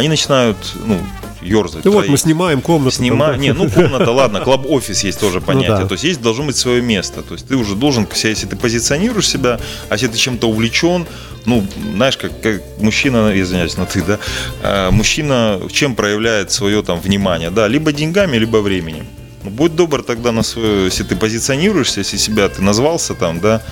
Они 0.01 0.09
начинают, 0.09 0.57
ну, 0.85 0.99
ерзать. 1.43 1.85
Ну 1.85 1.93
вот 1.93 2.09
мы 2.09 2.17
снимаем 2.17 2.61
комнату. 2.61 2.97
Снимаем. 2.97 3.41
Не, 3.41 3.53
ну 3.53 3.69
комната, 3.71 4.11
ладно, 4.21 4.41
club 4.41 4.66
office 4.66 5.05
есть 5.05 5.21
тоже 5.21 5.41
ну 5.41 5.47
понятие. 5.47 5.73
Ну, 5.73 5.83
да. 5.83 5.87
То 5.87 5.95
есть 5.95 6.05
есть 6.05 6.23
должно 6.23 6.45
быть 6.45 6.57
свое 6.57 6.83
место. 6.83 7.23
То 7.23 7.35
есть 7.35 7.47
ты 7.47 7.57
уже 7.57 7.75
должен, 7.75 8.07
если 8.25 8.47
ты 8.47 8.57
позиционируешь 8.57 9.29
себя, 9.29 9.61
а 9.89 9.95
если 9.95 10.09
ты 10.09 10.19
чем-то 10.19 10.49
увлечен, 10.49 11.07
ну, 11.47 11.67
знаешь, 11.95 12.17
как, 12.17 12.41
как 12.41 12.63
мужчина, 12.79 13.33
извиняюсь, 13.35 13.77
на 13.77 13.87
ты, 13.87 14.03
да, 14.03 14.19
э, 14.63 14.91
мужчина 14.91 15.61
чем 15.73 15.95
проявляет 15.95 16.53
свое 16.53 16.83
там 16.83 17.01
внимание, 17.01 17.51
да, 17.51 17.69
либо 17.69 17.93
деньгами, 17.93 18.37
либо 18.37 18.59
временем. 18.59 19.07
Ну, 19.43 19.51
будь 19.51 19.75
добр 19.75 20.03
тогда 20.03 20.33
на 20.33 20.43
свое, 20.43 20.85
если 20.85 21.03
ты 21.05 21.17
позиционируешься, 21.17 22.01
если 22.01 22.19
себя 22.19 22.49
ты 22.49 22.63
назвался 22.63 23.15
там, 23.15 23.41
да, 23.41 23.63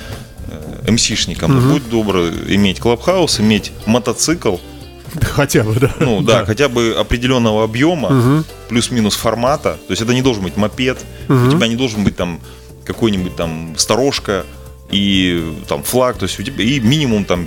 э, 0.48 0.90
МСишником, 0.90 1.58
угу. 1.58 1.74
будь 1.74 1.90
добр 1.90 2.32
иметь 2.48 2.80
клабхаус, 2.80 3.40
иметь 3.40 3.72
мотоцикл, 3.84 4.56
Хотя 5.22 5.62
бы, 5.62 5.74
да. 5.74 5.94
Ну 6.00 6.22
да, 6.22 6.40
да. 6.40 6.46
хотя 6.46 6.68
бы 6.68 6.94
определенного 6.98 7.64
объема, 7.64 8.08
угу. 8.08 8.44
плюс-минус 8.68 9.14
формата. 9.14 9.78
То 9.86 9.92
есть 9.92 10.02
это 10.02 10.14
не 10.14 10.22
должен 10.22 10.42
быть 10.42 10.56
мопед, 10.56 10.98
угу. 11.28 11.46
у 11.46 11.50
тебя 11.50 11.66
не 11.66 11.76
должен 11.76 12.04
быть 12.04 12.16
там 12.16 12.40
какой-нибудь 12.84 13.36
там 13.36 13.74
сторожка 13.76 14.44
и 14.90 15.54
там 15.68 15.82
флаг, 15.82 16.16
то 16.16 16.24
есть 16.24 16.38
у 16.40 16.42
тебя 16.42 16.64
и 16.64 16.80
минимум 16.80 17.24
там 17.24 17.46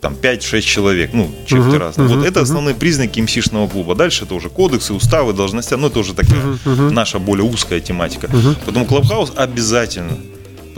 там 0.00 0.14
5-6 0.14 0.60
человек, 0.62 1.10
ну, 1.12 1.30
черти 1.46 1.62
uh-huh, 1.62 1.78
разные. 1.78 2.08
Uh-huh, 2.08 2.16
вот 2.16 2.26
это 2.26 2.40
uh-huh. 2.40 2.44
основные 2.44 2.74
признаки 2.74 3.20
МСишного 3.20 3.68
клуба. 3.68 3.94
Дальше 3.94 4.24
это 4.24 4.34
уже 4.34 4.48
кодексы, 4.48 4.94
уставы, 4.94 5.34
должности, 5.34 5.74
ну, 5.74 5.88
это 5.88 5.98
уже 5.98 6.14
такая 6.14 6.40
uh-huh, 6.40 6.58
uh-huh. 6.64 6.90
наша 6.90 7.18
более 7.18 7.44
узкая 7.44 7.80
тематика. 7.80 8.26
Uh-huh. 8.26 8.56
Поэтому 8.64 8.86
Клабхаус 8.86 9.32
обязательно. 9.36 10.16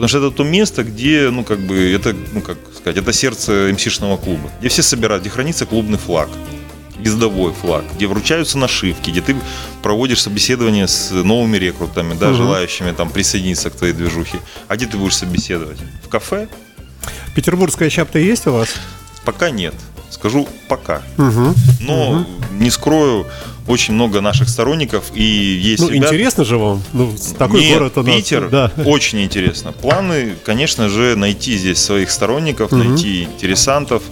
Потому 0.02 0.08
что 0.08 0.26
это 0.26 0.36
то 0.36 0.42
место, 0.42 0.82
где, 0.82 1.30
ну, 1.30 1.44
как 1.44 1.60
бы, 1.60 1.92
это, 1.92 2.12
ну, 2.32 2.40
как 2.40 2.58
сказать, 2.76 2.96
это 2.96 3.12
сердце 3.12 3.70
МСишного 3.72 4.16
клуба, 4.16 4.50
где 4.58 4.68
все 4.68 4.82
собирают, 4.82 5.22
где 5.22 5.30
хранится 5.30 5.64
клубный 5.64 5.96
флаг, 5.96 6.28
ездовой 6.98 7.52
флаг, 7.52 7.84
где 7.94 8.08
вручаются 8.08 8.58
нашивки, 8.58 9.10
где 9.10 9.20
ты 9.20 9.36
проводишь 9.80 10.20
собеседование 10.20 10.88
с 10.88 11.12
новыми 11.12 11.56
рекрутами, 11.56 12.14
да, 12.18 12.30
угу. 12.30 12.34
желающими 12.34 12.90
там 12.90 13.10
присоединиться 13.10 13.70
к 13.70 13.76
твоей 13.76 13.94
движухе. 13.94 14.40
А 14.66 14.74
где 14.74 14.88
ты 14.88 14.96
будешь 14.96 15.14
собеседовать? 15.14 15.78
В 16.04 16.08
кафе? 16.08 16.48
Петербургская 17.36 17.88
чапта 17.88 18.18
есть 18.18 18.48
у 18.48 18.52
вас? 18.54 18.70
Пока 19.24 19.50
нет. 19.50 19.74
Скажу 20.10 20.48
пока. 20.66 21.02
Угу. 21.16 21.54
Но 21.78 22.10
угу. 22.10 22.26
не 22.58 22.70
скрою, 22.70 23.28
очень 23.66 23.94
много 23.94 24.20
наших 24.20 24.48
сторонников 24.48 25.12
и 25.14 25.22
есть. 25.22 25.82
Ну 25.82 25.90
ребят... 25.90 26.08
интересно 26.08 26.44
же 26.44 26.58
вам, 26.58 26.82
ну 26.92 27.14
такой 27.38 27.60
Нет, 27.60 27.78
город 27.78 27.98
у 27.98 28.02
нас. 28.02 28.16
Питер, 28.16 28.48
да. 28.48 28.72
очень 28.84 29.22
интересно. 29.22 29.72
Планы, 29.72 30.34
конечно 30.44 30.88
же, 30.88 31.16
найти 31.16 31.56
здесь 31.56 31.78
своих 31.78 32.10
сторонников, 32.10 32.72
угу. 32.72 32.82
найти 32.82 33.24
интересантов 33.24 34.02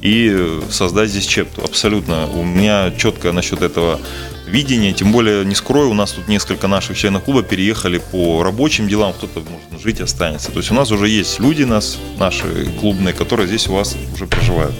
и 0.00 0.60
создать 0.70 1.10
здесь 1.10 1.26
чепту. 1.26 1.62
Абсолютно. 1.64 2.26
У 2.34 2.44
меня 2.44 2.92
четко 2.96 3.32
насчет 3.32 3.62
этого 3.62 4.00
видение. 4.46 4.92
Тем 4.92 5.12
более, 5.12 5.44
не 5.44 5.54
скрою, 5.54 5.90
у 5.90 5.94
нас 5.94 6.12
тут 6.12 6.28
несколько 6.28 6.68
наших 6.68 6.96
членов 6.96 7.24
клуба 7.24 7.42
переехали 7.42 7.98
по 8.10 8.42
рабочим 8.42 8.88
делам, 8.88 9.12
кто-то, 9.12 9.40
может, 9.40 9.82
жить 9.82 10.00
останется. 10.00 10.50
То 10.50 10.58
есть 10.58 10.70
у 10.70 10.74
нас 10.74 10.90
уже 10.90 11.08
есть 11.08 11.40
люди, 11.40 11.62
нас, 11.62 11.98
наши 12.18 12.66
клубные, 12.80 13.14
которые 13.14 13.46
здесь 13.46 13.66
у 13.68 13.74
вас 13.74 13.96
уже 14.14 14.26
проживают. 14.26 14.74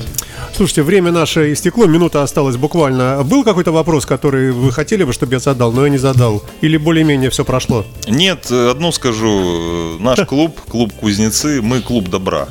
Слушайте, 0.55 0.83
время 0.83 1.11
наше 1.13 1.53
истекло, 1.53 1.87
минута 1.87 2.23
осталась 2.23 2.57
буквально. 2.57 3.23
Был 3.25 3.43
какой-то 3.43 3.73
вопрос, 3.73 4.05
который 4.05 4.53
вы 4.53 4.71
хотели 4.71 5.03
бы, 5.03 5.13
чтобы 5.13 5.33
я 5.33 5.39
задал, 5.39 5.73
но 5.73 5.85
я 5.85 5.91
не 5.91 5.99
задал? 5.99 6.43
Или 6.61 6.77
более-менее 6.77 7.31
все 7.31 7.45
прошло? 7.45 7.87
Нет, 8.07 8.51
одну 8.53 8.93
скажу. 8.93 9.99
Наш 9.99 10.21
клуб, 10.27 10.61
клуб 10.69 10.93
Кузнецы, 10.93 11.63
мы 11.63 11.81
клуб 11.81 12.09
добра. 12.11 12.49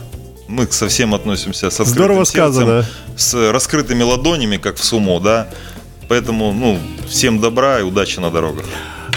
Мы 0.48 0.68
совсем 0.72 1.14
относимся 1.14 1.70
с 1.70 1.80
открытым 1.80 1.94
Здорово 1.94 2.26
сердцем, 2.26 2.54
сказано. 2.54 2.86
с 3.16 3.52
раскрытыми 3.52 4.04
ладонями, 4.04 4.58
как 4.58 4.78
в 4.78 4.84
сумо, 4.84 5.20
да. 5.22 5.48
Поэтому, 6.10 6.52
ну, 6.52 6.80
всем 7.08 7.40
добра 7.40 7.80
и 7.80 7.84
удачи 7.84 8.20
на 8.20 8.32
дорогах. 8.32 8.66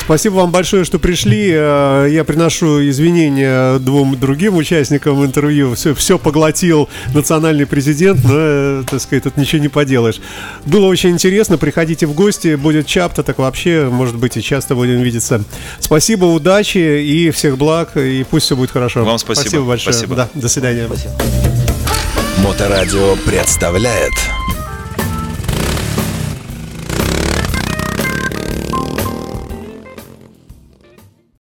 Спасибо 0.04 0.34
вам 0.34 0.50
большое, 0.50 0.84
что 0.84 0.98
пришли. 0.98 1.50
Э, 1.50 2.06
я 2.10 2.24
приношу 2.24 2.86
извинения 2.88 3.78
двум 3.78 4.18
другим 4.18 4.56
участникам 4.56 5.24
интервью. 5.24 5.74
Все, 5.74 5.94
все 5.94 6.18
поглотил 6.18 6.90
национальный 7.14 7.66
президент, 7.66 8.22
но, 8.22 8.34
э, 8.34 8.82
так 8.88 9.00
сказать, 9.00 9.24
тут 9.24 9.38
ничего 9.38 9.62
не 9.62 9.68
поделаешь. 9.68 10.20
Было 10.66 10.86
очень 10.86 11.10
интересно. 11.10 11.56
Приходите 11.56 12.06
в 12.06 12.12
гости. 12.12 12.54
Будет 12.54 12.86
чапта, 12.86 13.22
так 13.22 13.38
вообще, 13.38 13.88
может 13.90 14.16
быть, 14.16 14.36
и 14.36 14.42
часто 14.42 14.74
будем 14.74 15.00
видеться. 15.00 15.42
Спасибо, 15.80 16.26
удачи 16.26 16.78
и 16.78 17.30
всех 17.30 17.56
благ. 17.56 17.96
И 17.96 18.26
пусть 18.28 18.46
все 18.46 18.56
будет 18.56 18.70
хорошо. 18.70 19.04
Вам 19.04 19.18
спасибо. 19.18 19.42
Спасибо 19.42 19.64
большое. 19.64 19.94
Спасибо. 19.94 20.16
Да, 20.16 20.28
до 20.34 20.48
свидания. 20.48 20.86
Спасибо. 20.86 21.12
Моторадио 22.42 23.16
представляет 23.24 24.12